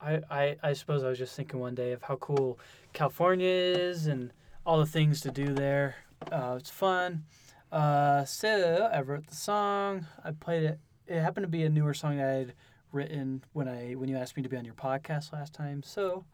I, 0.00 0.20
I 0.30 0.56
I 0.62 0.72
suppose 0.74 1.02
I 1.02 1.08
was 1.08 1.18
just 1.18 1.34
thinking 1.34 1.60
one 1.60 1.74
day 1.74 1.92
of 1.92 2.02
how 2.02 2.16
cool 2.16 2.58
California 2.92 3.48
is 3.48 4.06
and 4.06 4.32
all 4.64 4.78
the 4.78 4.86
things 4.86 5.20
to 5.22 5.30
do 5.30 5.54
there. 5.54 5.96
Uh, 6.30 6.56
it's 6.58 6.70
fun. 6.70 7.24
Uh, 7.72 8.24
so 8.24 8.88
I 8.92 9.00
wrote 9.00 9.26
the 9.26 9.34
song. 9.34 10.06
I 10.24 10.30
played 10.30 10.64
it. 10.64 10.80
It 11.06 11.20
happened 11.20 11.44
to 11.44 11.48
be 11.48 11.64
a 11.64 11.68
newer 11.68 11.94
song 11.94 12.16
that 12.16 12.28
I 12.28 12.32
had 12.32 12.54
written 12.92 13.44
when 13.52 13.68
I 13.68 13.92
when 13.92 14.08
you 14.08 14.16
asked 14.16 14.36
me 14.36 14.42
to 14.42 14.48
be 14.48 14.56
on 14.56 14.64
your 14.64 14.74
podcast 14.74 15.32
last 15.32 15.52
time. 15.52 15.82
So 15.82 16.24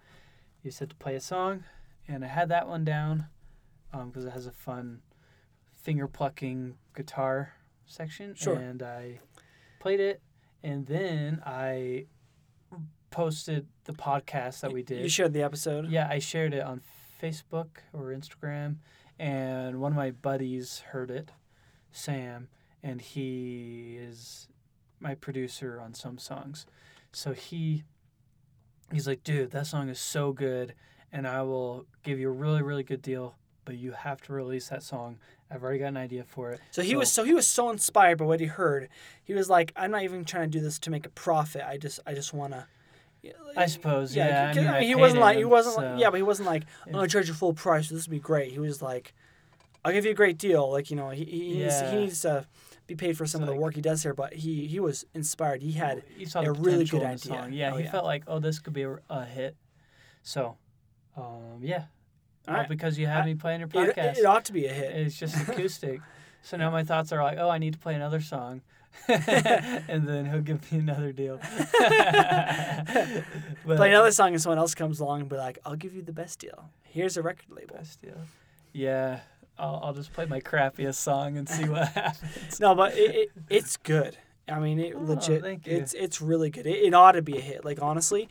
you 0.62 0.70
said 0.70 0.90
to 0.90 0.96
play 0.96 1.14
a 1.14 1.20
song, 1.20 1.64
and 2.06 2.24
I 2.24 2.28
had 2.28 2.48
that 2.50 2.68
one 2.68 2.84
down 2.84 3.26
because 3.92 4.24
it 4.24 4.32
has 4.32 4.46
a 4.46 4.52
fun 4.52 5.00
finger 5.74 6.08
plucking 6.08 6.76
guitar 6.94 7.54
section. 7.86 8.34
Sure. 8.34 8.54
And 8.54 8.82
I 8.82 9.20
played 9.80 10.00
it, 10.00 10.22
and 10.62 10.86
then 10.86 11.42
I 11.44 12.06
posted 13.10 13.66
the 13.84 13.92
podcast 13.92 14.60
that 14.60 14.72
we 14.72 14.82
did. 14.82 15.02
You 15.02 15.08
shared 15.08 15.32
the 15.32 15.42
episode. 15.42 15.88
Yeah, 15.90 16.08
I 16.10 16.18
shared 16.18 16.54
it 16.54 16.62
on 16.62 16.80
Facebook 17.20 17.68
or 17.92 18.06
Instagram, 18.06 18.76
and 19.22 19.80
one 19.80 19.92
of 19.92 19.96
my 19.96 20.10
buddies 20.10 20.80
heard 20.90 21.08
it, 21.08 21.30
Sam, 21.92 22.48
and 22.82 23.00
he 23.00 23.96
is 23.96 24.48
my 24.98 25.14
producer 25.14 25.80
on 25.80 25.94
some 25.94 26.18
songs. 26.18 26.66
So 27.12 27.32
he 27.32 27.84
he's 28.90 29.06
like, 29.06 29.22
"Dude, 29.22 29.52
that 29.52 29.68
song 29.68 29.88
is 29.88 30.00
so 30.00 30.32
good, 30.32 30.74
and 31.12 31.28
I 31.28 31.42
will 31.42 31.86
give 32.02 32.18
you 32.18 32.30
a 32.30 32.32
really 32.32 32.62
really 32.62 32.82
good 32.82 33.00
deal, 33.00 33.36
but 33.64 33.76
you 33.76 33.92
have 33.92 34.20
to 34.22 34.32
release 34.32 34.70
that 34.70 34.82
song. 34.82 35.18
I've 35.48 35.62
already 35.62 35.78
got 35.78 35.88
an 35.88 35.98
idea 35.98 36.24
for 36.24 36.50
it." 36.50 36.60
So 36.72 36.82
he 36.82 36.96
was 36.96 37.12
so 37.12 37.22
he 37.22 37.32
was 37.32 37.46
so 37.46 37.70
inspired 37.70 38.18
by 38.18 38.24
what 38.24 38.40
he 38.40 38.46
heard. 38.46 38.88
He 39.22 39.34
was 39.34 39.48
like, 39.48 39.72
"I'm 39.76 39.92
not 39.92 40.02
even 40.02 40.24
trying 40.24 40.50
to 40.50 40.58
do 40.58 40.64
this 40.64 40.80
to 40.80 40.90
make 40.90 41.06
a 41.06 41.10
profit. 41.10 41.62
I 41.64 41.76
just 41.76 42.00
I 42.04 42.14
just 42.14 42.34
want 42.34 42.54
to." 42.54 42.66
I 43.56 43.66
suppose, 43.66 44.16
yeah. 44.16 44.44
I 44.50 44.54
'cause, 44.54 44.56
mean, 44.56 44.66
I 44.66 44.84
he 44.84 44.94
wasn't 44.94 45.20
like 45.20 45.36
he 45.36 45.44
wasn't 45.44 45.76
so- 45.76 45.82
like 45.82 46.00
yeah, 46.00 46.10
but 46.10 46.16
he 46.16 46.22
wasn't 46.22 46.46
like 46.48 46.64
I'm 46.86 46.92
gonna 46.92 47.06
charge 47.08 47.28
you 47.28 47.34
full 47.34 47.52
price. 47.54 47.88
This 47.88 48.06
would 48.06 48.10
be 48.10 48.18
great. 48.18 48.52
He 48.52 48.58
was 48.58 48.82
like, 48.82 49.14
I'll 49.84 49.92
give 49.92 50.04
you 50.04 50.10
a 50.10 50.14
great 50.14 50.38
deal. 50.38 50.70
Like 50.70 50.90
you 50.90 50.96
know, 50.96 51.10
he 51.10 51.24
he, 51.24 51.52
needs, 51.58 51.80
he 51.80 51.96
needs 51.96 52.20
to 52.22 52.46
be 52.86 52.94
paid 52.96 53.16
for 53.16 53.26
some 53.26 53.40
So, 53.40 53.42
of 53.42 53.46
the 53.46 53.52
like- 53.52 53.60
work 53.60 53.74
he 53.74 53.80
does 53.80 54.02
here. 54.02 54.14
But 54.14 54.32
he 54.34 54.66
he 54.66 54.80
was 54.80 55.04
inspired. 55.14 55.62
He 55.62 55.72
had 55.72 56.02
he 56.16 56.24
saw 56.24 56.40
a 56.40 56.52
really 56.52 56.84
good 56.84 57.02
idea. 57.02 57.18
song. 57.18 57.52
Yeah, 57.52 57.72
Oh, 57.72 57.76
he 57.76 57.84
yeah. 57.84 57.90
felt 57.90 58.04
like, 58.04 58.24
oh, 58.26 58.38
this 58.40 58.58
could 58.58 58.72
be 58.72 58.82
a, 58.82 58.96
a 59.10 59.24
hit. 59.24 59.56
So, 60.22 60.56
um, 61.16 61.58
yeah, 61.60 61.84
All 62.48 62.54
All 62.54 62.60
right. 62.60 62.68
because 62.68 62.98
you 62.98 63.06
had 63.06 63.22
I- 63.22 63.26
me 63.26 63.34
playing 63.34 63.60
your 63.60 63.68
it, 63.68 63.96
podcast. 63.96 64.18
it 64.18 64.24
ought 64.24 64.44
to 64.46 64.52
be 64.52 64.66
a 64.66 64.72
hit. 64.72 64.96
it's 64.96 65.16
just 65.18 65.36
acoustic. 65.48 66.00
so 66.42 66.56
now 66.56 66.70
my 66.70 66.82
thoughts 66.84 67.12
are 67.12 67.22
like, 67.22 67.38
oh, 67.38 67.48
I 67.50 67.58
need 67.58 67.72
to 67.74 67.78
play 67.78 67.94
another 67.94 68.20
song. 68.20 68.62
and 69.08 70.06
then 70.08 70.26
he'll 70.26 70.40
give 70.40 70.70
me 70.72 70.78
another 70.78 71.12
deal. 71.12 71.38
but, 73.66 73.76
Play 73.76 73.88
another 73.90 74.12
song 74.12 74.32
and 74.32 74.40
someone 74.42 74.58
else 74.58 74.74
comes 74.74 75.00
along 75.00 75.20
and 75.20 75.28
be 75.28 75.36
like, 75.36 75.58
I'll 75.64 75.76
give 75.76 75.94
you 75.94 76.02
the 76.02 76.12
best 76.12 76.38
deal. 76.38 76.70
Here's 76.84 77.16
a 77.16 77.22
record 77.22 77.46
label. 77.50 77.76
Best 77.76 78.00
deal. 78.02 78.16
Yeah, 78.72 79.20
I'll, 79.58 79.80
I'll 79.84 79.92
just 79.94 80.12
play 80.12 80.26
my 80.26 80.40
crappiest 80.40 80.94
song 80.96 81.36
and 81.36 81.48
see 81.48 81.64
what 81.68 81.88
happens. 81.94 82.60
No, 82.60 82.74
but 82.74 82.96
it, 82.96 83.14
it 83.14 83.30
it's 83.48 83.76
good. 83.76 84.16
I 84.48 84.58
mean, 84.58 84.78
it 84.80 84.94
Oh, 84.96 85.00
legit. 85.02 85.42
thank 85.42 85.66
you. 85.66 85.76
It's 85.76 85.94
it's 85.94 86.20
really 86.20 86.50
good. 86.50 86.66
It, 86.66 86.84
it 86.84 86.94
ought 86.94 87.12
to 87.12 87.22
be 87.22 87.38
a 87.38 87.40
hit. 87.40 87.64
Like 87.64 87.80
honestly, 87.80 88.28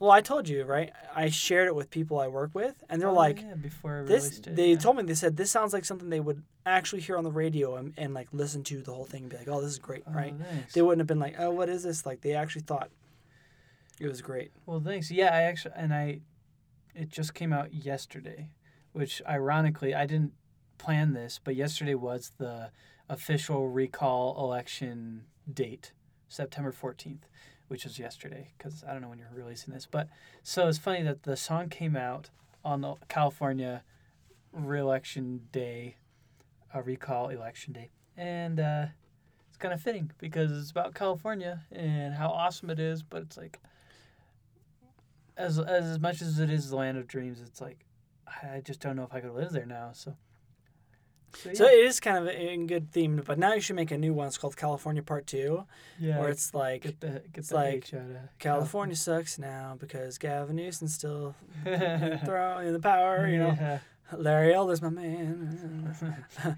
well, 0.00 0.10
I 0.10 0.22
told 0.22 0.48
you 0.48 0.64
right. 0.64 0.92
I 1.14 1.28
shared 1.28 1.68
it 1.68 1.74
with 1.74 1.90
people 1.90 2.18
I 2.18 2.26
work 2.26 2.54
with, 2.54 2.82
and 2.88 3.00
they're 3.00 3.10
Oh, 3.10 3.14
like, 3.14 3.42
yeah, 3.42 3.54
before 3.54 4.00
I 4.00 4.02
"This." 4.04 4.24
released 4.24 4.46
it, 4.48 4.56
They 4.56 4.70
yeah. 4.72 4.78
told 4.78 4.96
me 4.96 5.02
they 5.04 5.14
said 5.14 5.36
this 5.36 5.50
sounds 5.50 5.72
like 5.74 5.84
something 5.84 6.08
they 6.08 6.20
would 6.20 6.42
actually 6.66 7.02
hear 7.02 7.16
on 7.18 7.24
the 7.24 7.30
radio 7.30 7.76
and, 7.76 7.92
and 7.98 8.14
like 8.14 8.28
listen 8.32 8.64
to 8.64 8.80
the 8.82 8.92
whole 8.94 9.04
thing 9.04 9.22
and 9.24 9.30
be 9.30 9.36
like, 9.36 9.48
"Oh, 9.48 9.60
this 9.60 9.70
is 9.72 9.78
great," 9.78 10.02
Oh, 10.06 10.12
right? 10.12 10.34
thanks. 10.36 10.72
They 10.72 10.80
wouldn't 10.82 11.00
have 11.00 11.06
been 11.06 11.18
like, 11.20 11.36
"Oh, 11.38 11.50
what 11.50 11.68
is 11.68 11.82
this?" 11.82 12.06
Like 12.06 12.22
they 12.22 12.32
actually 12.32 12.62
thought 12.62 12.90
it 14.00 14.08
was 14.08 14.22
great. 14.22 14.50
Well, 14.64 14.80
thanks. 14.80 15.10
Yeah, 15.10 15.26
I 15.34 15.42
actually 15.42 15.74
and 15.76 15.92
I, 15.92 16.20
it 16.94 17.10
just 17.10 17.34
came 17.34 17.52
out 17.52 17.74
yesterday, 17.74 18.48
which 18.92 19.20
ironically 19.28 19.94
I 19.94 20.06
didn't 20.06 20.32
plan 20.78 21.12
this, 21.12 21.38
but 21.44 21.54
yesterday 21.56 21.94
was 21.94 22.32
the 22.38 22.70
official 23.10 23.68
recall 23.68 24.42
election 24.42 25.24
date, 25.52 25.92
September 26.26 26.72
fourteenth, 26.72 27.26
which 27.70 27.84
was 27.84 28.00
yesterday 28.00 28.48
because 28.58 28.82
I 28.82 28.92
don't 28.92 29.00
know 29.00 29.08
when 29.08 29.20
you're 29.20 29.28
releasing 29.32 29.72
this, 29.72 29.86
but 29.88 30.08
so 30.42 30.66
it's 30.66 30.76
funny 30.76 31.04
that 31.04 31.22
the 31.22 31.36
song 31.36 31.68
came 31.68 31.94
out 31.94 32.30
on 32.64 32.80
the 32.80 32.96
California 33.08 33.84
re-election 34.52 35.42
day, 35.52 35.94
uh, 36.74 36.82
recall 36.82 37.28
election 37.28 37.72
day, 37.72 37.90
and 38.16 38.58
uh, 38.58 38.86
it's 39.46 39.56
kind 39.56 39.72
of 39.72 39.80
fitting 39.80 40.10
because 40.18 40.50
it's 40.50 40.72
about 40.72 40.94
California 40.94 41.60
and 41.70 42.14
how 42.14 42.30
awesome 42.30 42.70
it 42.70 42.80
is, 42.80 43.04
but 43.04 43.22
it's 43.22 43.36
like 43.36 43.60
as 45.36 45.60
as 45.60 46.00
much 46.00 46.20
as 46.20 46.40
it 46.40 46.50
is 46.50 46.70
the 46.70 46.76
land 46.76 46.98
of 46.98 47.06
dreams, 47.06 47.40
it's 47.40 47.60
like 47.60 47.86
I 48.26 48.62
just 48.64 48.80
don't 48.80 48.96
know 48.96 49.04
if 49.04 49.14
I 49.14 49.20
could 49.20 49.32
live 49.32 49.52
there 49.52 49.64
now. 49.64 49.90
So. 49.92 50.16
So, 51.34 51.54
So 51.54 51.64
it 51.66 51.86
is 51.86 52.00
kind 52.00 52.18
of 52.18 52.26
a 52.26 52.52
in 52.52 52.66
good 52.66 52.90
theme, 52.92 53.22
but 53.24 53.38
now 53.38 53.54
you 53.54 53.60
should 53.60 53.76
make 53.76 53.90
a 53.90 53.98
new 53.98 54.12
one. 54.12 54.26
It's 54.26 54.38
called 54.38 54.56
California 54.56 55.02
Part 55.02 55.26
Two, 55.26 55.64
yeah, 55.98 56.18
where 56.18 56.28
it's 56.28 56.54
like 56.54 56.82
get 56.82 57.00
the 57.00 57.08
get 57.32 57.38
it's 57.38 57.52
like 57.52 57.92
of 57.92 58.16
California 58.38 58.96
sucks 58.96 59.38
now 59.38 59.76
because 59.78 60.18
Gavin 60.18 60.56
Newsom's 60.56 60.94
still 60.94 61.34
California. 61.64 62.20
throwing 62.24 62.72
the 62.72 62.80
power. 62.80 63.26
You 63.28 63.38
know, 63.38 63.56
Yeah. 63.58 63.78
Larry 64.16 64.54
Elder's 64.54 64.82
my 64.82 64.88
man. 64.88 65.94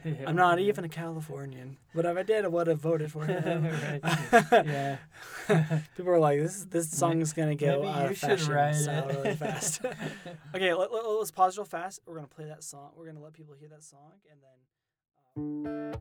Yeah. 0.05 0.14
I'm 0.26 0.36
not 0.36 0.59
even 0.59 0.84
a 0.84 0.88
Californian, 0.88 1.76
but 1.94 2.05
if 2.05 2.16
I 2.16 2.22
did, 2.22 2.44
I 2.44 2.48
would 2.48 2.66
have 2.66 2.80
voted 2.80 3.11
for 3.12 3.24
him. 3.24 3.64
Yeah. 4.53 4.98
People 5.96 6.12
are 6.12 6.18
like, 6.18 6.38
"This 6.38 6.64
this 6.64 6.90
song 6.90 7.20
is 7.20 7.32
gonna 7.32 7.55
go 7.55 7.82
Maybe 7.82 7.88
out 7.88 8.03
you 8.05 8.11
of 8.11 8.18
should 8.18 8.38
fashion 8.40 8.55
write 8.55 8.74
so 8.76 8.92
it. 8.92 9.07
really 9.16 9.34
fast." 9.34 9.80
okay, 10.55 10.74
let, 10.74 10.92
let, 10.92 11.05
us 11.05 11.30
pause 11.30 11.57
real 11.59 11.64
fast. 11.64 12.00
We're 12.07 12.14
gonna 12.16 12.26
play 12.28 12.44
that 12.46 12.62
song. 12.62 12.90
We're 12.96 13.07
gonna 13.07 13.22
let 13.22 13.32
people 13.32 13.55
hear 13.59 13.68
that 13.68 13.82
song, 13.82 14.12
and 14.30 14.40
then. 14.42 15.66
Uh, 15.66 15.92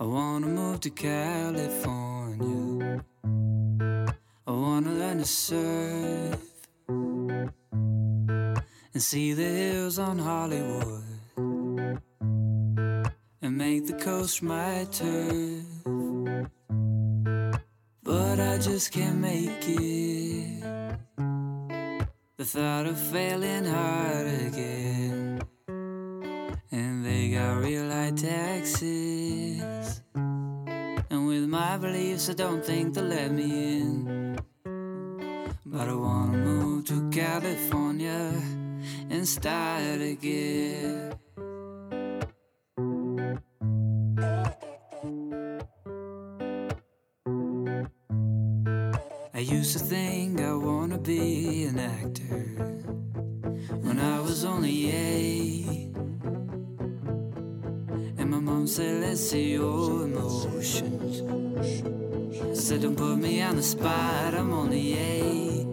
I 0.00 0.04
wanna 0.04 0.46
move 0.46 0.80
to 0.80 0.90
California. 0.90 3.04
I 4.46 4.50
wanna 4.50 4.92
learn 4.92 5.18
to 5.18 5.24
surf 5.24 6.40
and 8.94 9.02
see 9.02 9.32
the 9.32 9.42
hills 9.42 9.98
on 9.98 10.18
Hollywood 10.18 11.02
and 13.42 13.58
make 13.58 13.86
the 13.88 13.94
coast 13.94 14.40
my 14.40 14.86
turf. 14.92 15.64
But 18.04 18.38
I 18.38 18.58
just 18.58 18.92
can't 18.92 19.18
make 19.18 19.50
it. 19.68 20.62
The 22.36 22.44
thought 22.44 22.86
of 22.86 22.96
failing 22.96 23.64
hard 23.64 24.26
again. 24.46 25.42
And 26.70 27.04
they 27.04 27.30
got 27.30 27.64
real 27.64 27.90
high 27.90 28.12
taxes. 28.12 30.02
And 30.14 31.26
with 31.26 31.48
my 31.48 31.78
beliefs, 31.78 32.30
I 32.30 32.34
don't 32.34 32.64
think 32.64 32.94
they'll 32.94 33.04
let 33.04 33.32
me 33.32 33.78
in. 33.80 34.38
But 35.66 35.88
I 35.88 35.94
wanna 35.94 36.38
move 36.38 36.84
to 36.86 37.10
California 37.10 38.32
and 39.10 39.26
start 39.26 40.00
again. 40.00 41.14
I 49.36 49.38
used 49.40 49.76
to 49.76 49.84
think 49.84 50.40
I 50.40 50.54
wanna 50.54 50.98
be 50.98 51.64
an 51.64 51.78
actor 51.78 52.44
when 53.82 53.98
I 53.98 54.20
was 54.20 54.44
only 54.44 54.90
eight. 54.90 55.92
And 58.16 58.30
my 58.30 58.38
mom 58.38 58.66
said, 58.66 59.02
Let's 59.02 59.20
see 59.30 59.52
your 59.52 60.04
emotions. 60.04 61.22
I 62.40 62.54
said, 62.54 62.82
Don't 62.82 62.96
put 62.96 63.16
me 63.16 63.42
on 63.42 63.56
the 63.56 63.62
spot, 63.62 64.34
I'm 64.34 64.52
only 64.52 64.96
eight. 64.96 65.63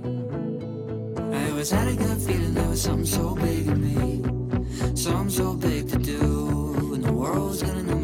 Always 1.61 1.69
had 1.69 1.87
a 1.89 1.95
good 1.95 2.17
feeling? 2.17 2.53
There 2.55 2.69
was 2.69 2.81
something 2.81 3.05
so 3.05 3.35
big 3.35 3.67
in 3.67 3.81
me, 3.85 4.95
something 4.95 5.29
so 5.29 5.53
big 5.53 5.87
to 5.89 5.99
do, 5.99 6.91
and 6.95 7.03
the 7.03 7.13
world's 7.13 7.61
gonna 7.61 7.83
know 7.83 8.00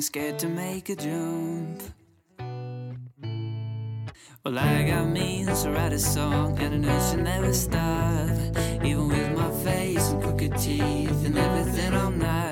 Kinda 0.00 0.06
scared 0.06 0.38
to 0.38 0.48
make 0.48 0.88
a 0.88 0.96
jump. 0.96 1.82
Well, 4.42 4.58
I 4.58 4.84
got 4.84 5.10
means 5.10 5.62
to 5.64 5.72
write 5.72 5.92
a 5.92 5.98
song, 5.98 6.58
and 6.58 6.74
I 6.74 6.78
know 6.78 7.10
should 7.10 7.22
never 7.22 7.52
stop. 7.52 8.30
Even 8.82 9.08
with 9.08 9.36
my 9.36 9.50
face 9.62 10.08
and 10.08 10.22
crooked 10.22 10.56
teeth 10.56 11.26
and 11.26 11.36
everything 11.36 11.92
I'm 11.92 12.18
not. 12.18 12.49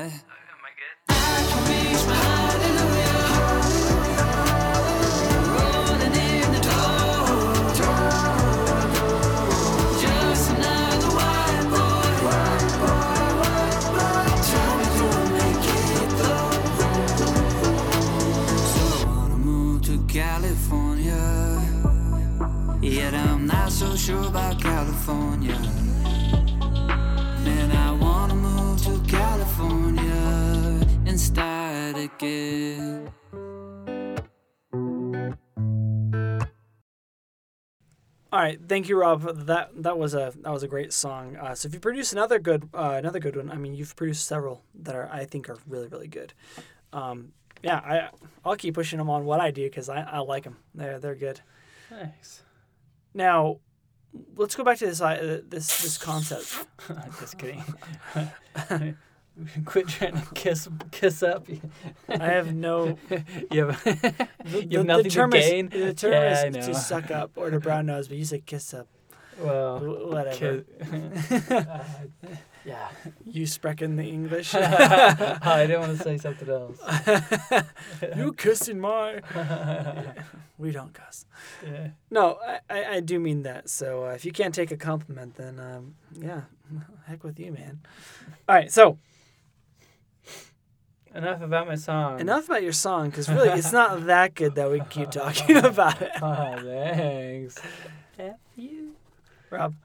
So 23.79 23.95
sure 23.95 24.27
about 24.27 24.61
California. 24.61 25.57
Man, 27.45 27.71
I 27.71 27.93
wanna 27.93 28.35
move 28.35 28.77
to 28.83 28.99
California 29.07 30.85
and 31.05 31.17
start 31.17 31.95
again. 31.95 33.09
All 38.33 38.41
right, 38.41 38.59
thank 38.67 38.89
you, 38.89 38.99
Rob. 38.99 39.21
That 39.45 39.69
that 39.81 39.97
was 39.97 40.13
a 40.13 40.33
that 40.41 40.51
was 40.51 40.63
a 40.63 40.67
great 40.67 40.91
song. 40.91 41.37
Uh, 41.37 41.55
so 41.55 41.67
if 41.67 41.73
you 41.73 41.79
produce 41.79 42.11
another 42.11 42.37
good 42.37 42.67
uh, 42.73 42.95
another 42.97 43.19
good 43.19 43.37
one, 43.37 43.49
I 43.49 43.55
mean, 43.55 43.75
you've 43.75 43.95
produced 43.95 44.27
several 44.27 44.61
that 44.75 44.93
are 44.93 45.09
I 45.09 45.23
think 45.23 45.49
are 45.49 45.57
really 45.65 45.87
really 45.87 46.09
good. 46.09 46.33
Um, 46.91 47.31
yeah, 47.63 47.77
I 47.77 48.09
I'll 48.43 48.57
keep 48.57 48.73
pushing 48.73 48.97
them 48.97 49.09
on 49.09 49.23
what 49.23 49.39
I 49.39 49.51
do 49.51 49.63
because 49.63 49.87
I, 49.87 50.01
I 50.01 50.19
like 50.19 50.43
them. 50.43 50.57
They're 50.75 50.99
they're 50.99 51.15
good. 51.15 51.39
Thanks. 51.89 52.43
Now, 53.13 53.59
let's 54.35 54.55
go 54.55 54.63
back 54.63 54.77
to 54.79 54.85
this 54.87 55.01
uh, 55.01 55.41
this 55.47 55.81
this 55.81 55.97
concept. 55.97 56.65
Just 57.19 57.37
kidding. 57.37 57.63
Quit 59.65 59.87
trying 59.87 60.13
to 60.19 60.27
kiss 60.35 60.67
kiss 60.91 61.23
up. 61.23 61.47
I 62.09 62.17
have 62.17 62.53
no. 62.53 62.97
you 63.51 63.67
have, 63.67 64.27
you 64.45 64.67
the- 64.79 64.83
nothing 64.83 65.03
the 65.05 65.09
term 65.09 65.31
to 65.31 65.37
is- 65.37 65.49
gain. 65.49 65.69
the 65.69 65.93
term 65.93 66.11
Yeah, 66.11 66.45
is 66.45 66.65
to 66.67 66.73
suck 66.75 67.09
up 67.09 67.31
or 67.37 67.49
to 67.49 67.59
brown 67.59 67.85
nose, 67.85 68.07
but 68.09 68.17
you 68.17 68.25
said 68.25 68.45
kiss 68.45 68.73
up. 68.73 68.87
Well, 69.41 69.79
Wh- 69.79 70.11
Whatever. 70.11 70.63
uh, 71.51 71.83
yeah. 72.65 72.89
You 73.25 73.45
sprechen 73.45 73.95
the 73.95 74.03
English. 74.03 74.53
I 74.55 75.65
didn't 75.67 75.81
want 75.81 75.97
to 75.97 76.03
say 76.03 76.17
something 76.17 76.49
else. 76.49 76.79
you 78.17 78.33
kissing 78.33 78.79
my. 78.79 79.21
We 80.57 80.71
don't 80.71 80.93
cuss. 80.93 81.25
Yeah. 81.65 81.89
No, 82.11 82.37
I, 82.45 82.59
I, 82.69 82.85
I 82.95 82.99
do 82.99 83.19
mean 83.19 83.43
that. 83.43 83.69
So 83.69 84.05
uh, 84.05 84.09
if 84.09 84.25
you 84.25 84.31
can't 84.31 84.53
take 84.53 84.71
a 84.71 84.77
compliment, 84.77 85.35
then 85.35 85.59
um, 85.59 85.95
yeah, 86.13 86.41
heck 87.07 87.23
with 87.23 87.39
you, 87.39 87.51
man. 87.53 87.79
All 88.47 88.55
right, 88.55 88.71
so 88.71 88.97
Enough 91.15 91.41
about 91.41 91.65
my 91.67 91.73
song. 91.75 92.19
enough 92.19 92.45
about 92.45 92.61
your 92.61 92.71
song 92.71 93.09
because 93.09 93.27
really 93.29 93.49
it's 93.49 93.71
not 93.71 94.05
that 94.05 94.35
good 94.35 94.53
that 94.55 94.69
we 94.69 94.79
keep 94.91 95.09
talking 95.09 95.57
about 95.57 95.99
it. 96.03 96.11
Oh, 96.21 96.55
thanks. 96.61 97.57
Rob, 99.51 99.75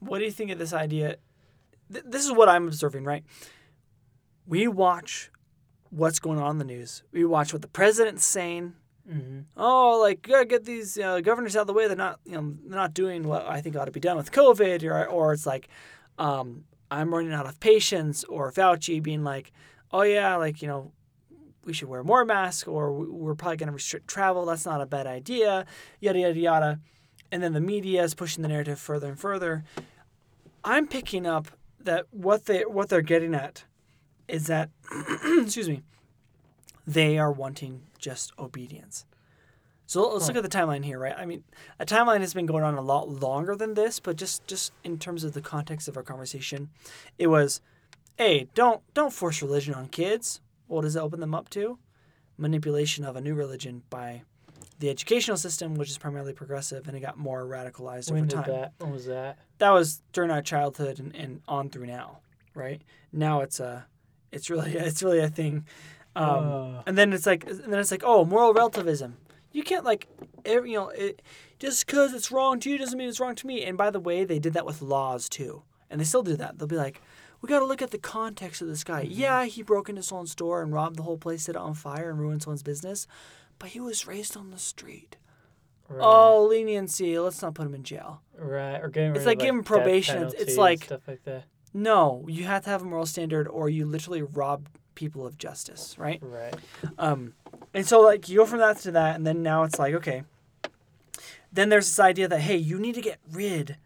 what 0.00 0.18
do 0.18 0.24
you 0.24 0.30
think 0.30 0.50
of 0.50 0.58
this 0.58 0.72
idea? 0.72 1.16
Th- 1.92 2.04
this 2.06 2.24
is 2.24 2.32
what 2.32 2.48
I'm 2.48 2.66
observing, 2.66 3.04
right? 3.04 3.24
We 4.46 4.66
watch 4.66 5.30
what's 5.90 6.18
going 6.18 6.38
on 6.38 6.52
in 6.52 6.58
the 6.58 6.64
news. 6.64 7.02
We 7.12 7.24
watch 7.24 7.52
what 7.52 7.62
the 7.62 7.68
president's 7.68 8.24
saying. 8.24 8.74
Mm-hmm. 9.08 9.40
Oh, 9.56 9.98
like 10.00 10.22
gotta 10.22 10.44
get 10.44 10.64
these 10.64 10.98
uh, 10.98 11.20
governors 11.20 11.56
out 11.56 11.62
of 11.62 11.66
the 11.66 11.72
way. 11.72 11.86
They're 11.86 11.96
not, 11.96 12.20
you 12.24 12.32
know, 12.32 12.54
they're 12.66 12.78
not 12.78 12.94
doing 12.94 13.26
what 13.26 13.46
I 13.46 13.60
think 13.60 13.76
ought 13.76 13.86
to 13.86 13.90
be 13.90 14.00
done 14.00 14.16
with 14.16 14.30
COVID, 14.30 14.84
or 14.84 15.06
or 15.06 15.32
it's 15.32 15.46
like, 15.46 15.68
um, 16.18 16.64
I'm 16.90 17.12
running 17.12 17.32
out 17.32 17.46
of 17.46 17.58
patience, 17.58 18.22
or 18.24 18.52
Fauci 18.52 19.02
being 19.02 19.24
like, 19.24 19.52
oh 19.90 20.02
yeah, 20.02 20.36
like 20.36 20.62
you 20.62 20.68
know, 20.68 20.92
we 21.64 21.72
should 21.72 21.88
wear 21.88 22.04
more 22.04 22.24
masks, 22.24 22.68
or 22.68 22.92
we're 22.92 23.34
probably 23.34 23.56
gonna 23.56 23.72
restrict 23.72 24.06
travel. 24.06 24.46
That's 24.46 24.66
not 24.66 24.80
a 24.80 24.86
bad 24.86 25.08
idea. 25.08 25.66
Yada 26.00 26.20
yada 26.20 26.38
yada, 26.38 26.80
and 27.32 27.42
then 27.42 27.54
the 27.54 27.60
media 27.60 28.04
is 28.04 28.14
pushing 28.14 28.42
the 28.42 28.48
narrative 28.48 28.78
further 28.78 29.08
and 29.08 29.18
further. 29.18 29.64
I'm 30.62 30.86
picking 30.86 31.26
up 31.26 31.48
that 31.80 32.06
what 32.12 32.44
they 32.44 32.60
what 32.60 32.90
they're 32.90 33.02
getting 33.02 33.34
at 33.34 33.64
is 34.28 34.46
that, 34.46 34.70
excuse 35.24 35.68
me, 35.68 35.82
they 36.86 37.18
are 37.18 37.32
wanting 37.32 37.82
just 37.98 38.32
obedience. 38.38 39.06
So 39.86 40.08
let's 40.08 40.26
look 40.26 40.36
at 40.36 40.42
the 40.42 40.48
timeline 40.48 40.84
here, 40.84 40.98
right? 40.98 41.14
I 41.16 41.26
mean, 41.26 41.44
a 41.78 41.84
timeline 41.84 42.20
has 42.20 42.32
been 42.32 42.46
going 42.46 42.64
on 42.64 42.76
a 42.76 42.80
lot 42.80 43.08
longer 43.08 43.56
than 43.56 43.74
this, 43.74 43.98
but 43.98 44.16
just 44.16 44.46
just 44.46 44.72
in 44.84 44.98
terms 44.98 45.24
of 45.24 45.32
the 45.32 45.40
context 45.40 45.88
of 45.88 45.96
our 45.96 46.02
conversation, 46.02 46.70
it 47.18 47.26
was, 47.26 47.60
hey, 48.16 48.48
don't 48.54 48.82
don't 48.94 49.12
force 49.12 49.42
religion 49.42 49.74
on 49.74 49.88
kids. 49.88 50.40
What 50.66 50.82
does 50.82 50.96
it 50.96 51.00
open 51.00 51.20
them 51.20 51.34
up 51.34 51.50
to? 51.50 51.78
Manipulation 52.38 53.04
of 53.04 53.16
a 53.16 53.20
new 53.20 53.34
religion 53.34 53.82
by 53.90 54.22
the 54.82 54.90
educational 54.90 55.36
system, 55.38 55.74
which 55.76 55.88
is 55.88 55.96
primarily 55.96 56.34
progressive, 56.34 56.86
and 56.88 56.96
it 56.96 57.00
got 57.00 57.16
more 57.16 57.44
radicalized 57.44 58.10
When 58.10 58.24
over 58.24 58.28
did 58.28 58.36
time. 58.36 58.50
that? 58.50 58.72
When 58.78 58.90
was 58.92 59.06
that? 59.06 59.38
That 59.58 59.70
was 59.70 60.02
during 60.12 60.30
our 60.30 60.42
childhood 60.42 60.98
and, 60.98 61.14
and 61.16 61.40
on 61.48 61.70
through 61.70 61.86
now, 61.86 62.18
right? 62.54 62.82
Now 63.12 63.40
it's 63.40 63.60
a, 63.60 63.86
it's 64.30 64.50
really 64.50 64.72
it's 64.76 65.02
really 65.02 65.20
a 65.20 65.28
thing. 65.28 65.66
Um, 66.14 66.26
Oh. 66.28 66.82
and 66.86 66.98
then 66.98 67.12
it's 67.14 67.24
like, 67.24 67.48
and 67.48 67.72
then 67.72 67.80
it's 67.80 67.90
like, 67.90 68.02
oh, 68.04 68.24
moral 68.24 68.52
relativism. 68.52 69.16
You 69.52 69.62
can't 69.62 69.84
like, 69.84 70.08
every, 70.44 70.72
you 70.72 70.78
know, 70.78 70.88
it, 70.90 71.22
just 71.58 71.86
because 71.86 72.12
it's 72.12 72.30
wrong 72.32 72.58
to 72.60 72.70
you 72.70 72.76
doesn't 72.78 72.98
mean 72.98 73.08
it's 73.08 73.20
wrong 73.20 73.34
to 73.36 73.46
me. 73.46 73.64
And 73.64 73.78
by 73.78 73.90
the 73.90 74.00
way, 74.00 74.24
they 74.24 74.38
did 74.38 74.52
that 74.54 74.66
with 74.66 74.82
laws 74.82 75.28
too, 75.28 75.62
and 75.90 76.00
they 76.00 76.04
still 76.04 76.22
do 76.22 76.36
that. 76.36 76.58
They'll 76.58 76.68
be 76.68 76.76
like, 76.76 77.00
we 77.40 77.48
got 77.48 77.58
to 77.60 77.64
look 77.66 77.82
at 77.82 77.90
the 77.90 77.98
context 77.98 78.62
of 78.62 78.68
this 78.68 78.84
guy. 78.84 79.02
Yeah, 79.02 79.44
he 79.46 79.62
broke 79.62 79.88
into 79.88 80.02
someone's 80.02 80.30
store 80.32 80.62
and 80.62 80.72
robbed 80.72 80.96
the 80.96 81.02
whole 81.02 81.18
place, 81.18 81.42
set 81.44 81.54
it 81.56 81.58
on 81.60 81.74
fire, 81.74 82.08
and 82.10 82.18
ruined 82.20 82.42
someone's 82.42 82.62
business, 82.62 83.06
but 83.62 83.70
he 83.70 83.78
was 83.80 84.08
raised 84.08 84.36
on 84.36 84.50
the 84.50 84.58
street. 84.58 85.16
Right. 85.88 86.04
Oh, 86.04 86.46
leniency. 86.50 87.16
Let's 87.16 87.40
not 87.42 87.54
put 87.54 87.64
him 87.64 87.74
in 87.76 87.84
jail. 87.84 88.20
right. 88.36 88.78
Or 88.82 88.88
getting 88.88 89.14
It's 89.14 89.24
like 89.24 89.38
of, 89.38 89.44
giving 89.44 89.62
probation. 89.62 90.16
It's- 90.24 90.34
it's 90.42 90.56
like- 90.56 90.82
stuff 90.84 91.06
like 91.06 91.22
that. 91.24 91.44
No, 91.72 92.24
you 92.28 92.42
have 92.44 92.64
to 92.64 92.70
have 92.70 92.82
a 92.82 92.84
moral 92.84 93.06
standard, 93.06 93.46
or 93.46 93.68
you 93.70 93.86
literally 93.86 94.20
rob 94.20 94.68
people 94.96 95.24
of 95.24 95.38
justice, 95.38 95.94
right? 95.96 96.18
Right. 96.20 96.54
Um, 96.98 97.34
and 97.72 97.86
so 97.86 98.00
like 98.00 98.28
you 98.28 98.38
go 98.38 98.46
from 98.46 98.58
that 98.58 98.78
to 98.78 98.90
that, 98.90 99.14
and 99.14 99.24
then 99.26 99.42
now 99.44 99.62
it's 99.62 99.78
like 99.78 99.94
okay. 99.94 100.24
Then 101.52 101.68
there's 101.68 101.86
this 101.86 102.00
idea 102.00 102.26
that 102.28 102.40
hey, 102.40 102.56
you 102.56 102.78
need 102.80 102.94
to 102.96 103.00
get 103.00 103.20
rid 103.30 103.76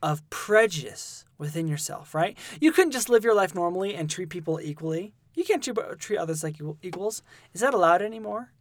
of 0.00 0.22
prejudice 0.30 1.24
within 1.38 1.66
yourself, 1.66 2.14
right? 2.14 2.38
You 2.60 2.70
couldn't 2.72 2.92
just 2.92 3.08
live 3.10 3.24
your 3.24 3.34
life 3.34 3.52
normally 3.54 3.94
and 3.94 4.08
treat 4.08 4.28
people 4.30 4.60
equally. 4.62 5.12
You 5.34 5.44
can't 5.44 5.62
treat, 5.62 5.76
treat 5.98 6.18
others 6.18 6.42
like 6.44 6.56
equals. 6.82 7.22
Is 7.52 7.60
that 7.62 7.74
allowed 7.74 8.00
anymore? 8.00 8.52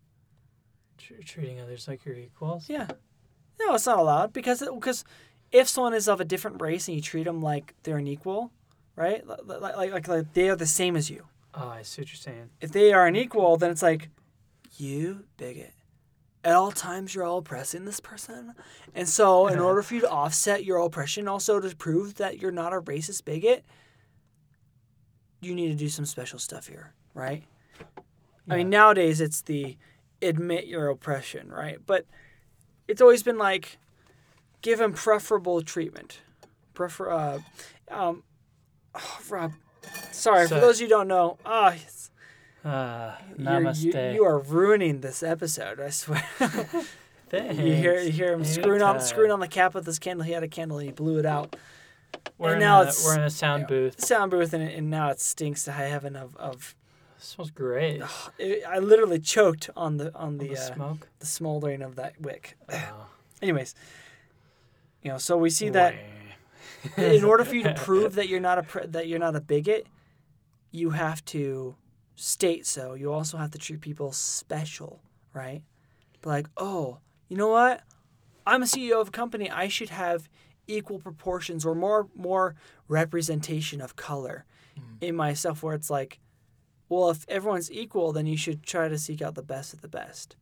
Tr- 1.02 1.22
treating 1.26 1.60
others 1.60 1.88
like 1.88 2.06
your 2.06 2.16
equals. 2.16 2.70
Yeah. 2.70 2.88
No, 3.60 3.76
it's 3.76 3.86
not 3.86 4.00
allowed 4.00 4.34
because 4.34 4.60
because 4.60 5.04
if 5.52 5.68
someone 5.68 5.94
is 5.94 6.08
of 6.08 6.22
a 6.22 6.26
different 6.26 6.62
race 6.62 6.88
and 6.88 6.96
you 6.96 7.02
treat 7.02 7.24
them 7.24 7.42
like 7.42 7.74
they're 7.84 7.98
an 7.98 8.08
equal, 8.08 8.52
right? 8.96 9.26
Like 9.28 9.62
like 9.62 9.92
like, 9.92 10.08
like 10.08 10.34
they 10.34 10.50
are 10.50 10.56
the 10.56 10.66
same 10.66 10.96
as 10.96 11.10
you. 11.10 11.26
Oh, 11.54 11.68
I 11.68 11.82
see 11.82 12.02
what 12.02 12.10
you're 12.10 12.18
saying. 12.18 12.50
if 12.62 12.72
they 12.72 12.94
are 12.94 13.06
unequal, 13.06 13.58
then 13.58 13.72
it's 13.72 13.82
like, 13.82 14.10
you 14.78 15.26
bigot. 15.38 15.74
At 16.44 16.54
all 16.54 16.72
times, 16.72 17.14
you're 17.14 17.26
all 17.26 17.40
oppressing 17.40 17.86
this 17.86 18.00
person. 18.00 18.54
And 18.96 19.08
so, 19.08 19.48
in 19.48 19.56
uh-huh. 19.56 19.66
order 19.66 19.82
for 19.84 19.96
you 19.96 20.02
to 20.02 20.10
offset 20.10 20.64
your 20.64 20.78
oppression, 20.78 21.28
also 21.28 21.60
to 21.60 21.76
prove 21.76 22.16
that 22.16 22.42
you're 22.42 22.52
not 22.52 22.74
a 22.74 22.82
racist 22.82 23.26
bigot, 23.26 23.64
you 25.42 25.54
need 25.54 25.68
to 25.68 25.76
do 25.76 25.90
some 25.90 26.06
special 26.06 26.40
stuff 26.40 26.68
here, 26.68 26.94
right? 27.14 27.44
I 28.50 28.58
mean, 28.58 28.70
nowadays 28.70 29.22
it's 29.22 29.42
the 29.42 29.78
admit 30.22 30.68
your 30.68 30.88
oppression, 30.90 31.50
right? 31.50 31.80
But 31.86 32.06
it's 32.88 33.02
always 33.02 33.24
been 33.24 33.38
like, 33.38 33.78
give 34.62 34.80
him 34.80 34.94
preferable 34.94 35.62
treatment. 35.62 36.20
Prefer, 36.74 37.10
uh, 37.12 37.40
um, 37.90 38.24
oh, 38.96 39.20
Rob, 39.30 39.54
sorry, 40.12 40.48
for 40.48 40.56
those 40.60 40.76
of 40.78 40.82
you 40.82 40.88
who 40.88 40.90
don't 41.00 41.08
know, 41.08 41.38
ah, 41.46 41.76
Ah, 42.64 43.18
you're- 43.38 43.44
namaste. 43.52 44.12
You, 44.14 44.16
you 44.22 44.26
are 44.26 44.40
ruining 44.40 45.02
this 45.02 45.24
episode. 45.24 45.80
I 45.80 45.90
swear. 45.90 46.24
Thanks. 47.30 47.58
you 47.58 47.74
hear 47.74 48.00
you 48.00 48.12
hear 48.12 48.34
him 48.34 48.44
screwing 48.44 48.82
on 48.82 49.00
screwing 49.00 49.32
on 49.32 49.40
the 49.40 49.48
cap 49.48 49.74
of 49.76 49.86
this 49.86 49.98
candle. 50.00 50.26
He 50.26 50.34
had 50.34 50.44
a 50.44 50.48
candle 50.50 50.78
and 50.80 50.86
he 50.88 50.92
blew 50.92 51.18
it 51.18 51.26
out. 51.26 51.56
We're 52.38 52.52
and 52.52 52.60
now 52.60 52.80
a, 52.80 52.82
it's- 52.84 53.04
we're 53.06 53.16
in 53.16 53.22
a 53.24 53.30
sound 53.30 53.68
booth. 53.68 54.00
Sound 54.04 54.30
booth 54.32 54.54
and, 54.54 54.62
and 54.68 54.90
now 54.92 55.10
it 55.10 55.20
stinks 55.22 55.64
to 55.64 55.72
high 55.72 55.86
heaven 55.88 56.16
of 56.16 56.36
of. 56.38 56.76
Smells 57.24 57.52
great. 57.52 58.02
It, 58.40 58.64
I 58.68 58.80
literally 58.80 59.20
choked 59.20 59.70
on 59.76 59.98
the 59.98 60.14
on 60.16 60.40
the 60.40 60.50
the 60.50 60.58
uh, 60.58 60.74
smoke. 60.74 61.08
the 61.20 61.28
smoldering 61.28 61.84
of 61.84 61.96
that 61.96 62.20
wick. 62.20 62.58
Oh. 62.72 63.08
Anyways, 63.42 63.76
you 65.04 65.12
know, 65.12 65.18
so 65.18 65.38
we 65.38 65.50
see 65.50 65.70
that 65.70 65.96
in 66.98 67.24
order 67.24 67.44
for 67.46 67.56
you 67.56 67.64
to 67.64 67.74
prove 67.78 68.16
that 68.16 68.28
you're 68.28 68.40
not 68.40 68.58
a 68.58 68.88
that 68.88 69.08
you're 69.08 69.20
not 69.20 69.36
a 69.36 69.42
bigot, 69.42 69.86
you 70.72 70.92
have 70.92 71.24
to 71.26 71.76
state 72.16 72.66
so. 72.66 72.96
You 72.96 73.12
also 73.12 73.38
have 73.38 73.52
to 73.52 73.58
treat 73.58 73.82
people 73.82 74.12
special, 74.12 75.02
right? 75.34 75.62
Like, 76.24 76.48
oh, 76.58 77.00
you 77.30 77.38
know 77.38 77.50
what? 77.50 77.82
I'm 78.46 78.64
a 78.64 78.66
CEO 78.66 79.00
of 79.00 79.10
a 79.10 79.12
company. 79.12 79.50
I 79.50 79.68
should 79.68 79.90
have 79.90 80.28
equal 80.68 81.00
proportions 81.00 81.66
or 81.66 81.76
more 81.76 82.08
more 82.16 82.56
representation 82.88 83.80
of 83.80 83.96
color 83.96 84.46
in 85.00 85.16
myself. 85.16 85.62
Where 85.62 85.76
it's 85.76 85.90
like, 85.90 86.20
well, 86.92 87.10
if 87.10 87.26
everyone's 87.30 87.72
equal, 87.72 88.12
then 88.12 88.26
you 88.28 88.36
should 88.36 88.64
try 88.64 88.90
to 88.90 88.98
seek 88.98 89.22
out 89.22 89.36
the 89.36 89.42
best 89.42 89.74
of 89.74 89.80
the 89.82 89.88
best. 89.88 90.36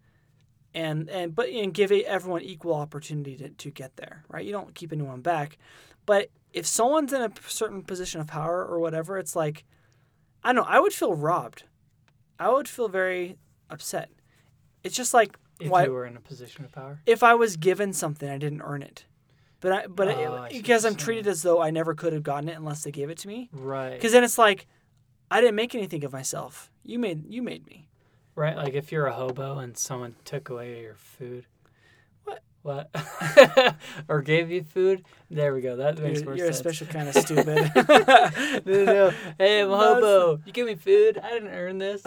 And 0.74 1.08
and 1.10 1.34
but 1.36 1.50
and 1.50 1.74
give 1.74 1.92
everyone 1.92 2.42
equal 2.42 2.74
opportunity 2.74 3.36
to, 3.38 3.50
to 3.50 3.70
get 3.72 3.96
there, 3.98 4.24
right? 4.30 4.46
You 4.46 4.52
don't 4.52 4.74
keep 4.76 4.92
anyone 4.92 5.22
back. 5.22 5.58
But 6.06 6.30
if 6.54 6.66
someone's 6.66 7.14
in 7.14 7.22
a 7.22 7.32
certain 7.48 7.84
position 7.84 8.20
of 8.20 8.28
power 8.28 8.66
or 8.66 8.80
whatever, 8.80 9.18
it's 9.20 9.36
like, 9.36 9.64
I 10.44 10.52
don't 10.54 10.64
know, 10.66 10.70
I 10.72 10.80
would 10.80 10.94
feel 10.94 11.14
robbed. 11.14 11.64
I 12.40 12.50
would 12.52 12.68
feel 12.68 12.88
very 12.88 13.38
upset. 13.70 14.10
It's 14.84 14.96
just 14.96 15.14
like 15.14 15.38
If 15.60 15.70
why 15.70 15.86
you 15.86 15.92
were 15.92 16.06
in 16.08 16.18
a 16.18 16.22
position 16.22 16.66
of 16.66 16.72
power. 16.72 17.00
if 17.06 17.22
I 17.22 17.34
was 17.36 17.58
given 17.58 17.94
something 17.94 18.28
I 18.30 18.38
didn't 18.40 18.62
earn 18.64 18.82
it. 18.82 19.06
But 19.62 19.72
I 19.72 19.88
but 19.88 20.08
Oh, 20.08 20.12
it- 20.12 20.40
I 20.40 20.50
because 20.50 20.86
I'm 20.86 20.96
treated 20.96 21.28
as 21.28 21.42
though 21.44 21.62
I 21.62 21.70
never 21.70 21.94
could 21.94 22.14
have 22.14 22.24
gotten 22.24 22.48
it 22.50 22.58
unless 22.58 22.84
they 22.84 22.92
gave 22.92 23.10
it 23.10 23.18
to 23.20 23.28
me. 23.28 23.50
Right. 23.52 23.94
Because 23.94 24.14
then 24.14 24.24
it's 24.24 24.38
like, 24.38 24.68
I 25.32 25.42
didn't 25.42 25.56
make 25.56 25.76
anything 25.76 26.04
of 26.04 26.12
myself. 26.14 26.72
You 26.84 27.00
made 27.00 27.26
you 27.32 27.42
made 27.42 27.66
me. 27.68 27.88
Right, 28.36 28.56
like 28.56 28.74
if 28.74 28.92
you're 28.92 29.06
a 29.08 29.14
hobo 29.14 29.60
and 29.60 29.78
someone 29.78 30.16
took 30.24 30.50
away 30.50 30.82
your 30.82 30.96
food. 30.96 31.46
What? 32.24 32.42
What? 32.62 33.76
or 34.08 34.22
gave 34.22 34.50
you 34.50 34.64
food? 34.64 35.04
There 35.30 35.54
we 35.54 35.62
go. 35.62 35.76
That 35.76 36.00
makes 36.00 36.20
You're, 36.22 36.30
more 36.30 36.36
you're 36.38 36.50
a 36.50 36.54
special 36.54 36.88
kind 36.88 37.10
of 37.10 37.16
stupid. 37.16 37.72
no, 37.76 37.84
no, 38.66 38.86
no. 38.86 39.14
Hey, 39.38 39.62
I'm 39.62 39.70
a 39.72 39.78
hobo. 39.78 40.42
You 40.46 40.54
give 40.54 40.66
me 40.66 40.76
food. 40.76 41.20
I 41.22 41.32
didn't 41.32 41.50
earn 41.50 41.80
this. 41.80 42.02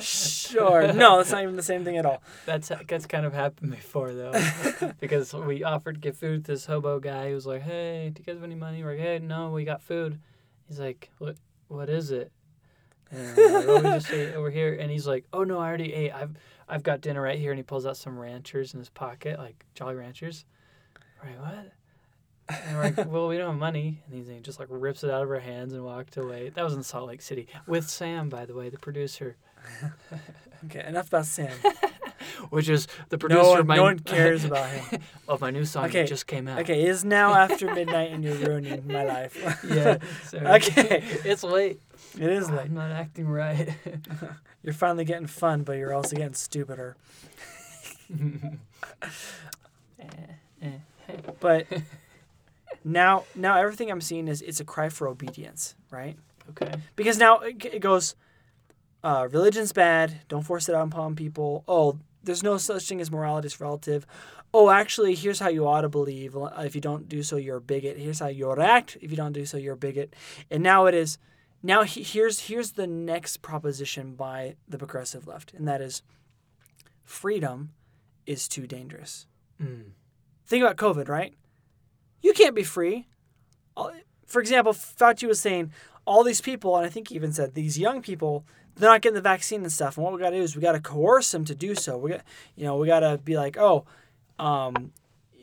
sure. 0.00 0.92
No, 0.92 1.18
that's 1.18 1.30
not 1.30 1.42
even 1.42 1.56
the 1.56 1.62
same 1.62 1.84
thing 1.84 1.96
at 1.98 2.06
all. 2.06 2.22
That's 2.46 2.70
that's 2.88 3.06
kind 3.06 3.24
of 3.24 3.32
happened 3.32 3.70
before 3.70 4.12
though, 4.12 4.32
because 5.00 5.32
we 5.32 5.62
offered 5.64 5.94
to 5.94 6.00
get 6.00 6.16
food 6.16 6.44
to 6.46 6.52
this 6.52 6.66
hobo 6.66 6.98
guy. 7.00 7.28
He 7.28 7.34
was 7.34 7.46
like, 7.46 7.62
"Hey, 7.62 8.10
do 8.12 8.20
you 8.20 8.24
guys 8.26 8.34
have 8.36 8.44
any 8.44 8.54
money?" 8.56 8.82
We're 8.82 8.92
like, 8.92 9.00
"Hey, 9.00 9.18
no, 9.20 9.50
we 9.50 9.64
got 9.64 9.82
food." 9.82 10.18
He's 10.68 10.80
like, 10.80 11.10
"What? 11.18 11.36
What 11.68 11.88
is 11.88 12.10
it?" 12.10 12.32
And 13.14 13.36
we're 13.36 13.52
like, 13.58 13.68
"Oh, 13.68 13.76
we 13.76 13.82
just 13.82 14.10
ate 14.12 14.34
over 14.34 14.50
here." 14.50 14.74
And 14.74 14.90
he's 14.90 15.06
like, 15.06 15.24
"Oh 15.32 15.44
no, 15.44 15.58
I 15.58 15.66
already 15.68 15.92
ate. 15.92 16.12
I've 16.12 16.36
I've 16.68 16.82
got 16.82 17.00
dinner 17.00 17.20
right 17.22 17.38
here." 17.38 17.50
And 17.52 17.58
he 17.58 17.62
pulls 17.62 17.86
out 17.86 17.96
some 17.96 18.18
Ranchers 18.18 18.72
in 18.74 18.80
his 18.80 18.88
pocket, 18.90 19.38
like 19.38 19.64
Jolly 19.74 19.94
Ranchers. 19.94 20.44
We're 21.22 21.30
like, 21.30 21.40
"What?" 21.40 21.72
And 22.66 22.76
we're 22.76 22.82
like, 22.82 23.10
"Well, 23.10 23.28
we 23.28 23.36
don't 23.38 23.50
have 23.52 23.58
money." 23.58 24.02
And 24.06 24.14
he's, 24.16 24.26
he 24.28 24.38
just 24.40 24.58
like 24.58 24.68
rips 24.70 25.02
it 25.04 25.10
out 25.10 25.22
of 25.22 25.30
our 25.30 25.38
hands 25.40 25.72
and 25.72 25.84
walked 25.84 26.16
away. 26.16 26.50
That 26.50 26.64
was 26.64 26.74
in 26.74 26.82
Salt 26.82 27.08
Lake 27.08 27.22
City 27.22 27.48
with 27.66 27.88
Sam, 27.88 28.28
by 28.28 28.44
the 28.44 28.54
way, 28.54 28.68
the 28.68 28.78
producer, 28.78 29.36
Okay, 30.66 30.84
enough 30.86 31.08
about 31.08 31.26
Sam. 31.26 31.52
which 32.50 32.68
is 32.68 32.86
the 33.10 33.18
producer 33.18 33.42
No 33.42 33.52
of 33.52 33.58
one, 33.58 33.66
my 33.66 33.76
no 33.76 33.82
one 33.82 33.98
cares 33.98 34.44
about 34.44 34.68
him. 34.68 35.00
of 35.28 35.40
my 35.40 35.50
new 35.50 35.64
song 35.64 35.86
Okay, 35.86 36.02
that 36.02 36.08
just 36.08 36.26
came 36.26 36.48
out. 36.48 36.60
Okay, 36.60 36.82
it 36.82 36.88
is 36.88 37.04
now 37.04 37.34
after 37.34 37.72
midnight 37.74 38.12
and 38.12 38.24
you're 38.24 38.34
ruining 38.36 38.86
my 38.86 39.04
life. 39.04 39.36
Yeah. 39.68 39.98
Sorry. 40.24 40.46
Okay. 40.46 41.02
it's 41.24 41.42
late. 41.44 41.80
It 42.18 42.30
is 42.30 42.50
late. 42.50 42.66
I'm 42.66 42.74
not 42.74 42.90
acting 42.90 43.28
right. 43.28 43.74
You're 44.62 44.74
finally 44.74 45.04
getting 45.04 45.26
fun, 45.26 45.62
but 45.62 45.72
you're 45.72 45.92
also 45.92 46.16
getting 46.16 46.32
stupider. 46.32 46.96
But 51.40 51.66
now, 52.84 53.24
now 53.34 53.58
everything 53.58 53.90
I'm 53.90 54.00
seeing 54.00 54.26
is 54.28 54.40
it's 54.40 54.60
a 54.60 54.64
cry 54.64 54.88
for 54.88 55.06
obedience, 55.08 55.74
right? 55.90 56.16
okay. 56.50 56.74
Because 56.96 57.18
now 57.18 57.40
it 57.40 57.62
it 57.64 57.80
goes, 57.80 58.14
uh, 59.02 59.28
religion's 59.30 59.72
bad. 59.72 60.20
Don't 60.28 60.42
force 60.42 60.68
it 60.68 60.74
upon 60.74 61.14
people. 61.14 61.64
Oh, 61.68 61.98
there's 62.22 62.42
no 62.42 62.56
such 62.56 62.88
thing 62.88 63.00
as 63.00 63.10
morality 63.10 63.46
is 63.46 63.60
relative. 63.60 64.06
Oh, 64.52 64.70
actually, 64.70 65.14
here's 65.14 65.40
how 65.40 65.48
you 65.48 65.66
ought 65.66 65.80
to 65.82 65.88
believe. 65.88 66.36
If 66.58 66.74
you 66.74 66.80
don't 66.80 67.08
do 67.08 67.22
so, 67.22 67.36
you're 67.36 67.56
a 67.56 67.60
bigot. 67.60 67.98
Here's 67.98 68.20
how 68.20 68.28
you 68.28 68.48
ought 68.48 68.54
to 68.54 68.66
act. 68.66 68.96
If 69.02 69.10
you 69.10 69.16
don't 69.16 69.32
do 69.32 69.44
so, 69.44 69.56
you're 69.56 69.74
a 69.74 69.76
bigot. 69.76 70.14
And 70.50 70.62
now 70.62 70.86
it 70.86 70.94
is. 70.94 71.18
Now 71.66 71.82
he, 71.82 72.02
here's 72.02 72.40
here's 72.40 72.72
the 72.72 72.86
next 72.86 73.38
proposition 73.40 74.16
by 74.16 74.56
the 74.68 74.76
progressive 74.76 75.26
left, 75.26 75.54
and 75.54 75.66
that 75.66 75.80
is, 75.80 76.02
freedom 77.04 77.70
is 78.26 78.46
too 78.46 78.66
dangerous. 78.66 79.26
Mm. 79.60 79.92
Think 80.44 80.62
about 80.62 80.76
COVID, 80.76 81.08
right? 81.08 81.32
You 82.20 82.34
can't 82.34 82.54
be 82.54 82.64
free. 82.64 83.08
For 84.26 84.40
example, 84.40 84.74
Fauci 84.74 85.26
was 85.26 85.40
saying 85.40 85.72
all 86.06 86.22
these 86.22 86.42
people, 86.42 86.76
and 86.76 86.84
I 86.84 86.90
think 86.90 87.08
he 87.08 87.14
even 87.14 87.32
said 87.32 87.54
these 87.54 87.78
young 87.78 88.02
people, 88.02 88.44
they're 88.76 88.90
not 88.90 89.00
getting 89.00 89.14
the 89.14 89.22
vaccine 89.22 89.62
and 89.62 89.72
stuff. 89.72 89.96
And 89.96 90.04
what 90.04 90.12
we 90.12 90.20
got 90.20 90.30
to 90.30 90.36
do 90.36 90.42
is 90.42 90.54
we 90.54 90.60
got 90.60 90.72
to 90.72 90.80
coerce 90.80 91.32
them 91.32 91.46
to 91.46 91.54
do 91.54 91.74
so. 91.74 91.96
We 91.96 92.10
got, 92.10 92.22
you 92.56 92.64
know, 92.64 92.76
we 92.76 92.86
got 92.86 93.00
to 93.00 93.16
be 93.16 93.36
like, 93.36 93.56
oh, 93.56 93.86
um, 94.38 94.92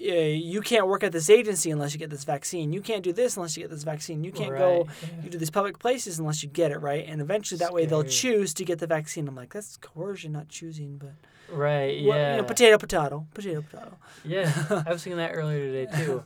you 0.03 0.61
can't 0.61 0.87
work 0.87 1.03
at 1.03 1.11
this 1.11 1.29
agency 1.29 1.69
unless 1.71 1.93
you 1.93 1.99
get 1.99 2.09
this 2.09 2.23
vaccine. 2.23 2.73
You 2.73 2.81
can't 2.81 3.03
do 3.03 3.13
this 3.13 3.35
unless 3.37 3.55
you 3.55 3.63
get 3.63 3.69
this 3.69 3.83
vaccine. 3.83 4.23
You 4.23 4.31
can't 4.31 4.57
go 4.57 4.83
Right, 4.83 4.87
yeah. 5.03 5.23
you 5.23 5.29
do 5.29 5.37
these 5.37 5.49
public 5.51 5.79
places 5.79 6.17
unless 6.19 6.41
you 6.43 6.49
get 6.49 6.71
it 6.71 6.77
right. 6.79 7.05
And 7.07 7.21
eventually, 7.21 7.59
that 7.59 7.73
way, 7.73 7.85
they'll 7.85 8.03
choose 8.03 8.53
to 8.55 8.65
get 8.65 8.79
the 8.79 8.87
vaccine. 8.87 9.27
I'm 9.27 9.35
like, 9.35 9.53
that's 9.53 9.77
coercion, 9.77 10.31
not 10.31 10.49
choosing. 10.49 10.97
But 10.97 11.13
Right. 11.55 12.03
well, 12.05 12.17
Yeah. 12.17 12.35
you 12.35 12.41
know, 12.41 12.47
potato, 12.47 12.77
potato, 12.77 13.27
potato, 13.33 13.61
potato. 13.61 13.97
Yeah. 14.25 14.51
I 14.87 14.91
was 14.91 15.03
thinking 15.03 15.17
that 15.17 15.31
earlier 15.33 15.59
today 15.85 16.03
too. 16.05 16.23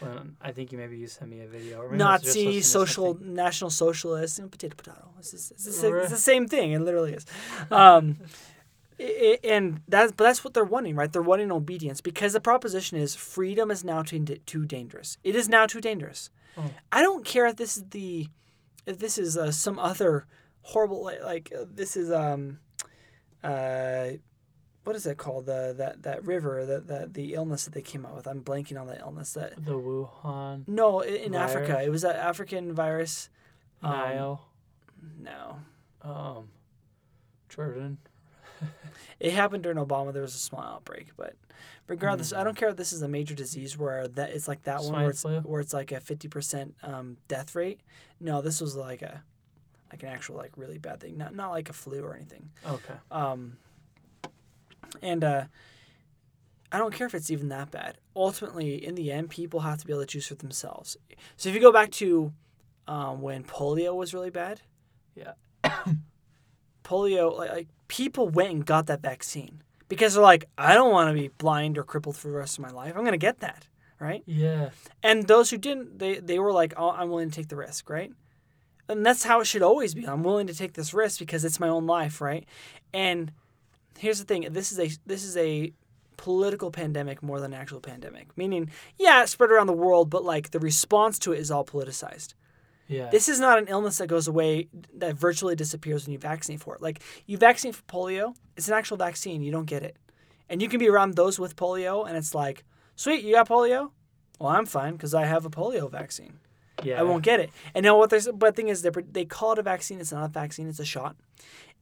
When 0.00 0.36
I 0.40 0.50
think 0.50 0.72
you 0.72 0.78
maybe 0.78 0.96
you 0.98 1.06
sent 1.06 1.30
me 1.30 1.42
a 1.42 1.46
video. 1.46 1.80
Or 1.82 1.90
maybe 1.90 2.02
I 2.02 2.12
was 2.14 2.22
just 2.22 2.36
Nazi, 2.36 2.60
social, 2.62 3.16
national 3.22 3.70
socialist, 3.70 4.40
know, 4.40 4.48
potato, 4.48 4.74
potato. 4.76 5.08
It's, 5.20 5.30
just, 5.30 5.52
it's, 5.52 5.80
the 5.80 5.96
it's 6.00 6.10
the 6.10 6.16
same 6.16 6.48
thing. 6.48 6.72
It 6.72 6.80
literally 6.80 7.12
is. 7.12 7.24
Um, 7.70 8.16
and 8.98 9.80
that's 9.88 10.12
but 10.12 10.24
that's 10.24 10.44
what 10.44 10.54
they're 10.54 10.64
wanting, 10.64 10.94
right? 10.96 11.12
They're 11.12 11.22
wanting 11.22 11.50
obedience 11.52 12.00
because 12.00 12.32
the 12.32 12.40
proposition 12.40 12.98
is 12.98 13.14
freedom 13.14 13.70
is 13.70 13.84
now 13.84 14.02
too 14.02 14.24
too 14.24 14.64
dangerous. 14.66 15.18
It 15.24 15.34
is 15.34 15.48
now 15.48 15.66
too 15.66 15.80
dangerous. 15.80 16.30
Oh. 16.56 16.70
I 16.90 17.02
don't 17.02 17.24
care 17.24 17.46
if 17.46 17.56
this 17.56 17.76
is 17.76 17.84
the 17.90 18.28
if 18.86 18.98
this 18.98 19.18
is 19.18 19.36
uh, 19.36 19.50
some 19.52 19.78
other 19.78 20.26
horrible 20.62 21.04
like, 21.04 21.22
like 21.22 21.52
uh, 21.58 21.64
this 21.72 21.96
is 21.96 22.10
um 22.12 22.58
uh 23.42 24.10
what 24.84 24.96
is 24.96 25.06
it 25.06 25.16
called 25.16 25.46
the 25.46 25.74
that 25.78 26.02
that 26.02 26.24
river 26.24 26.66
that 26.66 26.86
that 26.88 27.14
the 27.14 27.34
illness 27.34 27.64
that 27.64 27.74
they 27.74 27.82
came 27.82 28.04
out 28.04 28.16
with. 28.16 28.26
I'm 28.26 28.42
blanking 28.42 28.80
on 28.80 28.86
the 28.86 28.98
illness 28.98 29.32
that 29.34 29.64
The 29.64 29.72
Wuhan, 29.72 30.66
no, 30.66 31.00
in 31.00 31.34
Africa. 31.34 31.80
It 31.82 31.90
was 31.90 32.02
that 32.02 32.16
African 32.16 32.72
virus. 32.72 33.28
Um, 33.82 33.90
Nile, 33.92 34.48
No. 35.20 35.56
um, 36.02 36.48
Jordan. 37.48 37.98
It 39.20 39.32
happened 39.34 39.62
during 39.62 39.78
Obama. 39.78 40.12
There 40.12 40.22
was 40.22 40.34
a 40.34 40.38
small 40.38 40.62
outbreak, 40.62 41.10
but 41.16 41.34
regardless, 41.86 42.32
Hmm. 42.32 42.38
I 42.38 42.44
don't 42.44 42.56
care 42.56 42.70
if 42.70 42.76
this 42.76 42.92
is 42.92 43.02
a 43.02 43.08
major 43.08 43.36
disease 43.36 43.78
where 43.78 44.08
that 44.08 44.30
it's 44.30 44.48
like 44.48 44.64
that 44.64 44.82
one 44.82 44.94
where 44.94 45.10
it's 45.10 45.22
flu? 45.22 45.38
where 45.42 45.60
it's 45.60 45.72
like 45.72 45.92
a 45.92 46.00
fifty 46.00 46.26
percent 46.26 46.74
um, 46.82 47.16
death 47.28 47.54
rate. 47.54 47.80
No, 48.18 48.42
this 48.42 48.60
was 48.60 48.74
like 48.74 49.00
a 49.02 49.22
like 49.92 50.02
an 50.02 50.08
actual 50.08 50.36
like 50.38 50.52
really 50.56 50.78
bad 50.78 50.98
thing. 51.00 51.16
Not 51.18 51.36
not 51.36 51.50
like 51.50 51.68
a 51.70 51.72
flu 51.72 52.02
or 52.02 52.16
anything. 52.16 52.50
Okay. 52.68 52.94
Um, 53.12 53.58
and 55.02 55.22
uh, 55.22 55.44
I 56.72 56.78
don't 56.78 56.92
care 56.92 57.06
if 57.06 57.14
it's 57.14 57.30
even 57.30 57.48
that 57.50 57.70
bad. 57.70 57.98
Ultimately, 58.16 58.84
in 58.84 58.96
the 58.96 59.12
end, 59.12 59.30
people 59.30 59.60
have 59.60 59.78
to 59.78 59.86
be 59.86 59.92
able 59.92 60.02
to 60.02 60.06
choose 60.06 60.26
for 60.26 60.34
themselves. 60.34 60.96
So 61.36 61.48
if 61.48 61.54
you 61.54 61.60
go 61.60 61.70
back 61.72 61.92
to 61.92 62.32
um, 62.88 63.20
when 63.20 63.44
polio 63.44 63.94
was 63.94 64.12
really 64.14 64.30
bad, 64.30 64.62
Yeah. 65.14 65.34
polio 66.84 67.36
like, 67.36 67.50
like 67.52 67.68
people 67.92 68.26
went 68.26 68.50
and 68.50 68.64
got 68.64 68.86
that 68.86 69.02
vaccine 69.02 69.62
because 69.90 70.14
they're 70.14 70.22
like, 70.22 70.48
I 70.56 70.72
don't 70.72 70.90
want 70.90 71.14
to 71.14 71.22
be 71.22 71.28
blind 71.28 71.76
or 71.76 71.84
crippled 71.84 72.16
for 72.16 72.28
the 72.28 72.34
rest 72.34 72.56
of 72.56 72.62
my 72.64 72.70
life. 72.70 72.94
I'm 72.96 73.04
gonna 73.04 73.18
get 73.18 73.40
that, 73.40 73.66
right? 74.00 74.22
Yeah. 74.24 74.70
And 75.02 75.28
those 75.28 75.50
who 75.50 75.58
didn't, 75.58 75.98
they 75.98 76.18
they 76.18 76.38
were 76.38 76.52
like, 76.52 76.72
oh, 76.78 76.92
I'm 76.92 77.10
willing 77.10 77.28
to 77.28 77.36
take 77.36 77.48
the 77.48 77.56
risk, 77.56 77.90
right? 77.90 78.10
And 78.88 79.04
that's 79.04 79.24
how 79.24 79.42
it 79.42 79.44
should 79.44 79.60
always 79.60 79.92
be. 79.92 80.06
I'm 80.06 80.22
willing 80.22 80.46
to 80.46 80.54
take 80.54 80.72
this 80.72 80.94
risk 80.94 81.18
because 81.18 81.44
it's 81.44 81.60
my 81.60 81.68
own 81.68 81.86
life, 81.86 82.22
right? 82.22 82.46
And 82.94 83.30
here's 83.98 84.18
the 84.18 84.24
thing: 84.24 84.46
this 84.50 84.72
is 84.72 84.78
a 84.80 84.90
this 85.04 85.22
is 85.22 85.36
a 85.36 85.74
political 86.16 86.70
pandemic 86.70 87.22
more 87.22 87.40
than 87.40 87.52
an 87.52 87.60
actual 87.60 87.80
pandemic. 87.80 88.38
Meaning, 88.38 88.70
yeah, 88.98 89.22
it 89.22 89.28
spread 89.28 89.50
around 89.50 89.66
the 89.66 89.74
world, 89.74 90.08
but 90.08 90.24
like 90.24 90.52
the 90.52 90.60
response 90.60 91.18
to 91.18 91.32
it 91.32 91.40
is 91.40 91.50
all 91.50 91.66
politicized. 91.66 92.32
Yeah. 92.92 93.08
This 93.10 93.28
is 93.28 93.40
not 93.40 93.58
an 93.58 93.66
illness 93.68 93.98
that 93.98 94.06
goes 94.08 94.28
away 94.28 94.68
that 94.94 95.16
virtually 95.16 95.56
disappears 95.56 96.06
when 96.06 96.12
you 96.12 96.18
vaccinate 96.18 96.60
for 96.60 96.74
it. 96.74 96.82
Like 96.82 97.00
you 97.26 97.38
vaccinate 97.38 97.74
for 97.76 97.82
polio, 97.84 98.34
it's 98.56 98.68
an 98.68 98.74
actual 98.74 98.96
vaccine. 98.96 99.42
You 99.42 99.50
don't 99.52 99.66
get 99.66 99.82
it, 99.82 99.96
and 100.48 100.60
you 100.62 100.68
can 100.68 100.78
be 100.78 100.88
around 100.88 101.14
those 101.14 101.38
with 101.38 101.56
polio, 101.56 102.06
and 102.06 102.16
it's 102.16 102.34
like, 102.34 102.64
sweet, 102.96 103.24
you 103.24 103.34
got 103.34 103.48
polio. 103.48 103.90
Well, 104.38 104.50
I'm 104.50 104.66
fine 104.66 104.92
because 104.94 105.14
I 105.14 105.24
have 105.24 105.44
a 105.46 105.50
polio 105.50 105.90
vaccine. 105.90 106.34
yeah. 106.82 106.98
I 107.00 107.02
won't 107.04 107.22
get 107.22 107.38
it. 107.40 107.50
And 107.74 107.84
now 107.84 107.96
what 107.96 108.10
there's 108.10 108.26
but 108.28 108.54
the 108.54 108.62
thing 108.62 108.68
is 108.68 108.82
they 108.82 108.90
they 109.10 109.24
call 109.24 109.52
it 109.52 109.58
a 109.58 109.62
vaccine. 109.62 110.00
It's 110.00 110.12
not 110.12 110.24
a 110.24 110.28
vaccine. 110.28 110.68
It's 110.68 110.80
a 110.80 110.84
shot. 110.84 111.16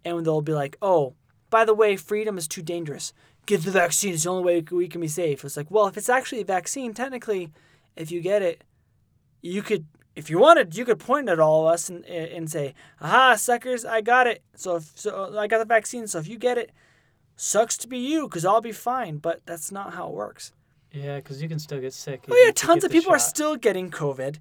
And 0.05 0.25
they'll 0.25 0.41
be 0.43 0.53
like, 0.55 0.77
oh, 0.81 1.15
by 1.51 1.65
the 1.65 1.75
way, 1.75 1.97
freedom 1.97 2.39
is 2.39 2.47
too 2.49 2.63
dangerous. 2.63 3.13
Get 3.47 3.63
the 3.63 3.71
vaccine. 3.71 4.15
It's 4.15 4.25
the 4.25 4.31
only 4.31 4.45
way 4.45 4.65
we 4.71 4.89
can 4.89 5.01
be 5.01 5.09
safe. 5.09 5.45
It's 5.45 5.57
like, 5.57 5.71
well, 5.71 5.87
if 5.87 5.97
it's 5.97 6.09
actually 6.09 6.41
a 6.43 6.45
vaccine, 6.45 6.95
technically, 6.95 7.51
if 7.97 8.11
you 8.13 8.21
get 8.21 8.41
it, 8.43 8.63
you 9.43 9.63
could, 9.63 9.87
if 10.17 10.29
you 10.29 10.39
wanted, 10.39 10.77
you 10.77 10.85
could 10.85 10.99
point 10.99 11.29
at 11.29 11.39
all 11.41 11.67
of 11.69 11.75
us 11.75 11.89
and 11.89 12.05
and 12.05 12.51
say, 12.51 12.75
aha, 13.01 13.37
suckers, 13.37 13.85
I 13.85 14.01
got 14.01 14.27
it. 14.27 14.43
So 14.57 14.77
if 14.77 14.93
so, 14.95 15.39
I 15.39 15.47
got 15.47 15.59
the 15.59 15.65
vaccine. 15.65 16.07
So 16.07 16.19
if 16.19 16.29
you 16.29 16.39
get 16.39 16.59
it, 16.59 16.73
sucks 17.37 17.77
to 17.79 17.89
be 17.89 17.99
you 17.99 18.29
because 18.29 18.45
I'll 18.45 18.61
be 18.61 18.73
fine. 18.73 19.19
But 19.19 19.41
that's 19.47 19.71
not 19.73 19.95
how 19.95 20.09
it 20.09 20.15
works. 20.15 20.53
Yeah, 20.93 21.17
because 21.17 21.41
you 21.41 21.49
can 21.49 21.59
still 21.59 21.81
get 21.81 21.93
sick. 21.95 22.25
Oh 22.29 22.43
yeah, 22.45 22.53
tons 22.53 22.85
of 22.85 22.91
people 22.91 23.13
are 23.13 23.19
still 23.19 23.57
getting 23.57 23.91
COVID. 23.91 24.39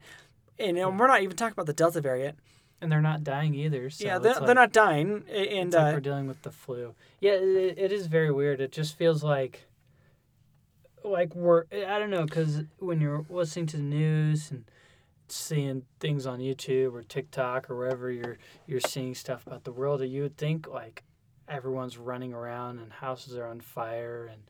And 0.58 0.78
you 0.78 0.84
know, 0.84 0.90
we're 0.90 1.08
not 1.08 1.22
even 1.22 1.38
talking 1.38 1.54
about 1.54 1.68
the 1.68 1.74
Delta 1.74 2.02
variant. 2.02 2.38
and 2.82 2.92
they're 2.92 3.02
not 3.02 3.24
dying 3.24 3.54
either. 3.54 3.90
So 3.90 4.06
yeah, 4.06 4.20
they're, 4.20 4.34
like, 4.36 4.46
they're 4.46 4.56
not 4.56 4.72
dying, 4.72 5.24
and 5.30 5.68
it's 5.68 5.76
like 5.76 5.92
uh, 5.92 5.96
we're 5.96 6.00
dealing 6.00 6.28
with 6.28 6.42
the 6.44 6.52
flu. 6.52 6.96
Yeah, 7.20 7.34
it, 7.34 7.78
it 7.78 7.92
is 7.92 8.08
very 8.08 8.32
weird. 8.32 8.62
It 8.62 8.72
just 8.72 8.98
feels 8.98 9.24
like, 9.24 9.66
like 11.04 11.36
we're 11.36 11.66
I 11.72 12.00
don't 12.00 12.10
know, 12.10 12.26
because 12.26 12.62
when 12.80 13.02
you're 13.02 13.26
listening 13.30 13.68
to 13.68 13.78
the 13.78 13.84
news 13.84 14.52
and 14.52 14.66
seeing 15.32 15.84
things 16.00 16.26
on 16.26 16.40
YouTube 16.40 16.94
or 16.94 17.04
TikTok 17.04 17.70
or 17.70 17.76
wherever 17.78 18.12
you're 18.12 18.38
you're 18.68 18.80
seeing 18.80 19.14
stuff 19.16 19.46
about 19.48 19.64
the 19.64 19.72
world, 19.72 20.02
that 20.02 20.08
you 20.08 20.24
would 20.24 20.38
think 20.38 20.68
like 20.68 21.04
everyone's 21.48 21.98
running 21.98 22.34
around 22.34 22.80
and 22.80 22.92
houses 22.92 23.36
are 23.36 23.48
on 23.48 23.60
fire 23.62 24.30
and 24.32 24.44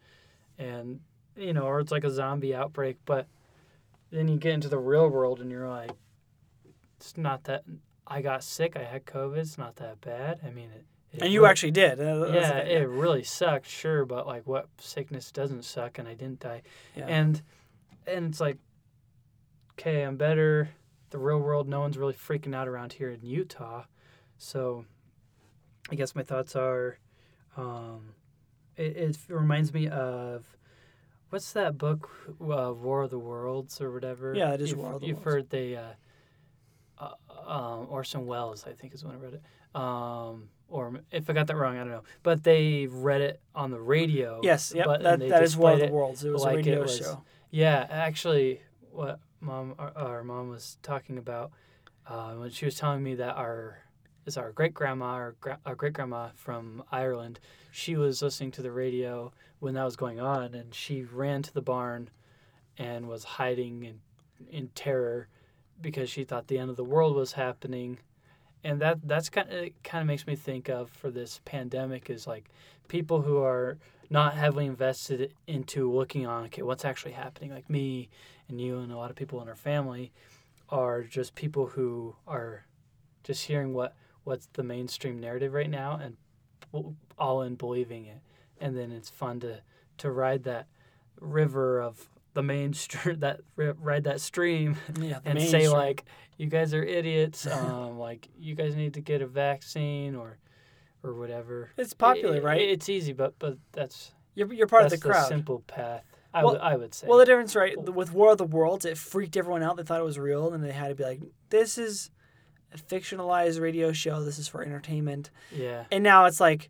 and 0.68 1.00
you 1.38 1.54
know, 1.54 1.64
or 1.64 1.80
it's 1.80 1.92
like 1.92 2.04
a 2.04 2.12
zombie 2.12 2.54
outbreak. 2.54 2.98
But 3.06 3.28
then 4.12 4.28
you 4.28 4.38
get 4.38 4.54
into 4.54 4.68
the 4.70 4.78
real 4.80 5.08
world 5.08 5.40
and 5.40 5.50
you're 5.52 5.70
like, 5.70 5.92
it's 6.98 7.16
not 7.18 7.46
that. 7.46 7.64
I 8.06 8.22
got 8.22 8.44
sick. 8.44 8.76
I 8.76 8.84
had 8.84 9.06
COVID. 9.06 9.38
It's 9.38 9.58
not 9.58 9.76
that 9.78 10.02
bad. 10.02 10.40
I 10.46 10.50
mean, 10.50 10.70
it. 10.76 10.84
it 11.14 11.22
and 11.22 11.32
you 11.32 11.42
really- 11.42 11.50
actually 11.52 11.72
did. 11.72 12.00
Uh, 12.02 12.28
yeah, 12.34 12.58
it 12.58 12.90
really 12.90 13.24
sucked, 13.24 13.68
sure, 13.68 14.04
but 14.04 14.26
like, 14.26 14.48
what 14.48 14.68
sickness 14.80 15.32
doesn't 15.32 15.64
suck? 15.64 16.00
And 16.00 16.08
I 16.08 16.16
didn't 16.16 16.40
die, 16.40 16.64
Yeah. 16.96 17.06
and 17.08 17.42
and 18.08 18.26
it's 18.26 18.42
like, 18.42 18.58
okay, 19.80 20.04
I'm 20.04 20.18
better. 20.18 20.70
The 21.12 21.18
real 21.18 21.40
world, 21.40 21.68
no 21.68 21.80
one's 21.80 21.98
really 21.98 22.14
freaking 22.14 22.54
out 22.54 22.68
around 22.68 22.94
here 22.94 23.10
in 23.10 23.22
Utah, 23.24 23.86
so 24.38 24.86
I 25.90 25.96
guess 25.96 26.14
my 26.16 26.22
thoughts 26.22 26.56
are, 26.56 27.00
um, 27.58 28.14
it, 28.76 28.96
it 28.98 29.18
reminds 29.30 29.74
me 29.74 29.88
of. 29.88 30.46
What's 31.32 31.52
that 31.54 31.78
book, 31.78 32.10
uh, 32.42 32.74
War 32.74 33.04
of 33.04 33.12
the 33.12 33.20
Worlds 33.20 33.80
or 33.82 33.92
whatever? 33.92 34.34
Yeah, 34.36 34.54
it 34.54 34.62
is 34.62 34.72
You've- 34.72 34.82
War 34.82 34.94
of 34.94 35.02
the 35.02 35.06
Worlds. 35.06 35.20
You've 35.20 35.24
heard 35.24 35.50
the 35.52 35.78
uh, 35.78 35.84
uh, 36.98 37.52
um, 37.52 37.88
Orson 37.88 38.26
Welles, 38.26 38.66
I 38.68 38.72
think, 38.74 38.96
is 38.96 39.06
when 39.06 39.14
I 39.16 39.20
read 39.20 39.34
it. 39.36 39.80
Um, 39.80 40.50
or 40.70 41.02
if 41.12 41.30
I 41.30 41.34
got 41.34 41.46
that 41.46 41.56
wrong, 41.56 41.76
I 41.76 41.82
don't 41.82 41.92
know. 41.92 42.02
But 42.24 42.44
they 42.44 42.88
read 42.88 43.22
it 43.22 43.40
on 43.54 43.70
the 43.70 43.80
radio. 43.80 44.42
yes, 44.42 44.74
yep, 44.76 44.88
but, 44.88 45.04
that, 45.04 45.20
that 45.30 45.44
is 45.44 45.56
War 45.56 45.74
of 45.74 45.80
the 45.82 45.88
Worlds. 45.90 46.24
It 46.24 46.32
was 46.32 46.42
like 46.42 46.54
a 46.54 46.58
radio 46.58 46.82
was- 46.82 46.98
show. 46.98 47.24
Yeah, 47.52 47.86
actually, 47.92 48.62
what 48.92 49.20
mom, 49.42 49.76
our, 49.80 49.92
our 49.96 50.24
mom 50.24 50.50
was 50.50 50.78
talking 50.82 51.18
about 51.18 51.52
uh, 52.08 52.34
when 52.34 52.50
she 52.50 52.66
was 52.66 52.76
telling 52.76 53.04
me 53.04 53.16
that 53.16 53.36
our 53.36 53.80
is 54.26 54.38
our 54.38 54.52
great 54.52 54.74
grandma, 54.74 55.06
our, 55.06 55.36
gra- 55.40 55.60
our 55.66 55.76
great 55.76 55.94
grandma 55.94 56.30
from 56.36 56.84
Ireland. 56.92 57.40
She 57.72 57.96
was 57.96 58.22
listening 58.22 58.52
to 58.52 58.62
the 58.62 58.72
radio 58.72 59.32
when 59.60 59.74
that 59.74 59.84
was 59.84 59.96
going 59.96 60.20
on, 60.20 60.54
and 60.54 60.74
she 60.74 61.04
ran 61.04 61.42
to 61.44 61.54
the 61.54 61.62
barn 61.62 62.10
and 62.78 63.08
was 63.08 63.24
hiding 63.24 63.84
in 63.84 64.00
in 64.50 64.70
terror 64.70 65.28
because 65.82 66.10
she 66.10 66.24
thought 66.24 66.48
the 66.48 66.58
end 66.58 66.70
of 66.70 66.78
the 66.78 66.84
world 66.84 67.16
was 67.16 67.34
happening. 67.34 68.00
And 68.64 68.82
that 68.82 69.00
that's 69.04 69.30
kind 69.30 69.52
of 69.52 69.70
kind 69.84 70.02
of 70.02 70.08
makes 70.08 70.28
me 70.28 70.36
think 70.36 70.70
of 70.70 70.90
for 70.90 71.12
this 71.12 71.42
pandemic 71.46 72.10
is 72.10 72.28
like 72.28 72.50
people 72.88 73.22
who 73.22 73.38
are 73.42 73.78
not 74.10 74.34
heavily 74.34 74.66
invested 74.66 75.34
into 75.48 75.92
looking 75.92 76.26
on 76.26 76.46
okay 76.46 76.64
what's 76.64 76.84
actually 76.84 77.12
happening 77.12 77.52
like 77.52 77.70
me 77.70 78.10
and 78.50 78.60
you 78.60 78.80
and 78.80 78.92
a 78.92 78.98
lot 78.98 79.10
of 79.10 79.16
people 79.16 79.42
in 79.42 79.48
our 79.48 79.56
family 79.56 80.12
are 80.70 81.04
just 81.04 81.36
people 81.36 81.68
who 81.68 82.16
are 82.28 82.66
just 83.24 83.46
hearing 83.46 83.74
what 83.74 83.96
what's 84.24 84.48
the 84.54 84.64
mainstream 84.64 85.20
narrative 85.20 85.54
right 85.54 85.70
now 85.70 86.00
and 86.02 86.18
all 87.18 87.42
in 87.42 87.56
believing 87.56 88.06
it 88.06 88.20
and 88.60 88.78
then 88.78 88.92
it's 88.92 89.10
fun 89.10 89.40
to 89.40 89.60
to 89.98 90.12
ride 90.12 90.44
that 90.44 90.68
river 91.20 91.82
of 91.82 92.10
the 92.34 92.44
mainstream 92.44 93.20
that 93.20 93.40
ri- 93.56 93.74
ride 93.80 94.04
that 94.04 94.22
stream 94.22 94.76
Yeah, 95.00 95.20
the 95.24 95.30
and 95.32 95.42
say 95.42 95.68
like 95.68 96.06
you 96.38 96.48
guys 96.48 96.74
are 96.74 96.84
idiots 96.84 97.48
um 97.52 97.98
like 97.98 98.28
you 98.38 98.56
guys 98.56 98.76
need 98.76 98.94
to 98.96 99.02
get 99.02 99.22
a 99.22 99.28
vaccine 99.28 100.16
or 100.16 100.38
or 101.02 101.14
whatever 101.14 101.70
it's 101.78 101.94
popular, 101.94 102.38
It- 102.38 102.44
right? 102.44 102.62
it's 102.62 102.90
easy 102.90 103.14
but 103.14 103.34
but 103.40 103.58
that's 103.72 104.12
you're, 104.36 104.54
you're 104.54 104.68
part 104.68 104.84
of 104.84 104.90
that's 104.92 105.02
the 105.02 105.10
crowd. 105.10 105.28
simple 105.28 105.60
path 105.68 106.04
I 106.34 106.44
Well- 106.44 106.60
would 106.62 106.80
would 106.80 106.94
say 106.94 107.08
Well, 107.08 107.18
the 107.18 107.26
difference, 107.26 107.56
right? 107.56 107.76
With 107.82 108.14
War 108.14 108.32
of 108.34 108.38
the 108.38 108.44
Worlds, 108.46 108.86
it 108.86 108.98
freaked 108.98 109.36
everyone 109.36 109.64
out. 109.64 109.78
They 109.78 109.84
thought 109.84 110.00
it 110.00 110.04
was 110.04 110.20
real, 110.20 110.54
and 110.54 110.64
they 110.64 110.72
had 110.72 110.90
to 110.90 110.96
be 110.96 111.04
like, 111.04 111.22
"This 111.50 111.78
is 111.78 112.12
a 112.72 112.78
fictionalized 112.78 113.60
radio 113.60 113.92
show. 113.92 114.22
This 114.24 114.38
is 114.38 114.48
for 114.48 114.62
entertainment. 114.64 115.32
Yeah. 115.52 115.86
And 115.92 116.04
now 116.04 116.26
it's 116.26 116.40
like 116.40 116.70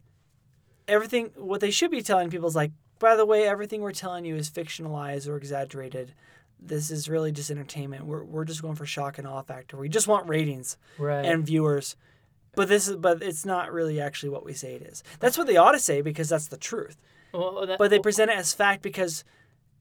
everything 0.87 1.31
what 1.35 1.59
they 1.61 1.71
should 1.71 1.91
be 1.91 2.01
telling 2.01 2.29
people 2.29 2.47
is 2.47 2.55
like, 2.55 2.71
by 2.99 3.15
the 3.15 3.25
way, 3.25 3.47
everything 3.47 3.81
we're 3.81 3.91
telling 3.91 4.25
you 4.25 4.35
is 4.35 4.49
fictionalized 4.49 5.27
or 5.27 5.35
exaggerated. 5.37 6.13
This 6.59 6.91
is 6.91 7.09
really 7.09 7.31
just 7.31 7.51
entertainment. 7.51 8.05
We're, 8.05 8.23
we're 8.23 8.45
just 8.45 8.61
going 8.61 8.75
for 8.75 8.85
shock 8.85 9.17
and 9.17 9.27
awe 9.27 9.41
factor. 9.41 9.77
We 9.77 9.87
just 9.89 10.07
want 10.07 10.27
ratings 10.27 10.77
Right. 10.97 11.25
and 11.25 11.45
viewers. 11.45 11.95
But 12.55 12.67
this 12.67 12.87
is 12.87 12.95
but 12.95 13.21
it's 13.21 13.45
not 13.45 13.71
really 13.71 14.01
actually 14.01 14.29
what 14.29 14.43
we 14.43 14.53
say 14.53 14.73
it 14.75 14.81
is. 14.81 15.03
That's 15.19 15.37
what 15.37 15.47
they 15.47 15.57
ought 15.57 15.71
to 15.73 15.79
say 15.79 16.01
because 16.01 16.29
that's 16.29 16.47
the 16.47 16.57
truth. 16.57 16.97
well, 17.33 17.65
that, 17.65 17.77
But 17.77 17.89
they 17.91 17.99
present 17.99 18.31
it 18.31 18.37
as 18.37 18.53
fact 18.53 18.81
because 18.81 19.23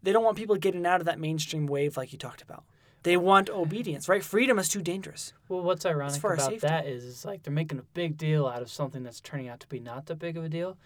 they 0.03 0.13
don't 0.13 0.25
want 0.25 0.37
people 0.37 0.57
getting 0.57 0.87
out 0.87 1.01
of 1.01 1.07
that 1.07 1.19
mainstream 1.19 1.67
wave 1.67 1.97
like 1.97 2.13
you 2.13 2.19
talked 2.19 2.43
about. 2.43 2.65
They 3.05 3.17
want 3.17 3.49
obedience, 3.49 4.09
right? 4.09 4.23
Freedom 4.25 4.59
is 4.59 4.69
too 4.69 4.83
dangerous. 4.83 5.33
Well, 5.49 5.63
what's 5.63 5.87
ironic 5.87 6.23
about 6.23 6.61
that 6.61 6.87
is, 6.87 7.05
it's 7.05 7.25
like 7.25 7.43
they're 7.43 7.53
making 7.53 7.79
a 7.79 7.85
big 7.95 8.19
deal 8.19 8.47
out 8.47 8.61
of 8.61 8.71
something 8.71 9.03
that's 9.03 9.21
turning 9.21 9.49
out 9.49 9.61
to 9.61 9.69
be 9.69 9.79
not 9.79 10.07
that 10.07 10.19
big 10.19 10.37
of 10.37 10.45
a 10.45 10.49
deal, 10.49 10.77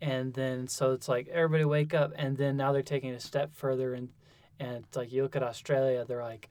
and 0.00 0.32
then 0.34 0.68
so 0.68 0.92
it's 0.92 1.08
like 1.08 1.28
everybody 1.28 1.64
wake 1.64 1.92
up, 1.92 2.12
and 2.16 2.36
then 2.36 2.56
now 2.56 2.72
they're 2.72 2.82
taking 2.82 3.10
it 3.10 3.16
a 3.16 3.20
step 3.20 3.54
further, 3.54 3.94
and 3.94 4.08
and 4.58 4.84
it's 4.84 4.96
like 4.96 5.12
you 5.12 5.22
look 5.22 5.36
at 5.36 5.42
Australia, 5.42 6.04
they're 6.06 6.22
like, 6.22 6.48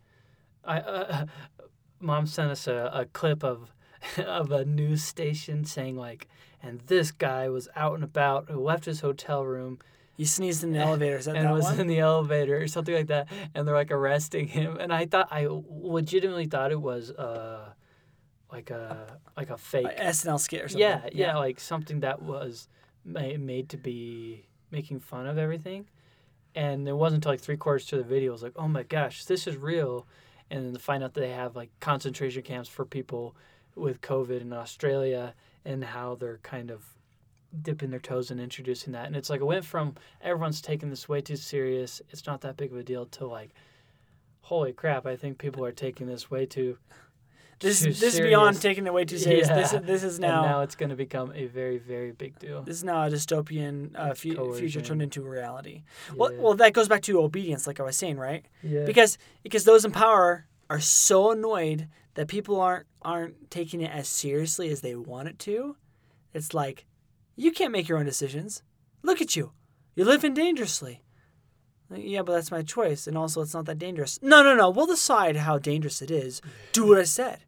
I, 0.64 0.80
uh, 0.80 1.26
mom 2.00 2.28
sent 2.28 2.52
us 2.52 2.68
a, 2.68 2.92
a 2.94 3.06
clip 3.06 3.44
of 3.44 3.74
of 4.18 4.52
a 4.52 4.64
news 4.64 5.04
station 5.04 5.66
saying 5.66 5.98
like, 5.98 6.28
and 6.62 6.82
this 6.82 7.12
guy 7.12 7.50
was 7.50 7.68
out 7.76 7.96
and 7.96 8.04
about, 8.04 8.50
who 8.50 8.60
left 8.60 8.86
his 8.86 9.00
hotel 9.00 9.44
room 9.44 9.80
You 10.16 10.26
sneezed 10.26 10.64
in 10.64 10.74
the 10.74 10.80
elevator. 10.80 11.18
Is 11.18 11.26
that 11.26 11.36
and 11.36 11.46
that 11.48 11.54
was 11.54 11.64
one? 11.64 11.80
in 11.80 11.88
the 11.88 12.00
elevator 12.00 12.62
or 12.62 12.68
something 12.68 12.94
like 12.94 13.08
that, 13.08 13.30
and 13.56 13.68
they're 13.68 13.76
like 13.76 13.92
arresting 13.92 14.48
him. 14.48 14.78
And 14.80 14.94
I 14.94 15.06
thought 15.08 15.28
I 15.32 15.48
legitimately 15.50 16.46
thought 16.46 16.72
it 16.72 16.80
was 16.80 17.10
uh 17.10 17.74
like 18.52 18.70
a 18.70 19.18
like 19.36 19.50
a 19.50 19.58
fake. 19.58 19.86
Like 19.86 19.98
SNL 19.98 20.40
skit 20.40 20.62
or 20.62 20.68
something. 20.68 20.82
yeah, 20.82 21.10
yeah, 21.12 21.38
like 21.38 21.60
something 21.60 22.02
that 22.02 22.22
was 22.22 22.68
ma- 23.04 23.38
made 23.40 23.70
to 23.70 23.78
be 23.78 24.46
making 24.72 25.00
fun 25.00 25.26
of 25.28 25.38
everything. 25.38 25.88
And 26.56 26.88
it 26.88 26.94
wasn't 26.94 27.20
until 27.24 27.32
like 27.32 27.42
three 27.42 27.58
quarters 27.58 27.88
to 27.88 27.98
the 27.98 28.04
video, 28.04 28.32
I 28.32 28.34
was 28.34 28.44
like, 28.44 28.54
oh 28.56 28.68
my 28.68 28.84
gosh, 28.84 29.26
this 29.26 29.48
is 29.48 29.58
real. 29.58 30.06
And 30.52 30.66
then 30.66 30.74
to 30.74 30.80
find 30.80 31.04
out 31.04 31.16
that 31.16 31.22
they 31.22 31.32
have 31.32 31.56
like 31.56 31.72
concentration 31.80 32.44
camps 32.44 32.70
for 32.70 32.86
people 32.86 33.36
with 33.76 34.02
COVID 34.02 34.42
in 34.42 34.54
Australia 34.54 35.34
and 35.66 35.84
how 35.84 36.14
they're 36.14 36.40
kind 36.44 36.70
of 36.70 36.86
dipping 37.62 37.92
their 37.92 38.00
toes 38.00 38.32
and 38.32 38.40
introducing 38.40 38.94
that. 38.94 39.06
And 39.08 39.16
it's 39.16 39.30
like 39.30 39.42
it 39.42 39.46
went 39.46 39.66
from 39.66 39.96
everyone's 40.22 40.62
taking 40.62 40.90
this 40.90 41.08
way 41.08 41.22
too 41.22 41.36
serious, 41.36 42.02
it's 42.10 42.26
not 42.26 42.42
that 42.42 42.58
big 42.58 42.72
of 42.72 42.78
a 42.78 42.84
deal, 42.84 43.06
to 43.08 43.26
like, 43.28 43.52
holy 44.42 44.74
crap, 44.74 45.06
I 45.06 45.16
think 45.16 45.38
people 45.38 45.64
are 45.66 45.72
taking 45.72 46.08
this 46.08 46.30
way 46.32 46.46
too. 46.46 46.78
This 47.60 47.80
too 47.82 47.94
this 47.94 48.16
is 48.16 48.20
beyond 48.20 48.60
taking 48.62 48.86
it 48.88 48.94
way 48.94 49.06
too 49.06 49.18
serious. 49.20 49.48
This 49.48 49.72
Yeah. 49.72 49.80
is 49.80 49.86
this 49.86 50.04
is 50.04 50.16
And 50.16 50.24
now, 50.24 50.42
now 50.42 50.62
it's 50.62 50.76
going 50.76 50.90
to 50.90 50.96
become 50.96 51.32
a 51.34 51.46
very, 51.46 51.78
very 51.78 52.12
big 52.12 52.38
deal. 52.40 52.64
this 52.64 52.78
is 52.78 52.84
now 52.84 53.04
a 53.06 53.10
dystopian 53.10 53.92
uh, 53.96 54.14
fu- 54.16 54.54
future 54.54 54.82
turned 54.82 55.02
into 55.02 55.22
reality. 55.22 55.84
Well, 56.16 56.32
well, 56.40 56.54
that 56.56 56.74
goes 56.74 56.88
back 56.90 57.04
to 57.04 57.22
obedience, 57.22 57.66
like 57.68 57.80
I 57.80 57.84
was 57.84 57.96
saying, 57.96 58.18
right? 58.18 58.46
yeah. 58.64 58.84
Because 58.86 59.18
because 59.44 59.64
those 59.64 59.86
in 59.86 59.92
power 59.92 60.46
are 60.70 60.82
so 60.82 61.32
annoyed 61.32 61.88
that 62.16 62.28
people 62.28 62.60
aren't 62.60 62.88
aren't 63.02 63.50
taking 63.50 63.80
it 63.82 63.92
as 63.92 64.08
seriously 64.10 64.70
as 64.70 64.82
they 64.82 64.96
want 64.96 65.28
it 65.30 65.40
to. 65.40 65.78
It's 66.34 66.54
like, 66.54 66.86
you 67.36 67.52
can't 67.52 67.72
make 67.72 67.88
your 67.88 67.98
own 67.98 68.06
decisions. 68.06 68.64
Look 69.02 69.22
at 69.22 69.36
you, 69.36 69.52
you're 69.96 70.06
living 70.08 70.34
dangerously. 70.34 71.02
Uh, 71.92 71.98
yeah, 71.98 72.22
but 72.22 72.34
that's 72.34 72.52
my 72.52 72.62
choice, 72.62 73.08
and 73.08 73.18
also 73.18 73.42
it's 73.42 73.54
not 73.54 73.66
that 73.66 73.78
dangerous. 73.78 74.20
No, 74.22 74.42
no, 74.42 74.56
no. 74.56 74.70
We'll 74.70 74.88
decide 74.88 75.36
how 75.36 75.58
dangerous 75.58 76.02
it 76.02 76.10
is. 76.10 76.42
Do 76.72 76.88
what 76.88 76.98
I 76.98 77.04
said. 77.04 77.40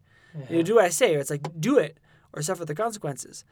You 0.50 0.64
do 0.64 0.76
what 0.76 0.86
I 0.86 0.90
say. 0.90 1.16
Or 1.16 1.20
it's 1.20 1.30
like 1.30 1.48
do 1.60 1.78
it 1.78 1.98
or 2.34 2.42
suffer 2.42 2.66
the 2.66 2.76
consequences. 2.76 3.46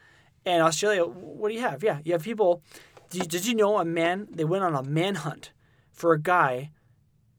And 0.45 0.61
Australia, 0.61 1.05
what 1.05 1.49
do 1.49 1.55
you 1.55 1.61
have? 1.61 1.83
Yeah, 1.83 1.99
you 2.03 2.11
have 2.13 2.23
people. 2.23 2.61
Did 3.09 3.21
you, 3.21 3.27
did 3.27 3.47
you 3.47 3.55
know 3.55 3.77
a 3.77 3.85
man? 3.85 4.27
They 4.29 4.43
went 4.43 4.63
on 4.63 4.75
a 4.75 4.83
manhunt 4.83 5.51
for 5.91 6.13
a 6.13 6.19
guy 6.19 6.71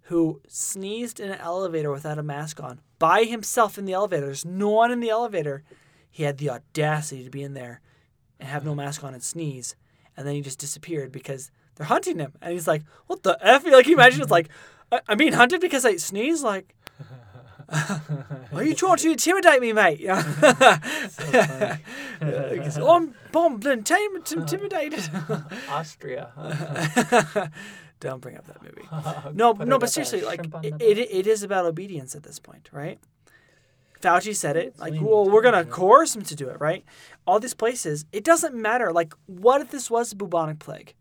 who 0.08 0.40
sneezed 0.48 1.20
in 1.20 1.30
an 1.30 1.38
elevator 1.38 1.90
without 1.90 2.18
a 2.18 2.22
mask 2.22 2.62
on 2.62 2.80
by 2.98 3.24
himself 3.24 3.76
in 3.76 3.84
the 3.84 3.92
elevator. 3.92 4.26
There's 4.26 4.44
no 4.44 4.70
one 4.70 4.90
in 4.90 5.00
the 5.00 5.10
elevator. 5.10 5.62
He 6.10 6.22
had 6.22 6.38
the 6.38 6.50
audacity 6.50 7.24
to 7.24 7.30
be 7.30 7.42
in 7.42 7.54
there 7.54 7.80
and 8.40 8.48
have 8.48 8.64
no 8.64 8.74
mask 8.74 9.02
on 9.04 9.14
and 9.14 9.22
sneeze, 9.22 9.76
and 10.16 10.26
then 10.26 10.34
he 10.34 10.40
just 10.40 10.58
disappeared 10.58 11.12
because 11.12 11.50
they're 11.76 11.86
hunting 11.86 12.18
him. 12.18 12.32
And 12.40 12.52
he's 12.52 12.66
like, 12.68 12.82
"What 13.06 13.22
the 13.22 13.38
f?" 13.40 13.64
Like, 13.66 13.86
you 13.86 13.94
imagine 13.94 14.22
it's 14.22 14.30
like, 14.30 14.48
I- 14.92 15.00
I'm 15.08 15.18
being 15.18 15.32
hunted 15.32 15.60
because 15.60 15.84
I 15.84 15.96
sneeze. 15.96 16.42
Like, 16.42 16.74
are 18.52 18.62
you 18.62 18.74
trying 18.74 18.96
to 18.98 19.10
intimidate 19.12 19.60
me, 19.60 19.72
mate? 19.72 20.00
Yeah. 20.00 21.78
I'm 22.20 23.14
bombed 23.32 23.66
and 23.66 23.84
tim- 23.84 24.16
intimidated. 24.16 25.08
Austria. 25.68 26.30
Don't 28.00 28.20
bring 28.20 28.36
up 28.36 28.46
that 28.46 28.62
movie. 28.62 28.86
No, 29.34 29.52
no, 29.52 29.78
but 29.78 29.90
seriously, 29.90 30.22
like 30.22 30.46
it, 30.62 30.74
it, 30.80 30.98
it 30.98 31.26
is 31.26 31.42
about 31.42 31.64
obedience 31.64 32.14
at 32.14 32.22
this 32.22 32.38
point, 32.38 32.68
right? 32.72 32.98
Fauci 34.00 34.36
said 34.36 34.56
it. 34.56 34.78
Like, 34.78 34.94
well, 35.00 35.28
we're 35.30 35.40
gonna 35.42 35.64
coerce 35.64 36.14
him 36.14 36.22
to 36.22 36.34
do 36.34 36.48
it, 36.48 36.60
right? 36.60 36.84
All 37.26 37.40
these 37.40 37.54
places, 37.54 38.04
it 38.12 38.24
doesn't 38.24 38.54
matter. 38.54 38.92
Like, 38.92 39.14
what 39.26 39.60
if 39.60 39.70
this 39.70 39.90
was 39.90 40.12
a 40.12 40.16
bubonic 40.16 40.58
plague? 40.58 40.94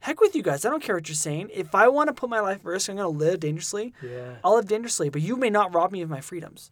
Heck 0.00 0.20
with 0.20 0.36
you 0.36 0.42
guys. 0.42 0.64
I 0.64 0.70
don't 0.70 0.82
care 0.82 0.94
what 0.94 1.08
you're 1.08 1.16
saying. 1.16 1.50
If 1.52 1.74
I 1.74 1.88
want 1.88 2.08
to 2.08 2.14
put 2.14 2.30
my 2.30 2.40
life 2.40 2.58
at 2.58 2.64
risk, 2.64 2.88
I'm 2.88 2.96
gonna 2.96 3.08
live 3.08 3.40
dangerously. 3.40 3.92
Yeah. 4.00 4.36
I'll 4.44 4.54
live 4.54 4.68
dangerously, 4.68 5.08
but 5.08 5.22
you 5.22 5.36
may 5.36 5.50
not 5.50 5.74
rob 5.74 5.90
me 5.90 6.02
of 6.02 6.08
my 6.08 6.20
freedoms. 6.20 6.70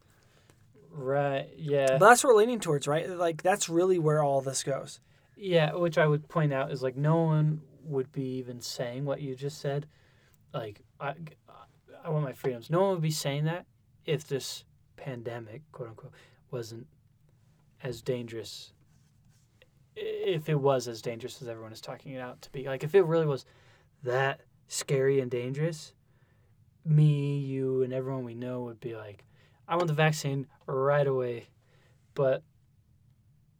Right. 0.92 1.48
Yeah. 1.56 1.98
But 1.98 2.08
that's 2.08 2.22
what 2.22 2.34
we're 2.34 2.40
leaning 2.40 2.60
towards, 2.60 2.86
right? 2.86 3.10
Like, 3.10 3.42
that's 3.42 3.68
really 3.68 3.98
where 3.98 4.22
all 4.22 4.40
this 4.40 4.62
goes. 4.62 5.00
Yeah, 5.36 5.74
which 5.74 5.98
I 5.98 6.06
would 6.06 6.28
point 6.28 6.52
out 6.52 6.70
is 6.70 6.82
like 6.82 6.96
no 6.96 7.22
one 7.22 7.60
would 7.84 8.10
be 8.10 8.38
even 8.38 8.60
saying 8.60 9.04
what 9.04 9.20
you 9.20 9.34
just 9.34 9.60
said. 9.60 9.86
Like 10.54 10.80
I, 10.98 11.14
I 12.02 12.08
want 12.08 12.24
my 12.24 12.32
freedoms. 12.32 12.70
No 12.70 12.80
one 12.80 12.90
would 12.92 13.02
be 13.02 13.10
saying 13.10 13.44
that 13.44 13.66
if 14.06 14.26
this 14.26 14.64
pandemic, 14.96 15.62
quote 15.72 15.90
unquote, 15.90 16.12
wasn't 16.50 16.86
as 17.82 18.02
dangerous. 18.02 18.72
If 19.94 20.48
it 20.48 20.60
was 20.60 20.88
as 20.88 21.00
dangerous 21.00 21.40
as 21.40 21.48
everyone 21.48 21.72
is 21.72 21.80
talking 21.80 22.12
it 22.12 22.20
out 22.20 22.42
to 22.42 22.50
be, 22.50 22.64
like 22.64 22.84
if 22.84 22.94
it 22.94 23.02
really 23.02 23.26
was 23.26 23.46
that 24.02 24.40
scary 24.68 25.20
and 25.20 25.30
dangerous, 25.30 25.94
me, 26.84 27.38
you, 27.38 27.82
and 27.82 27.92
everyone 27.92 28.24
we 28.24 28.34
know 28.34 28.62
would 28.62 28.80
be 28.80 28.94
like, 28.94 29.24
I 29.66 29.76
want 29.76 29.88
the 29.88 29.94
vaccine 29.94 30.46
right 30.66 31.06
away. 31.06 31.48
But 32.14 32.42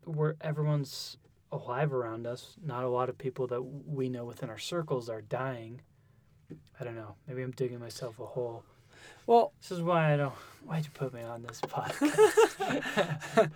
where 0.05 0.37
everyone's 0.41 1.17
alive 1.53 1.93
around 1.93 2.27
us. 2.27 2.57
Not 2.63 2.85
a 2.85 2.89
lot 2.89 3.09
of 3.09 3.19
people 3.19 3.47
that 3.49 3.63
we 3.63 4.09
know 4.09 4.25
within 4.25 4.51
our 4.51 4.59
circles 4.59 5.09
are 5.09 5.23
dying. 5.23 5.81
I 6.79 6.85
don't 6.85 6.95
know. 6.97 7.17
Maybe 7.27 7.43
I'm 7.43 7.51
digging 7.53 7.81
myself 7.81 8.19
a 8.21 8.27
hole. 8.27 8.63
Well, 9.27 9.53
This 9.61 9.73
is 9.73 9.83
why 9.83 10.15
I 10.15 10.17
don't. 10.17 10.35
Why'd 10.65 10.85
you 10.85 10.91
put 10.93 11.13
me 11.13 11.23
on 11.23 11.43
this 11.43 11.61
podcast? 11.61 12.19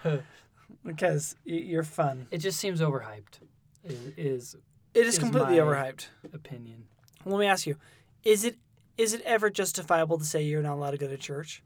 because 0.84 1.36
you're 1.44 1.82
fun. 1.82 2.26
it 2.30 2.38
just 2.38 2.58
seems 2.58 2.80
overhyped. 2.80 3.40
Is, 3.84 3.98
is 4.16 4.56
It 4.94 5.06
is 5.06 5.14
Is 5.14 5.18
completely 5.18 5.56
overhyped. 5.56 6.06
opinion. 6.32 6.84
Let 7.24 7.38
me 7.40 7.46
ask 7.46 7.66
you: 7.66 7.76
Is 8.24 8.44
it 8.44 8.56
is 8.98 9.14
it 9.14 9.22
ever 9.24 9.48
justifiable 9.50 10.18
to 10.18 10.24
say 10.24 10.42
you're 10.42 10.62
not 10.62 10.74
allowed 10.74 10.90
to 10.92 10.98
go 10.98 11.08
to 11.08 11.16
church? 11.16 11.62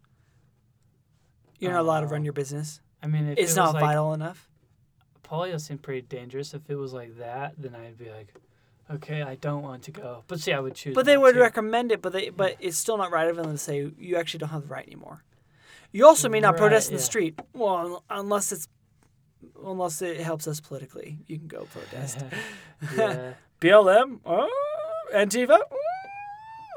You're 1.58 1.72
not 1.72 1.80
allowed 1.80 2.00
to 2.00 2.06
run 2.06 2.20
Uh, 2.20 2.24
your 2.24 2.32
business. 2.32 2.80
I 3.02 3.06
mean, 3.06 3.28
if 3.28 3.38
It's 3.38 3.52
it 3.52 3.56
not 3.56 3.66
was 3.66 3.74
like, 3.74 3.82
vital 3.84 4.12
enough. 4.14 4.48
Polio 5.24 5.60
seemed 5.60 5.82
pretty 5.82 6.02
dangerous. 6.02 6.54
If 6.54 6.68
it 6.68 6.76
was 6.76 6.92
like 6.92 7.16
that, 7.18 7.54
then 7.58 7.74
I'd 7.74 7.96
be 7.96 8.10
like, 8.10 8.34
okay, 8.90 9.22
I 9.22 9.36
don't 9.36 9.62
want 9.62 9.82
to 9.84 9.90
go. 9.90 10.22
But 10.28 10.40
see, 10.40 10.52
I 10.52 10.60
would 10.60 10.74
choose. 10.74 10.94
But 10.94 11.06
they 11.06 11.16
would 11.16 11.34
to. 11.34 11.40
recommend 11.40 11.90
it. 11.92 12.02
But 12.02 12.12
they 12.12 12.28
but 12.30 12.56
it's 12.60 12.76
still 12.76 12.98
not 12.98 13.10
right 13.10 13.28
of 13.28 13.36
them 13.36 13.46
to 13.50 13.58
say 13.58 13.90
you 13.98 14.16
actually 14.16 14.38
don't 14.38 14.50
have 14.50 14.62
the 14.62 14.68
right 14.68 14.86
anymore. 14.86 15.24
You 15.92 16.06
also 16.06 16.28
may 16.28 16.40
not 16.40 16.52
Right, 16.54 16.58
protest 16.60 16.90
in 16.90 16.96
the 16.96 17.02
street. 17.02 17.38
Well, 17.52 18.02
unless 18.10 18.52
it's 18.52 18.68
unless 19.64 20.02
it 20.02 20.20
helps 20.20 20.46
us 20.46 20.60
politically, 20.60 21.18
you 21.26 21.38
can 21.38 21.48
go 21.48 21.66
protest. 21.70 22.24
yeah. 22.96 23.34
BLM, 23.60 24.20
oh, 24.26 24.50
Antifa. 25.14 25.60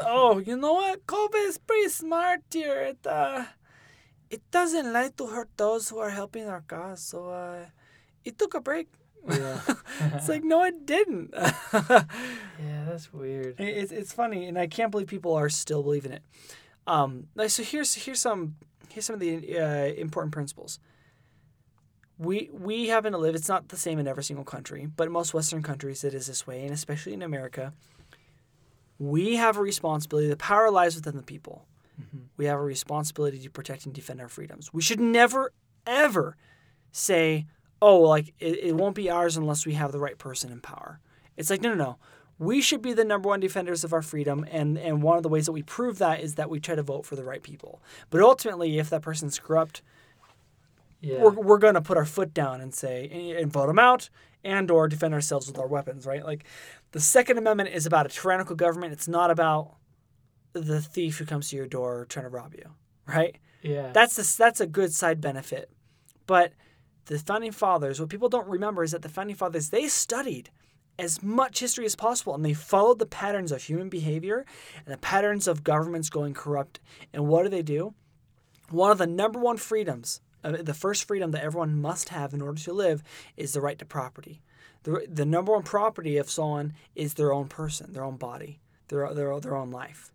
Oh, 0.01 0.37
you 0.39 0.55
know 0.57 0.73
what? 0.73 1.05
COVID 1.07 1.47
is 1.47 1.57
pretty 1.57 1.89
smart 1.89 2.41
here. 2.51 2.81
It 2.81 3.05
uh, 3.05 3.45
it 4.29 4.41
doesn't 4.51 4.93
like 4.93 5.17
to 5.17 5.27
hurt 5.27 5.49
those 5.57 5.89
who 5.89 5.97
are 5.97 6.11
helping 6.11 6.47
our 6.47 6.61
cause. 6.61 7.01
So 7.01 7.29
uh, 7.29 7.65
it 8.23 8.37
took 8.37 8.53
a 8.53 8.61
break. 8.61 8.87
Yeah. 9.27 9.59
It's 10.13 10.29
like 10.29 10.43
no, 10.43 10.63
it 10.63 10.85
didn't. 10.85 11.33
Yeah, 11.33 12.85
that's 12.87 13.11
weird. 13.11 13.55
it's 13.57 13.91
it's 13.91 14.13
funny, 14.13 14.47
and 14.47 14.57
I 14.57 14.67
can't 14.67 14.91
believe 14.91 15.07
people 15.07 15.33
are 15.33 15.49
still 15.49 15.83
believing 15.83 16.11
it. 16.11 16.23
Um, 16.85 17.27
so 17.47 17.63
here's 17.63 17.95
here's 17.95 18.21
some 18.21 18.55
here's 18.89 19.05
some 19.05 19.15
of 19.15 19.19
the 19.19 19.59
uh, 19.59 19.93
important 19.99 20.31
principles. 20.33 20.79
We 22.19 22.49
we 22.51 22.87
happen 22.87 23.11
to 23.11 23.17
live. 23.17 23.35
It's 23.35 23.49
not 23.49 23.69
the 23.69 23.77
same 23.77 23.99
in 23.99 24.07
every 24.07 24.23
single 24.23 24.45
country, 24.45 24.87
but 24.95 25.07
in 25.07 25.13
most 25.13 25.33
Western 25.33 25.61
countries 25.61 26.03
it 26.03 26.13
is 26.13 26.27
this 26.27 26.47
way, 26.47 26.63
and 26.63 26.73
especially 26.73 27.13
in 27.13 27.21
America. 27.21 27.73
We 28.99 29.35
have 29.35 29.57
a 29.57 29.61
responsibility. 29.61 30.27
The 30.27 30.37
power 30.37 30.71
lies 30.71 30.95
within 30.95 31.15
the 31.15 31.21
people, 31.21 31.67
mm-hmm. 32.01 32.25
we 32.37 32.45
have 32.45 32.59
a 32.59 32.63
responsibility 32.63 33.39
to 33.39 33.49
protect 33.49 33.85
and 33.85 33.93
defend 33.93 34.21
our 34.21 34.29
freedoms. 34.29 34.73
We 34.73 34.81
should 34.81 34.99
never, 34.99 35.53
ever 35.85 36.35
say, 36.91 37.45
oh, 37.81 37.99
like 37.99 38.33
it, 38.39 38.59
it 38.59 38.75
won't 38.75 38.95
be 38.95 39.09
ours 39.09 39.37
unless 39.37 39.65
we 39.65 39.73
have 39.73 39.91
the 39.91 39.99
right 39.99 40.17
person 40.17 40.51
in 40.51 40.61
power. 40.61 40.99
It's 41.35 41.49
like, 41.49 41.61
no, 41.61 41.69
no, 41.69 41.83
no. 41.83 41.97
We 42.39 42.61
should 42.61 42.83
be 42.83 42.93
the 42.93 43.05
number 43.05 43.29
one 43.29 43.39
defenders 43.39 43.83
of 43.83 43.93
our 43.93 44.03
freedom. 44.03 44.45
And, 44.51 44.77
and 44.77 45.01
one 45.01 45.17
of 45.17 45.23
the 45.23 45.29
ways 45.29 45.47
that 45.47 45.53
we 45.53 45.63
prove 45.63 45.97
that 45.97 46.21
is 46.21 46.35
that 46.35 46.49
we 46.49 46.59
try 46.59 46.75
to 46.75 46.83
vote 46.83 47.05
for 47.05 47.15
the 47.15 47.23
right 47.23 47.41
people. 47.41 47.81
But 48.09 48.21
ultimately, 48.21 48.77
if 48.77 48.89
that 48.91 49.01
person's 49.01 49.39
corrupt, 49.39 49.81
Yeah. 50.99 51.21
we're, 51.21 51.31
we're 51.31 51.57
going 51.57 51.75
to 51.75 51.81
put 51.81 51.97
our 51.97 52.05
foot 52.05 52.33
down 52.33 52.59
and 52.59 52.73
say, 52.73 53.35
and 53.39 53.51
vote 53.51 53.67
them 53.67 53.79
out 53.79 54.09
and 54.43 54.71
or 54.71 54.87
defend 54.87 55.13
ourselves 55.13 55.47
with 55.47 55.59
our 55.59 55.67
weapons, 55.67 56.05
right? 56.05 56.23
Like 56.23 56.45
the 56.91 56.99
Second 56.99 57.37
Amendment 57.37 57.69
is 57.69 57.85
about 57.85 58.05
a 58.05 58.09
tyrannical 58.09 58.55
government. 58.55 58.93
It's 58.93 59.07
not 59.07 59.29
about 59.29 59.75
the 60.53 60.81
thief 60.81 61.17
who 61.17 61.25
comes 61.25 61.49
to 61.49 61.55
your 61.55 61.67
door 61.67 62.05
trying 62.09 62.25
to 62.25 62.29
rob 62.29 62.53
you, 62.55 62.71
right? 63.05 63.37
yeah. 63.61 63.91
That's 63.91 64.15
the, 64.15 64.35
that's 64.37 64.61
a 64.61 64.67
good 64.67 64.93
side 64.93 65.21
benefit. 65.21 65.69
But 66.25 66.53
the 67.05 67.19
founding 67.19 67.51
fathers, 67.51 67.99
what 67.99 68.09
people 68.09 68.29
don't 68.29 68.47
remember 68.47 68.83
is 68.83 68.91
that 68.91 69.01
the 69.01 69.09
founding 69.09 69.35
fathers 69.35 69.69
they 69.69 69.87
studied 69.87 70.49
as 70.99 71.21
much 71.21 71.59
history 71.59 71.85
as 71.85 71.95
possible 71.95 72.33
and 72.33 72.43
they 72.43 72.53
followed 72.53 72.99
the 72.99 73.05
patterns 73.05 73.51
of 73.51 73.63
human 73.63 73.89
behavior 73.89 74.45
and 74.85 74.93
the 74.93 74.97
patterns 74.97 75.47
of 75.47 75.63
governments 75.63 76.09
going 76.09 76.33
corrupt. 76.33 76.79
And 77.13 77.27
what 77.27 77.43
do 77.43 77.49
they 77.49 77.61
do? 77.61 77.93
One 78.69 78.91
of 78.91 78.97
the 78.97 79.07
number 79.07 79.39
one 79.39 79.57
freedoms, 79.57 80.21
uh, 80.47 80.61
the 80.61 80.73
first 80.73 81.05
freedom 81.05 81.31
that 81.31 81.43
everyone 81.43 81.81
must 81.81 82.09
have 82.09 82.33
in 82.33 82.41
order 82.41 82.61
to 82.61 82.73
live, 82.73 83.03
is 83.35 83.53
the 83.53 83.61
right 83.61 83.77
to 83.79 83.85
property. 83.85 84.41
The, 84.83 85.05
the 85.11 85.25
number 85.25 85.51
one 85.51 85.63
property 85.63 86.17
of 86.17 86.29
someone 86.29 86.73
is 86.95 87.15
their 87.15 87.33
own 87.33 87.47
person, 87.47 87.93
their 87.93 88.03
own 88.03 88.17
body, 88.17 88.59
their, 88.87 89.13
their, 89.13 89.39
their 89.39 89.55
own 89.55 89.71
life. 89.71 90.11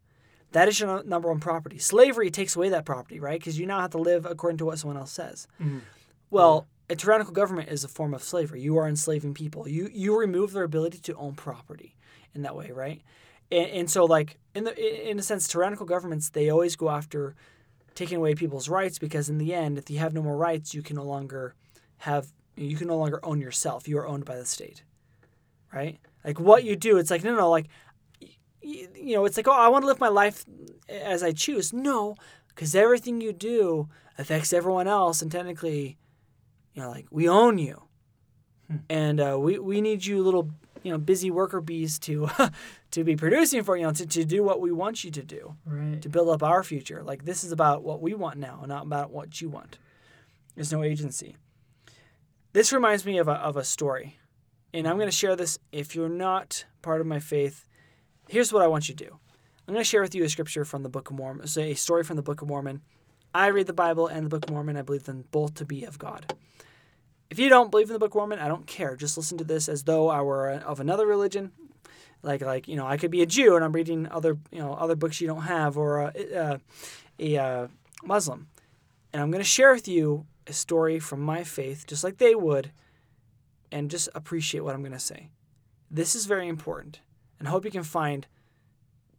That 0.52 0.68
is 0.68 0.80
your 0.80 1.02
number 1.04 1.28
one 1.28 1.40
property. 1.40 1.78
Slavery 1.78 2.30
takes 2.30 2.56
away 2.56 2.68
that 2.70 2.84
property, 2.84 3.18
right? 3.20 3.38
Because 3.38 3.58
you 3.58 3.66
now 3.66 3.80
have 3.80 3.90
to 3.90 3.98
live 3.98 4.26
according 4.26 4.58
to 4.58 4.64
what 4.66 4.78
someone 4.78 4.98
else 4.98 5.12
says. 5.12 5.46
Well, 6.30 6.66
a 6.90 6.96
tyrannical 6.96 7.32
government 7.32 7.70
is 7.70 7.84
a 7.84 7.88
form 7.88 8.12
of 8.14 8.22
slavery. 8.22 8.60
You 8.60 8.76
are 8.78 8.86
enslaving 8.86 9.34
people. 9.34 9.66
You 9.66 9.88
you 9.92 10.18
remove 10.18 10.52
their 10.52 10.64
ability 10.64 10.98
to 10.98 11.14
own 11.16 11.34
property 11.34 11.96
in 12.34 12.42
that 12.42 12.54
way, 12.54 12.70
right? 12.70 13.00
And, 13.50 13.70
and 13.70 13.90
so, 13.90 14.04
like 14.04 14.38
in 14.54 14.64
the 14.64 15.10
in 15.10 15.18
a 15.18 15.22
sense, 15.22 15.48
tyrannical 15.48 15.86
governments 15.86 16.30
they 16.30 16.50
always 16.50 16.76
go 16.76 16.90
after 16.90 17.34
taking 17.94 18.18
away 18.18 18.34
people's 18.34 18.68
rights 18.68 18.98
because 18.98 19.28
in 19.28 19.38
the 19.38 19.52
end, 19.54 19.78
if 19.78 19.90
you 19.90 19.98
have 19.98 20.14
no 20.14 20.22
more 20.22 20.36
rights, 20.36 20.74
you 20.74 20.82
can 20.82 20.96
no 20.96 21.04
longer 21.04 21.54
have 21.98 22.28
you 22.56 22.76
can 22.76 22.88
no 22.88 22.98
longer 22.98 23.20
own 23.24 23.40
yourself. 23.40 23.88
You 23.88 23.98
are 23.98 24.06
owned 24.06 24.24
by 24.24 24.36
the 24.36 24.44
state, 24.44 24.82
right? 25.72 25.98
Like 26.24 26.38
what 26.38 26.64
you 26.64 26.76
do, 26.76 26.98
it's 26.98 27.10
like 27.10 27.24
no, 27.24 27.34
no, 27.34 27.50
like 27.50 27.68
y- 28.20 28.88
you 28.94 29.14
know, 29.14 29.24
it's 29.24 29.36
like, 29.36 29.48
oh, 29.48 29.52
I 29.52 29.68
want 29.68 29.82
to 29.82 29.86
live 29.86 30.00
my 30.00 30.08
life 30.08 30.44
as 30.88 31.22
I 31.22 31.32
choose. 31.32 31.72
No, 31.72 32.14
because 32.48 32.74
everything 32.74 33.20
you 33.20 33.32
do 33.32 33.88
affects 34.18 34.52
everyone 34.52 34.86
else, 34.86 35.22
and 35.22 35.32
technically, 35.32 35.96
you 36.74 36.82
know, 36.82 36.90
like 36.90 37.06
we 37.10 37.28
own 37.28 37.58
you, 37.58 37.82
and 38.88 39.20
uh, 39.20 39.36
we 39.38 39.58
we 39.58 39.80
need 39.80 40.04
you 40.04 40.22
little, 40.22 40.50
you 40.82 40.90
know, 40.90 40.98
busy 40.98 41.30
worker 41.30 41.60
bees 41.60 41.98
to 42.00 42.28
to 42.90 43.04
be 43.04 43.16
producing 43.16 43.62
for 43.62 43.76
you 43.76 43.84
know 43.84 43.92
to, 43.92 44.06
to 44.06 44.24
do 44.24 44.42
what 44.42 44.60
we 44.60 44.72
want 44.72 45.04
you 45.04 45.10
to 45.10 45.22
do 45.22 45.56
right. 45.66 46.00
to 46.02 46.08
build 46.08 46.28
up 46.28 46.42
our 46.42 46.62
future. 46.62 47.02
Like 47.02 47.24
this 47.24 47.44
is 47.44 47.52
about 47.52 47.82
what 47.82 48.00
we 48.00 48.14
want 48.14 48.38
now, 48.38 48.64
not 48.66 48.84
about 48.84 49.10
what 49.10 49.40
you 49.40 49.48
want. 49.48 49.78
There's 50.54 50.72
no 50.72 50.82
agency. 50.82 51.36
This 52.52 52.72
reminds 52.72 53.06
me 53.06 53.16
of 53.18 53.28
a, 53.28 53.32
of 53.32 53.56
a 53.56 53.64
story, 53.64 54.18
and 54.74 54.86
I'm 54.86 54.96
going 54.96 55.08
to 55.08 55.16
share 55.16 55.36
this. 55.36 55.58
If 55.72 55.94
you're 55.94 56.08
not 56.10 56.66
part 56.82 57.00
of 57.00 57.06
my 57.06 57.18
faith, 57.18 57.66
here's 58.28 58.52
what 58.52 58.62
I 58.62 58.66
want 58.66 58.88
you 58.88 58.94
to 58.94 59.04
do. 59.04 59.18
I'm 59.66 59.72
going 59.72 59.84
to 59.84 59.88
share 59.88 60.02
with 60.02 60.14
you 60.14 60.24
a 60.24 60.28
scripture 60.28 60.64
from 60.64 60.82
the 60.82 60.90
Book 60.90 61.08
of 61.08 61.16
Mormon, 61.16 61.46
so 61.46 61.62
a 61.62 61.74
story 61.74 62.04
from 62.04 62.16
the 62.16 62.22
Book 62.22 62.42
of 62.42 62.48
Mormon. 62.48 62.82
I 63.34 63.46
read 63.46 63.66
the 63.66 63.72
Bible 63.72 64.06
and 64.06 64.26
the 64.26 64.28
Book 64.28 64.44
of 64.44 64.50
Mormon. 64.50 64.76
I 64.76 64.82
believe 64.82 65.04
them 65.04 65.24
both 65.30 65.54
to 65.54 65.64
be 65.64 65.84
of 65.84 65.98
God. 65.98 66.34
If 67.32 67.38
you 67.38 67.48
don't 67.48 67.70
believe 67.70 67.88
in 67.88 67.94
the 67.94 67.98
Book 67.98 68.10
of 68.10 68.16
Mormon, 68.16 68.40
I 68.40 68.46
don't 68.46 68.66
care. 68.66 68.94
Just 68.94 69.16
listen 69.16 69.38
to 69.38 69.44
this 69.44 69.66
as 69.66 69.84
though 69.84 70.10
I 70.10 70.20
were 70.20 70.50
of 70.50 70.80
another 70.80 71.06
religion. 71.06 71.50
Like, 72.22 72.42
like 72.42 72.68
you 72.68 72.76
know, 72.76 72.86
I 72.86 72.98
could 72.98 73.10
be 73.10 73.22
a 73.22 73.26
Jew 73.26 73.56
and 73.56 73.64
I'm 73.64 73.72
reading 73.72 74.06
other, 74.10 74.36
you 74.50 74.58
know, 74.58 74.74
other 74.74 74.96
books 74.96 75.18
you 75.18 75.28
don't 75.28 75.44
have, 75.44 75.78
or 75.78 76.02
a, 76.02 76.12
a, 76.14 76.60
a 77.18 77.36
uh, 77.38 77.68
Muslim, 78.04 78.48
and 79.14 79.22
I'm 79.22 79.30
going 79.30 79.42
to 79.42 79.48
share 79.48 79.72
with 79.72 79.88
you 79.88 80.26
a 80.46 80.52
story 80.52 80.98
from 80.98 81.22
my 81.22 81.42
faith, 81.42 81.86
just 81.86 82.04
like 82.04 82.18
they 82.18 82.34
would, 82.34 82.70
and 83.70 83.90
just 83.90 84.10
appreciate 84.14 84.60
what 84.60 84.74
I'm 84.74 84.82
going 84.82 84.92
to 84.92 84.98
say. 84.98 85.30
This 85.90 86.14
is 86.14 86.26
very 86.26 86.48
important, 86.48 87.00
and 87.38 87.48
hope 87.48 87.64
you 87.64 87.70
can 87.70 87.82
find 87.82 88.26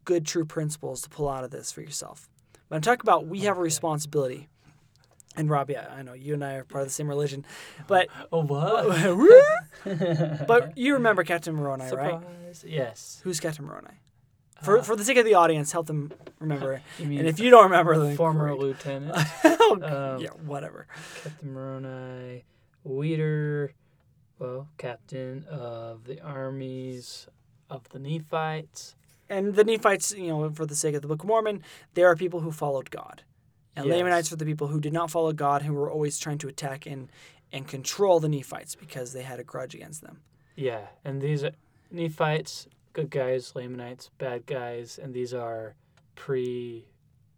good, 0.06 0.24
true 0.24 0.46
principles 0.46 1.02
to 1.02 1.10
pull 1.10 1.30
out 1.30 1.44
of 1.44 1.50
this 1.50 1.72
for 1.72 1.82
yourself. 1.82 2.30
But 2.70 2.76
I'm 2.76 2.84
talking 2.84 3.02
about 3.02 3.26
we 3.26 3.40
have 3.40 3.58
a 3.58 3.62
responsibility. 3.62 4.50
And 5.36 5.50
Robbie, 5.50 5.78
I 5.78 6.04
know 6.04 6.14
you 6.14 6.36
and 6.36 6.44
I 6.46 6.54
are 6.56 6.64
part 6.64 6.84
of 6.84 6.88
the 6.88 6.94
same 6.94 7.08
religion, 7.08 7.46
but 7.88 8.08
Oh 8.32 8.44
what? 8.44 8.88
but 10.48 10.78
you 10.78 10.94
remember 10.94 11.24
Captain 11.24 11.56
Moroni, 11.56 11.90
right? 11.92 12.22
Yes. 12.66 13.20
Who's 13.24 13.40
Captain 13.40 13.66
Moroni? 13.66 13.88
For, 14.62 14.82
for 14.82 14.96
the 14.96 15.04
sake 15.04 15.18
of 15.18 15.26
the 15.26 15.34
audience, 15.34 15.72
help 15.74 15.88
them 15.88 16.12
remember. 16.40 16.82
And 17.00 17.28
if 17.28 17.40
you 17.40 17.50
don't 17.50 17.66
remember, 17.66 17.98
then 17.98 18.16
former 18.16 18.48
great. 18.50 18.60
lieutenant 18.60 19.18
Oh, 19.44 19.80
Um, 20.16 20.22
yeah, 20.22 20.30
whatever. 20.46 20.88
Captain 21.24 21.52
Moroni, 21.54 22.46
Weeder, 22.86 23.74
well, 24.40 24.70
captain 24.78 25.46
of 25.50 26.06
the 26.06 26.22
armies 26.22 27.28
of 27.70 27.90
the 27.90 28.00
Nephites. 28.00 28.96
And 29.30 29.56
the 29.56 29.64
Nephites, 29.64 30.14
you 30.14 30.28
know, 30.28 30.50
for 30.52 30.66
the 30.66 30.76
sake 30.76 30.96
of 30.96 31.02
the 31.02 31.08
Book 31.08 31.24
of 31.24 31.28
Mormon, 31.28 31.64
there 31.96 32.08
are 32.08 32.16
people 32.16 32.42
who 32.42 32.52
followed 32.52 32.90
God. 32.92 33.24
And 33.76 33.86
Yes. 33.88 33.96
Lamanites 33.96 34.32
were 34.32 34.38
the 34.38 34.46
people 34.46 34.68
who 34.68 34.80
did 34.80 34.94
not 34.94 35.10
follow 35.10 35.34
God, 35.34 35.64
who 35.64 35.74
were 35.74 35.90
always 35.90 36.20
trying 36.20 36.38
to 36.40 36.48
attack 36.48 36.86
and, 36.86 37.10
and 37.52 37.68
control 37.68 38.20
the 38.20 38.30
Nephites 38.30 38.76
because 38.76 39.14
they 39.14 39.24
had 39.24 39.40
a 39.40 39.44
grudge 39.44 39.74
against 39.74 40.02
them. 40.02 40.22
Yeah, 40.56 40.88
and 41.04 41.22
these 41.22 41.44
are 41.44 41.52
Nephites, 41.90 42.68
good 42.94 43.10
guys, 43.10 43.54
Lamanites, 43.56 44.10
bad 44.20 44.46
guys, 44.46 45.00
and 45.02 45.14
these 45.14 45.34
are 45.34 45.76
pre 46.16 46.86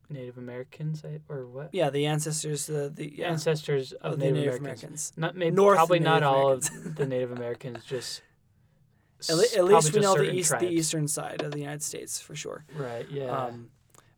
Native 0.10 0.38
Americans, 0.38 1.04
or 1.30 1.48
what? 1.48 1.70
Yeah, 1.72 1.90
the 1.90 2.06
ancestors, 2.06 2.68
the, 2.68 2.92
the 2.94 3.14
yeah, 3.18 3.30
Ancestors 3.32 3.92
of, 3.94 4.14
of 4.14 4.20
the 4.20 4.26
Native, 4.26 4.36
Native 4.36 4.60
Americans. 4.60 4.84
Americans. 4.84 5.14
Not 5.18 5.36
maybe 5.36 5.56
North 5.56 5.78
probably 5.78 6.00
not 6.00 6.22
Native 6.22 6.28
all 6.28 6.52
of 6.52 6.96
the 6.96 7.06
Native 7.08 7.32
Americans, 7.32 7.84
just 7.86 8.22
At, 9.30 9.36
le- 9.38 9.44
at 9.58 9.64
least 9.66 9.94
we 9.94 10.02
know 10.02 10.16
the 10.16 10.32
east, 10.32 10.52
the 10.60 10.70
eastern 10.70 11.08
side 11.08 11.42
of 11.42 11.52
the 11.52 11.60
United 11.60 11.82
States 11.82 12.20
for 12.20 12.36
sure. 12.36 12.66
Right. 12.76 13.08
Yeah. 13.10 13.30
Um, 13.30 13.70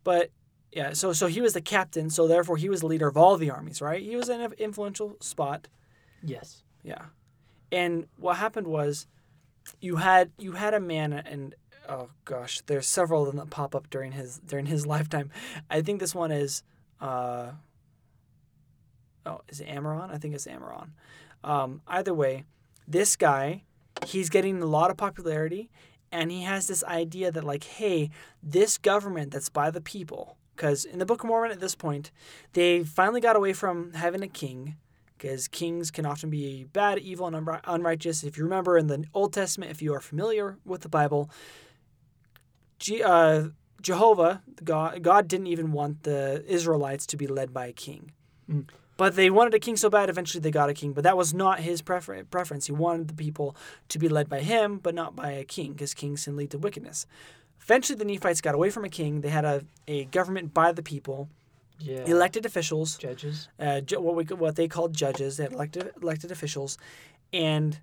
but 0.04 0.32
yeah, 0.72 0.94
so 0.94 1.14
so 1.14 1.28
he 1.28 1.42
was 1.42 1.54
the 1.54 1.62
captain, 1.62 2.10
so 2.10 2.28
therefore 2.28 2.58
he 2.58 2.70
was 2.70 2.82
the 2.82 2.88
leader 2.88 3.08
of 3.08 3.18
all 3.18 3.38
the 3.38 3.50
armies, 3.50 3.82
right? 3.82 4.02
He 4.02 4.16
was 4.16 4.30
in 4.30 4.42
an 4.42 4.54
influential 4.58 5.18
spot. 5.20 5.68
yes. 6.24 6.64
Yeah. 6.84 7.06
And 7.70 8.08
what 8.18 8.38
happened 8.38 8.68
was 8.68 9.08
you 9.82 9.98
had 9.98 10.32
you 10.38 10.54
had 10.54 10.74
a 10.74 10.80
man 10.80 11.12
and 11.12 11.54
oh 11.90 12.10
gosh, 12.24 12.62
there's 12.68 12.88
several 12.88 13.24
of 13.24 13.28
them 13.28 13.38
that 13.38 13.50
pop 13.50 13.76
up 13.76 13.90
during 13.90 14.14
his 14.14 14.40
during 14.40 14.68
his 14.68 14.86
lifetime. 14.96 15.30
I 15.70 15.82
think 15.82 16.00
this 16.00 16.16
one 16.16 16.32
is 16.32 16.64
uh 17.02 17.52
oh, 19.26 19.42
is 19.50 19.60
it 19.60 19.68
Amaron? 19.68 20.14
I 20.14 20.18
think 20.18 20.34
it's 20.34 20.48
Amaron. 20.48 20.90
Um, 21.44 21.82
either 21.88 22.14
way, 22.14 22.46
this 22.88 23.16
guy, 23.16 23.64
he's 24.06 24.30
getting 24.30 24.62
a 24.62 24.66
lot 24.66 24.90
of 24.90 24.98
popularity 24.98 25.70
and 26.12 26.32
he 26.32 26.44
has 26.44 26.68
this 26.68 26.84
idea 26.86 27.32
that 27.32 27.44
like, 27.44 27.64
hey, 27.66 28.10
this 28.42 28.78
government 28.78 29.32
that's 29.32 29.50
by 29.50 29.72
the 29.72 29.82
people, 29.82 30.37
because 30.58 30.84
in 30.84 31.00
the 31.00 31.06
Book 31.06 31.24
of 31.24 31.28
Mormon 31.28 31.52
at 31.52 31.60
this 31.60 31.76
point, 31.76 32.12
they 32.54 32.84
finally 32.84 33.22
got 33.22 33.36
away 33.36 33.54
from 33.54 33.94
having 33.94 34.24
a 34.24 34.28
king 34.28 34.76
because 35.18 35.48
kings 35.48 35.90
can 35.90 36.06
often 36.06 36.30
be 36.30 36.66
bad, 36.66 37.00
evil, 37.00 37.28
and 37.28 37.36
unri- 37.36 37.62
unrighteous. 37.66 38.24
If 38.24 38.38
you 38.38 38.44
remember 38.44 38.78
in 38.78 38.88
the 38.88 39.06
Old 39.14 39.34
Testament, 39.34 39.72
if 39.72 39.82
you 39.82 39.94
are 39.94 40.00
familiar 40.00 40.58
with 40.66 40.82
the 40.82 40.90
Bible, 40.90 41.30
uh, 43.04 43.44
Jehovah, 43.82 44.44
God, 44.64 45.02
God 45.02 45.28
didn't 45.28 45.48
even 45.48 45.72
want 45.72 46.04
the 46.04 46.44
Israelites 46.48 47.06
to 47.08 47.18
be 47.18 47.28
led 47.28 47.54
by 47.54 47.68
a 47.68 47.74
king. 47.74 48.12
Mm. 48.50 48.68
But 48.98 49.16
they 49.16 49.30
wanted 49.30 49.54
a 49.54 49.60
king 49.60 49.78
so 49.78 49.90
bad, 49.90 50.10
eventually 50.10 50.42
they 50.42 50.50
got 50.50 50.70
a 50.70 50.74
king. 50.74 50.94
But 50.94 51.04
that 51.04 51.16
was 51.16 51.34
not 51.34 51.60
his 51.60 51.84
prefer- 51.84 52.24
preference. 52.24 52.66
He 52.66 52.72
wanted 52.72 53.08
the 53.08 53.14
people 53.14 53.56
to 53.90 54.00
be 54.00 54.10
led 54.10 54.28
by 54.28 54.40
him, 54.40 54.80
but 54.80 54.96
not 54.96 55.16
by 55.16 55.32
a 55.32 55.44
king, 55.44 55.74
because 55.74 55.94
kings 55.94 56.26
can 56.26 56.36
lead 56.36 56.52
to 56.52 56.58
wickedness. 56.58 57.06
Eventually, 57.68 57.98
the 57.98 58.06
Nephites 58.06 58.40
got 58.42 58.56
away 58.56 58.70
from 58.70 58.86
a 58.86 58.90
king. 58.90 59.20
They 59.22 59.30
had 59.30 59.44
a, 59.44 59.62
a 59.90 60.06
government 60.06 60.54
by 60.54 60.72
the 60.72 60.82
people, 60.82 61.28
Yeah. 61.80 62.06
elected 62.06 62.46
officials, 62.46 62.98
judges. 62.98 63.50
uh, 63.60 63.82
ju- 63.82 64.00
what 64.00 64.16
we 64.16 64.24
what 64.44 64.56
they 64.56 64.68
called 64.70 64.94
judges. 64.94 65.36
They 65.36 65.44
had 65.44 65.54
elected 65.54 65.92
elected 66.02 66.32
officials, 66.32 66.78
and 67.34 67.80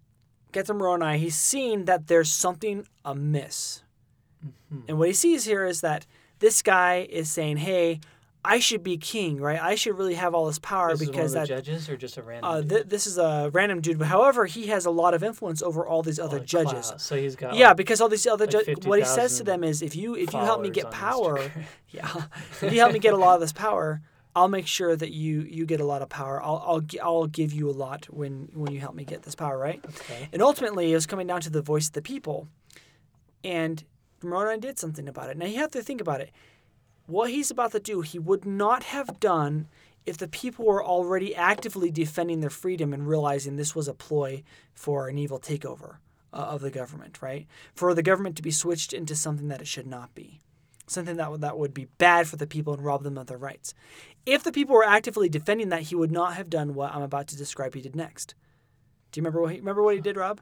Captain 0.53 0.77
Moroni. 0.79 1.19
He's 1.19 1.37
seen 1.37 1.85
that 1.85 2.07
there's 2.07 2.31
something 2.31 2.87
amiss, 3.05 3.83
Mhm. 4.73 4.85
and 4.89 4.99
what 4.99 5.09
he 5.09 5.15
sees 5.15 5.45
here 5.45 5.67
is 5.67 5.81
that 5.83 6.07
this 6.39 6.63
guy 6.63 7.07
is 7.11 7.31
saying, 7.31 7.59
"Hey, 7.59 8.01
I 8.47 8.59
should 8.59 8.83
be 8.83 8.99
king, 8.99 9.41
right? 9.41 9.59
I 9.61 9.75
should 9.75 9.97
really 9.97 10.15
have 10.15 10.35
all 10.35 10.47
this 10.47 10.59
power 10.59 10.91
This 10.91 11.01
is 11.01 11.07
one 11.09 11.15
of 11.15 11.15
because 11.17 11.33
that 11.33 11.49
judges 11.49 11.89
or 11.89 11.97
just 11.97 12.19
a 12.19 12.23
random. 12.23 12.51
uh, 12.51 12.61
th- 12.63 12.87
this 12.87 13.07
is 13.07 13.17
a 13.17 13.51
random 13.55 13.81
dude. 13.81 13.99
But 13.99 14.09
however, 14.09 14.45
he 14.47 14.67
has 14.67 14.85
a 14.85 14.91
lot 14.91 15.15
of 15.15 15.23
influence 15.25 15.63
over 15.63 15.87
all 15.87 16.03
these 16.03 16.19
other 16.21 16.39
Like 16.39 16.47
judges. 16.47 16.93
So 16.99 17.17
he's 17.17 17.37
got 17.37 17.55
Yeah, 17.55 17.69
like, 17.69 17.79
because 17.79 18.01
all 18.03 18.09
these 18.11 18.27
other 18.27 18.45
like 18.45 18.53
judges, 18.53 18.87
what 18.87 18.99
he 18.99 19.05
says 19.07 19.39
to 19.39 19.45
them 19.45 19.65
is, 19.65 19.81
if 19.81 19.97
you 19.97 20.15
if 20.15 20.33
you 20.35 20.41
help 20.41 20.61
me 20.61 20.69
get 20.71 20.91
power, 20.91 21.39
yeah, 21.91 22.07
if 22.63 22.73
you 22.73 22.81
help 22.81 22.93
me 22.93 22.99
get 22.99 23.15
a 23.15 23.17
lot 23.17 23.35
of 23.35 23.41
this 23.41 23.53
power, 23.53 24.03
I'll 24.37 24.49
make 24.49 24.67
sure 24.67 24.95
that 24.95 25.13
you 25.13 25.41
you 25.43 25.65
get 25.65 25.81
a 25.81 25.85
lot 25.87 26.03
of 26.03 26.09
power. 26.11 26.43
I'll 26.43 26.63
I'll 26.67 26.81
gi- 26.81 27.01
I'll 27.01 27.27
give 27.27 27.53
you 27.55 27.71
a 27.71 27.73
lot 27.73 28.07
when 28.11 28.51
when 28.53 28.73
you 28.73 28.81
help 28.81 28.95
me 28.95 29.05
get 29.05 29.23
this 29.23 29.35
power, 29.35 29.57
right? 29.57 29.81
Okay. 29.87 30.29
And 30.35 30.43
ultimately, 30.43 30.93
it 30.93 30.95
was 30.97 31.07
coming 31.07 31.27
down 31.27 31.41
to 31.43 31.51
the 31.51 31.63
voice 31.63 31.87
of 31.87 31.93
the 31.95 32.03
people, 32.03 32.49
and 33.43 33.85
Moroni 34.23 34.61
did 34.61 34.79
something 34.79 35.09
about 35.09 35.31
it. 35.31 35.37
Now 35.39 35.47
you 35.47 35.59
have 35.59 35.71
to 35.73 35.83
think 35.83 36.01
about 36.01 36.21
it. 36.21 36.31
What 37.07 37.31
he's 37.31 37.51
about 37.51 37.73
to 37.73 37.81
do, 37.81 38.01
he 38.01 38.19
would 38.19 38.45
not 38.47 38.85
have 38.85 39.21
done 39.21 39.69
if 40.07 40.17
the 40.19 40.29
people 40.29 40.65
were 40.67 40.85
already 40.85 41.35
actively 41.35 41.91
defending 41.91 42.41
their 42.41 42.51
freedom 42.51 42.93
and 42.93 43.07
realizing 43.07 43.57
this 43.57 43.75
was 43.75 43.89
a 43.89 43.95
ploy 43.95 44.43
for 44.73 45.09
an 45.09 45.19
evil 45.19 45.39
takeover 45.39 45.97
uh, 46.33 46.37
of 46.37 46.61
the 46.61 46.71
government, 46.71 47.21
right? 47.23 47.47
For 47.75 47.95
the 47.95 48.03
government 48.03 48.37
to 48.37 48.43
be 48.43 48.51
switched 48.51 48.93
into 48.93 49.15
something 49.15 49.49
that 49.49 49.61
it 49.61 49.67
should 49.67 49.87
not 49.87 50.15
be, 50.15 50.41
something 50.87 51.17
that 51.17 51.31
would, 51.31 51.41
that 51.41 51.59
would 51.59 51.73
be 51.75 51.87
bad 51.99 52.27
for 52.27 52.37
the 52.37 52.47
people 52.47 52.75
and 52.75 52.85
rob 52.85 53.03
them 53.03 53.17
of 53.17 53.27
their 53.27 53.39
rights. 53.39 53.75
If 54.27 54.43
the 54.43 54.53
people 54.53 54.75
were 54.75 54.85
actively 54.85 55.29
defending 55.29 55.71
that, 55.71 55.83
he 55.83 55.95
would 55.95 56.13
not 56.13 56.35
have 56.35 56.51
done 56.51 56.75
what 56.75 56.95
I'm 56.95 57.03
about 57.03 57.29
to 57.29 57.37
describe 57.37 57.75
he 57.75 57.81
did 57.83 57.97
next. 57.97 58.35
Do 59.13 59.19
you 59.21 59.23
remember 59.23 59.41
what 59.43 59.53
he 59.53 59.59
remember 59.59 59.83
what 59.83 59.95
he 59.95 60.01
did, 60.01 60.17
Rob? 60.17 60.41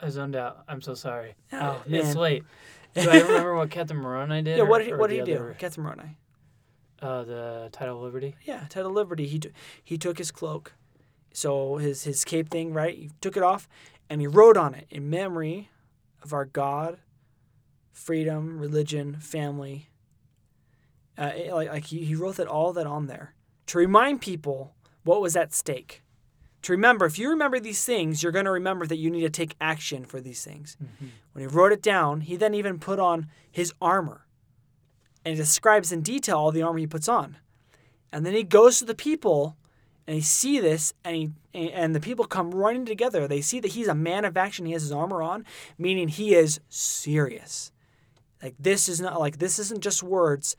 I 0.00 0.08
zoned 0.08 0.34
out. 0.34 0.64
I'm 0.68 0.82
so 0.82 0.94
sorry. 0.94 1.34
Oh, 1.52 1.58
Oh, 1.60 1.82
it's 1.86 2.16
late. 2.16 2.42
Do 2.94 3.08
I 3.10 3.20
remember 3.20 3.54
what 3.56 3.70
Captain 3.70 3.96
Moroni 3.96 4.42
did? 4.42 4.58
Yeah, 4.58 4.64
what 4.64 4.78
did 4.78 4.86
he, 4.88 4.92
or 4.92 4.98
what 4.98 5.10
did 5.10 5.20
he 5.20 5.24
do? 5.32 5.36
other- 5.38 5.56
Captain 5.58 5.82
Moroni. 5.82 6.18
Uh, 7.00 7.24
the 7.24 7.68
title 7.72 7.96
of 7.96 8.02
Liberty. 8.02 8.36
Yeah, 8.44 8.64
title 8.68 8.90
of 8.90 8.94
Liberty. 8.96 9.26
He 9.26 9.38
t- 9.40 9.50
he 9.82 9.98
took 9.98 10.18
his 10.18 10.30
cloak, 10.30 10.74
so 11.32 11.76
his 11.78 12.04
his 12.04 12.24
cape 12.24 12.48
thing, 12.48 12.72
right? 12.72 12.96
He 12.96 13.10
took 13.20 13.36
it 13.36 13.42
off, 13.42 13.68
and 14.08 14.20
he 14.20 14.26
wrote 14.28 14.56
on 14.56 14.74
it 14.74 14.86
in 14.88 15.10
memory 15.10 15.68
of 16.22 16.32
our 16.32 16.44
God, 16.44 16.98
freedom, 17.90 18.58
religion, 18.58 19.16
family. 19.18 19.88
Uh, 21.18 21.32
it- 21.34 21.52
like 21.52 21.68
like 21.70 21.84
he, 21.86 22.04
he 22.04 22.14
wrote 22.14 22.36
that 22.36 22.46
all 22.46 22.72
that 22.72 22.86
on 22.86 23.06
there 23.06 23.34
to 23.66 23.78
remind 23.78 24.20
people 24.20 24.74
what 25.02 25.20
was 25.20 25.34
at 25.34 25.52
stake. 25.52 26.01
To 26.62 26.72
remember, 26.72 27.06
if 27.06 27.18
you 27.18 27.28
remember 27.28 27.58
these 27.58 27.84
things, 27.84 28.22
you're 28.22 28.32
going 28.32 28.44
to 28.44 28.52
remember 28.52 28.86
that 28.86 28.96
you 28.96 29.10
need 29.10 29.22
to 29.22 29.30
take 29.30 29.56
action 29.60 30.04
for 30.04 30.20
these 30.20 30.44
things. 30.44 30.76
Mm-hmm. 30.82 31.06
When 31.32 31.48
he 31.48 31.54
wrote 31.54 31.72
it 31.72 31.82
down, 31.82 32.20
he 32.22 32.36
then 32.36 32.54
even 32.54 32.78
put 32.78 32.98
on 32.98 33.26
his 33.50 33.74
armor 33.80 34.26
and 35.24 35.34
he 35.34 35.36
describes 35.36 35.92
in 35.92 36.02
detail 36.02 36.38
all 36.38 36.52
the 36.52 36.62
armor 36.62 36.78
he 36.78 36.86
puts 36.86 37.08
on. 37.08 37.36
And 38.12 38.26
then 38.26 38.34
he 38.34 38.42
goes 38.42 38.78
to 38.78 38.84
the 38.84 38.94
people 38.94 39.56
and 40.06 40.16
he 40.16 40.22
see 40.22 40.60
this 40.60 40.92
and 41.04 41.16
he 41.16 41.30
and 41.54 41.94
the 41.94 42.00
people 42.00 42.24
come 42.24 42.50
running 42.50 42.86
together. 42.86 43.28
They 43.28 43.42
see 43.42 43.60
that 43.60 43.72
he's 43.72 43.88
a 43.88 43.94
man 43.94 44.24
of 44.24 44.36
action. 44.36 44.64
He 44.64 44.72
has 44.72 44.82
his 44.82 44.92
armor 44.92 45.22
on, 45.22 45.44
meaning 45.76 46.08
he 46.08 46.34
is 46.34 46.60
serious. 46.68 47.72
Like 48.42 48.54
this 48.58 48.88
is 48.88 49.00
not 49.00 49.20
like 49.20 49.38
this 49.38 49.58
isn't 49.58 49.82
just 49.82 50.02
words. 50.02 50.56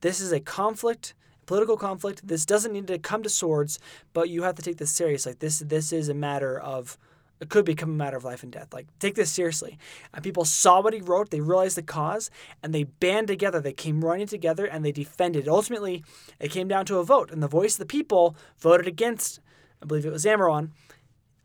This 0.00 0.20
is 0.20 0.32
a 0.32 0.40
conflict, 0.40 1.14
political 1.48 1.78
conflict. 1.78 2.28
This 2.28 2.44
doesn't 2.44 2.72
need 2.72 2.86
to 2.86 2.98
come 2.98 3.22
to 3.24 3.28
swords, 3.28 3.80
but 4.12 4.28
you 4.28 4.42
have 4.42 4.54
to 4.56 4.62
take 4.62 4.76
this 4.76 4.92
serious. 4.92 5.26
Like 5.26 5.40
this 5.40 5.58
this 5.60 5.92
is 5.92 6.08
a 6.08 6.14
matter 6.14 6.60
of 6.60 6.98
it 7.40 7.48
could 7.48 7.64
become 7.64 7.90
a 7.90 7.94
matter 7.94 8.16
of 8.16 8.24
life 8.24 8.42
and 8.42 8.52
death. 8.52 8.72
Like 8.72 8.86
take 8.98 9.14
this 9.14 9.32
seriously. 9.32 9.78
And 10.12 10.22
people 10.22 10.44
saw 10.44 10.82
what 10.82 10.92
he 10.92 11.00
wrote, 11.00 11.30
they 11.30 11.40
realized 11.40 11.76
the 11.76 11.82
cause, 11.82 12.30
and 12.62 12.74
they 12.74 12.84
band 12.84 13.28
together. 13.28 13.60
They 13.60 13.72
came 13.72 14.04
running 14.04 14.26
together 14.26 14.66
and 14.66 14.84
they 14.84 14.92
defended. 14.92 15.48
Ultimately, 15.48 16.04
it 16.38 16.50
came 16.50 16.68
down 16.68 16.84
to 16.86 16.98
a 16.98 17.04
vote, 17.04 17.30
and 17.30 17.42
the 17.42 17.48
voice 17.48 17.74
of 17.74 17.80
the 17.80 17.86
people 17.86 18.36
voted 18.58 18.86
against. 18.86 19.40
I 19.82 19.86
believe 19.86 20.04
it 20.04 20.12
was 20.12 20.26
Amaron, 20.26 20.70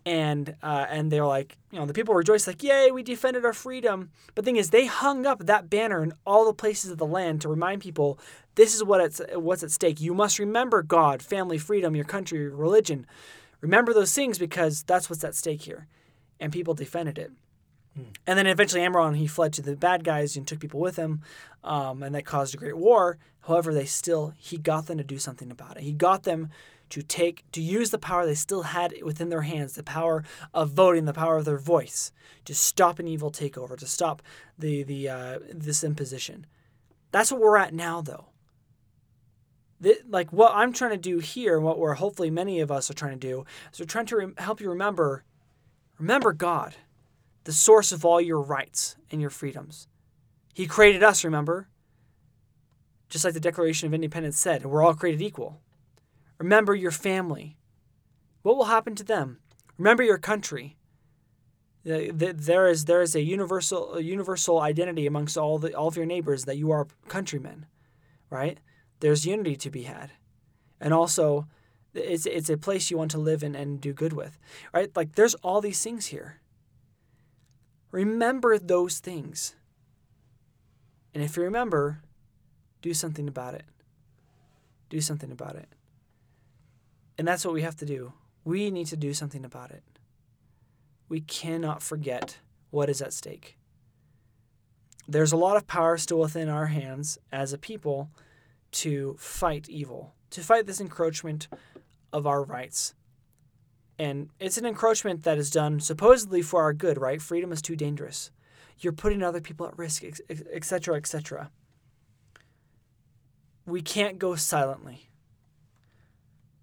and 0.06 0.56
uh, 0.62 0.86
and 0.90 1.12
they're 1.12 1.26
like, 1.26 1.58
you 1.72 1.80
know, 1.80 1.86
the 1.86 1.94
people 1.94 2.14
rejoiced 2.14 2.48
like, 2.48 2.64
yay, 2.64 2.92
we 2.92 3.04
defended 3.04 3.46
our 3.46 3.54
freedom. 3.54 4.12
But 4.36 4.44
the 4.44 4.50
thing 4.50 4.58
is, 4.58 4.70
they 4.70 4.86
hung 4.86 5.26
up 5.26 5.46
that 5.46 5.70
banner 5.70 6.04
in 6.04 6.14
all 6.26 6.46
the 6.46 6.54
places 6.54 6.92
of 6.92 6.98
the 6.98 7.06
land 7.06 7.42
to 7.42 7.50
remind 7.50 7.82
people 7.82 8.20
this 8.56 8.76
is 8.76 8.84
what 8.84 9.02
it's 9.02 9.22
what's 9.34 9.64
at 9.64 9.72
stake. 9.72 10.02
You 10.02 10.14
must 10.14 10.40
remember 10.40 10.84
God, 10.84 11.22
family, 11.22 11.58
freedom, 11.58 11.96
your 11.96 12.06
country, 12.06 12.40
your 12.40 12.56
religion. 12.56 13.06
Remember 13.62 13.94
those 13.94 14.14
things 14.14 14.38
because 14.38 14.84
that's 14.84 15.10
what's 15.10 15.24
at 15.24 15.36
stake 15.36 15.62
here. 15.62 15.88
And 16.40 16.52
people 16.52 16.74
defended 16.74 17.18
it. 17.18 17.32
And 18.26 18.40
then 18.40 18.48
eventually 18.48 18.82
Amron, 18.82 19.16
he 19.16 19.28
fled 19.28 19.54
to 19.54 19.62
the 19.62 19.76
bad 19.76 20.04
guys 20.04 20.36
and 20.36 20.48
took 20.48 20.60
people 20.60 20.80
with 20.80 20.96
him, 20.96 21.22
um, 21.64 22.02
and 22.02 22.16
that 22.16 22.26
caused 22.26 22.56
a 22.56 22.58
great 22.58 22.76
war. 22.76 23.20
However, 23.42 23.74
they 23.74 23.86
still, 23.86 24.34
he 24.38 24.58
got 24.58 24.88
them 24.88 24.98
to 24.98 25.04
do 25.04 25.20
something 25.20 25.52
about 25.52 25.78
it. 25.78 25.84
He 25.84 25.94
got 25.94 26.24
them 26.24 26.50
to 26.94 27.02
take, 27.02 27.44
to 27.52 27.60
use 27.60 27.90
the 27.90 27.98
power 27.98 28.24
they 28.24 28.36
still 28.36 28.62
had 28.62 28.94
within 29.02 29.30
their 29.30 29.42
hands, 29.42 29.74
the 29.74 29.82
power 29.82 30.24
of 30.54 30.70
voting, 30.70 31.06
the 31.06 31.12
power 31.12 31.38
of 31.38 31.46
their 31.46 31.58
voice, 31.58 32.12
to 32.46 32.54
stop 32.54 33.00
an 33.00 33.08
evil 33.08 33.32
takeover, 33.32 33.76
to 33.76 33.88
stop 33.88 34.22
the, 34.60 34.84
the, 34.84 35.10
uh, 35.10 35.40
this 35.52 35.84
imposition. 35.84 36.46
That's 37.12 37.32
what 37.32 37.42
we're 37.42 37.58
at 37.58 37.74
now, 37.74 38.02
though. 38.02 38.28
Th- 39.82 40.04
like 40.08 40.32
what 40.32 40.52
I'm 40.54 40.72
trying 40.72 40.92
to 40.92 40.98
do 40.98 41.18
here, 41.18 41.56
and 41.56 41.66
what 41.66 41.80
we're 41.80 41.96
hopefully 41.96 42.30
many 42.30 42.60
of 42.60 42.70
us 42.70 42.92
are 42.92 42.94
trying 42.94 43.20
to 43.20 43.28
do, 43.28 43.44
is 43.74 43.80
we're 43.80 43.88
trying 43.88 44.06
to 44.06 44.18
rem- 44.18 44.36
help 44.38 44.62
you 44.62 44.70
remember, 44.70 45.24
remember 45.98 46.32
God 46.32 46.76
the 47.46 47.52
source 47.52 47.92
of 47.92 48.06
all 48.06 48.22
your 48.22 48.40
rights 48.40 48.98
and 49.10 49.20
your 49.20 49.32
freedoms. 49.32 49.88
He 50.54 50.68
created 50.68 51.02
us, 51.02 51.24
remember? 51.24 51.70
Just 53.10 53.26
like 53.26 53.34
the 53.34 53.40
Declaration 53.40 53.88
of 53.88 53.96
Independence 53.96 54.38
said, 54.38 54.64
we're 54.64 54.84
all 54.84 54.94
created 54.94 55.24
equal. 55.24 55.60
Remember 56.44 56.76
your 56.76 56.92
family. 56.92 57.56
What 58.42 58.58
will 58.58 58.66
happen 58.66 58.96
to 58.96 59.04
them? 59.06 59.40
Remember 59.78 60.04
your 60.04 60.18
country. 60.18 60.76
The- 61.84 62.12
the- 62.12 62.34
There 62.34 62.68
is 62.68 62.84
there 62.84 63.02
is 63.02 63.16
a 63.16 63.22
universal 63.22 63.94
a 63.94 64.02
universal 64.02 64.60
identity 64.60 65.06
amongst 65.08 65.38
all 65.38 65.58
the 65.58 65.74
all 65.74 65.88
of 65.88 65.96
your 65.96 66.06
neighbors 66.06 66.44
that 66.44 66.58
you 66.58 66.70
are 66.72 66.88
countrymen, 67.08 67.66
right? 68.30 68.60
There's 69.00 69.26
unity 69.26 69.56
to 69.56 69.70
be 69.70 69.84
had, 69.84 70.12
and 70.82 70.94
also 70.94 71.48
it's 71.94 72.26
it's 72.26 72.50
a 72.50 72.58
place 72.58 72.92
you 72.92 72.98
want 72.98 73.12
to 73.12 73.20
live 73.30 73.42
in 73.42 73.56
and 73.56 73.80
do 73.80 73.94
good 73.94 74.12
with, 74.12 74.38
right? 74.74 74.92
Like 74.98 75.16
there's 75.16 75.36
all 75.36 75.62
these 75.62 75.82
things 75.82 76.08
here. 76.08 76.42
Remember 77.92 78.60
those 78.60 79.00
things. 79.00 79.56
And 81.14 81.24
if 81.24 81.38
you 81.38 81.44
remember, 81.44 82.02
do 82.82 82.94
something 82.94 83.30
about 83.30 83.54
it. 83.54 83.66
Do 84.90 85.00
something 85.00 85.32
about 85.32 85.56
it. 85.56 85.70
And 87.18 87.28
that's 87.28 87.46
what 87.46 87.54
we 87.54 87.62
have 87.62 87.76
to 87.78 87.86
do. 87.86 88.14
We 88.44 88.72
need 88.72 88.88
to 88.88 88.98
do 88.98 89.14
something 89.14 89.46
about 89.46 89.72
it. 89.72 89.84
We 91.10 91.22
cannot 91.22 91.82
forget 91.84 92.40
what 92.72 92.90
is 92.90 93.02
at 93.02 93.14
stake. 93.14 93.58
There's 95.08 95.32
a 95.32 95.38
lot 95.38 95.58
of 95.58 95.68
power 95.68 95.98
still 95.98 96.20
within 96.20 96.50
our 96.50 96.68
hands 96.68 97.18
as 97.32 97.54
a 97.54 97.58
people 97.58 98.10
to 98.72 99.16
fight 99.20 99.70
evil, 99.70 100.16
to 100.32 100.42
fight 100.42 100.66
this 100.66 100.82
encroachment 100.82 101.48
of 102.12 102.26
our 102.26 102.44
rights. 102.44 102.96
And 104.00 104.30
it's 104.40 104.58
an 104.58 104.66
encroachment 104.66 105.24
that 105.24 105.38
is 105.38 105.52
done 105.52 105.80
supposedly 105.80 106.42
for 106.42 106.62
our 106.64 106.74
good, 106.74 106.98
right? 107.00 107.22
Freedom 107.22 107.52
is 107.52 107.62
too 107.62 107.76
dangerous. 107.76 108.32
You're 108.80 108.94
putting 108.94 109.22
other 109.22 109.42
people 109.42 109.68
at 109.68 109.78
risk, 109.78 110.04
etc., 110.30 110.96
etc. 110.96 111.52
We 113.66 113.82
can't 113.82 114.18
go 114.18 114.36
silently. 114.36 115.10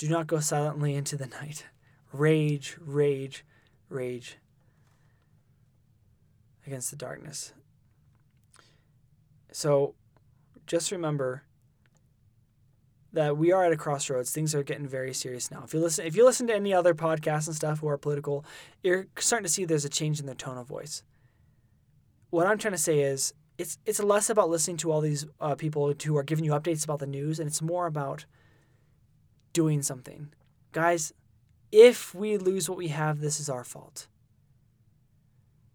Do 0.01 0.09
not 0.09 0.27
go 0.27 0.41
silently 0.41 0.95
into 0.95 1.15
the 1.15 1.27
night. 1.27 1.67
Rage, 2.11 2.79
rage, 2.81 3.45
rage 3.91 4.39
against 6.67 6.91
the 6.91 6.97
darkness. 6.97 7.53
So 9.53 9.95
just 10.67 10.91
remember 10.91 11.43
that 13.13 13.37
we 13.37 13.53
are 13.53 13.67
at 13.67 13.73
a 13.73 13.77
crossroads. 13.77 14.33
Things 14.33 14.55
are 14.55 14.63
getting 14.63 14.87
very 14.87 15.13
serious 15.13 15.51
now. 15.51 15.65
If 15.67 15.75
you 15.75 15.81
listen, 15.81 16.07
if 16.07 16.17
you 16.17 16.25
listen 16.25 16.47
to 16.47 16.55
any 16.55 16.73
other 16.73 16.95
podcasts 16.95 17.47
and 17.47 17.55
stuff 17.55 17.81
who 17.81 17.89
are 17.89 17.99
political, 17.99 18.43
you're 18.83 19.07
starting 19.19 19.45
to 19.45 19.53
see 19.53 19.67
there's 19.67 19.85
a 19.85 19.91
change 19.91 20.19
in 20.19 20.25
their 20.25 20.35
tone 20.35 20.57
of 20.57 20.67
voice. 20.67 21.03
What 22.31 22.47
I'm 22.47 22.57
trying 22.57 22.73
to 22.73 22.79
say 22.79 23.01
is, 23.01 23.35
it's 23.59 23.77
it's 23.85 24.03
less 24.03 24.31
about 24.31 24.49
listening 24.49 24.79
to 24.79 24.93
all 24.93 25.03
these 25.03 25.27
uh, 25.43 25.57
people 25.57 25.93
who 26.03 26.17
are 26.17 26.23
giving 26.23 26.47
you 26.47 26.53
updates 26.53 26.85
about 26.85 27.01
the 27.01 27.07
news, 27.07 27.39
and 27.39 27.47
it's 27.47 27.61
more 27.61 27.85
about 27.85 28.25
doing 29.53 29.83
something, 29.83 30.33
guys. 30.73 31.13
If 31.73 32.15
we 32.15 32.37
lose 32.37 32.69
what 32.69 32.79
we 32.79 32.89
have, 32.89 33.21
this 33.21 33.39
is 33.39 33.49
our 33.49 33.65
fault, 33.65 34.09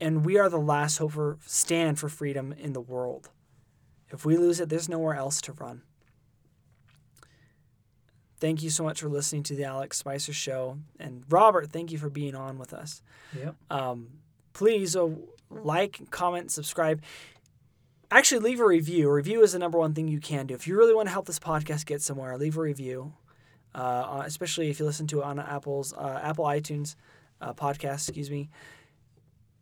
and 0.01 0.25
we 0.25 0.37
are 0.37 0.49
the 0.49 0.57
last 0.57 0.97
hope 0.97 1.13
for 1.13 1.37
stand 1.45 1.99
for 1.99 2.09
freedom 2.09 2.53
in 2.53 2.73
the 2.73 2.81
world. 2.81 3.29
If 4.09 4.25
we 4.25 4.37
lose 4.37 4.59
it, 4.59 4.69
there's 4.69 4.89
nowhere 4.89 5.15
else 5.15 5.41
to 5.41 5.53
run. 5.53 5.81
Thank 8.39 8.61
you 8.61 8.69
so 8.69 8.83
much 8.83 9.01
for 9.01 9.07
listening 9.09 9.43
to 9.43 9.55
the 9.55 9.63
Alex 9.63 10.03
Speiser 10.03 10.33
Show. 10.33 10.77
And 10.99 11.23
Robert, 11.29 11.71
thank 11.71 11.91
you 11.91 11.97
for 11.97 12.09
being 12.09 12.35
on 12.35 12.59
with 12.59 12.73
us. 12.73 13.01
Yep. 13.35 13.55
Um, 13.71 14.07
please 14.53 14.95
uh, 14.95 15.09
like, 15.49 16.11
comment, 16.11 16.51
subscribe. 16.51 17.01
actually 18.11 18.41
leave 18.41 18.59
a 18.59 18.65
review. 18.65 19.09
A 19.09 19.13
review 19.13 19.41
is 19.41 19.53
the 19.53 19.59
number 19.59 19.77
one 19.77 19.93
thing 19.93 20.07
you 20.07 20.19
can 20.19 20.47
do. 20.47 20.53
If 20.53 20.67
you 20.67 20.77
really 20.77 20.93
want 20.93 21.07
to 21.07 21.13
help 21.13 21.25
this 21.25 21.39
podcast 21.39 21.85
get 21.85 22.01
somewhere, 22.01 22.37
leave 22.37 22.57
a 22.57 22.61
review. 22.61 23.13
Uh, 23.75 24.23
especially 24.25 24.69
if 24.69 24.79
you 24.79 24.85
listen 24.85 25.05
to 25.05 25.19
it 25.19 25.25
on 25.25 25.37
Apple's 25.37 25.91
uh, 25.93 26.21
Apple 26.23 26.45
iTunes 26.45 26.95
uh, 27.41 27.53
podcast, 27.53 28.07
excuse 28.07 28.31
me. 28.31 28.49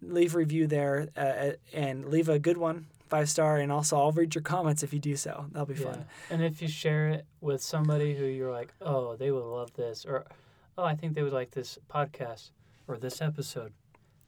Leave 0.04 0.36
a 0.36 0.38
review 0.38 0.68
there 0.68 1.10
uh, 1.18 1.52
and 1.74 2.10
leave 2.10 2.30
a 2.30 2.38
good 2.38 2.58
one, 2.58 2.86
five 3.08 3.28
star, 3.28 3.58
and 3.58 3.72
also 3.72 3.98
I'll 3.98 4.12
read 4.12 4.36
your 4.36 4.44
comments 4.44 4.84
if 4.84 4.94
you 4.94 5.00
do 5.00 5.16
so. 5.16 5.46
That'll 5.52 5.66
be 5.66 5.74
fun. 5.74 6.06
And 6.30 6.44
if 6.44 6.62
you 6.62 6.68
share 6.68 7.10
it 7.10 7.26
with 7.42 7.62
somebody 7.64 8.14
who 8.14 8.26
you're 8.26 8.52
like, 8.52 8.72
oh, 8.82 9.16
they 9.16 9.32
would 9.32 9.46
love 9.46 9.74
this, 9.74 10.06
or 10.06 10.26
oh, 10.78 10.84
I 10.84 10.94
think 10.94 11.16
they 11.16 11.24
would 11.24 11.34
like 11.34 11.50
this 11.50 11.80
podcast 11.90 12.52
or 12.88 12.98
this 12.98 13.20
episode, 13.20 13.74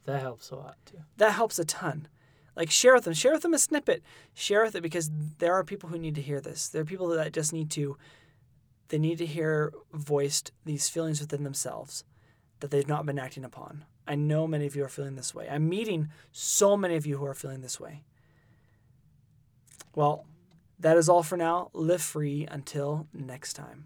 that 0.05 0.21
helps 0.21 0.49
a 0.49 0.55
lot 0.55 0.77
too. 0.85 1.01
That 1.17 1.33
helps 1.33 1.59
a 1.59 1.65
ton. 1.65 2.07
Like 2.55 2.71
share 2.71 2.95
with 2.95 3.03
them. 3.03 3.13
Share 3.13 3.33
with 3.33 3.43
them 3.43 3.53
a 3.53 3.59
snippet. 3.59 4.01
Share 4.33 4.63
with 4.63 4.75
it 4.75 4.81
because 4.81 5.11
there 5.37 5.53
are 5.53 5.63
people 5.63 5.89
who 5.89 5.99
need 5.99 6.15
to 6.15 6.21
hear 6.21 6.41
this. 6.41 6.69
There 6.69 6.81
are 6.81 6.85
people 6.85 7.09
that 7.09 7.33
just 7.33 7.53
need 7.53 7.69
to 7.71 7.97
they 8.89 8.97
need 8.97 9.17
to 9.17 9.25
hear 9.25 9.73
voiced 9.93 10.51
these 10.63 10.89
feelings 10.89 11.19
within 11.19 11.43
themselves 11.43 12.03
that 12.59 12.71
they've 12.71 12.87
not 12.87 13.05
been 13.05 13.19
acting 13.19 13.43
upon. 13.43 13.85
I 14.07 14.15
know 14.15 14.47
many 14.47 14.65
of 14.65 14.75
you 14.75 14.83
are 14.83 14.89
feeling 14.89 15.15
this 15.15 15.33
way. 15.33 15.47
I'm 15.49 15.67
meeting 15.67 16.09
so 16.31 16.77
many 16.77 16.95
of 16.95 17.05
you 17.05 17.17
who 17.17 17.25
are 17.25 17.33
feeling 17.33 17.61
this 17.61 17.79
way. 17.79 18.03
Well, 19.95 20.25
that 20.79 20.97
is 20.97 21.09
all 21.09 21.23
for 21.23 21.37
now. 21.37 21.69
Live 21.73 22.01
free 22.01 22.45
until 22.49 23.07
next 23.13 23.53
time. 23.53 23.85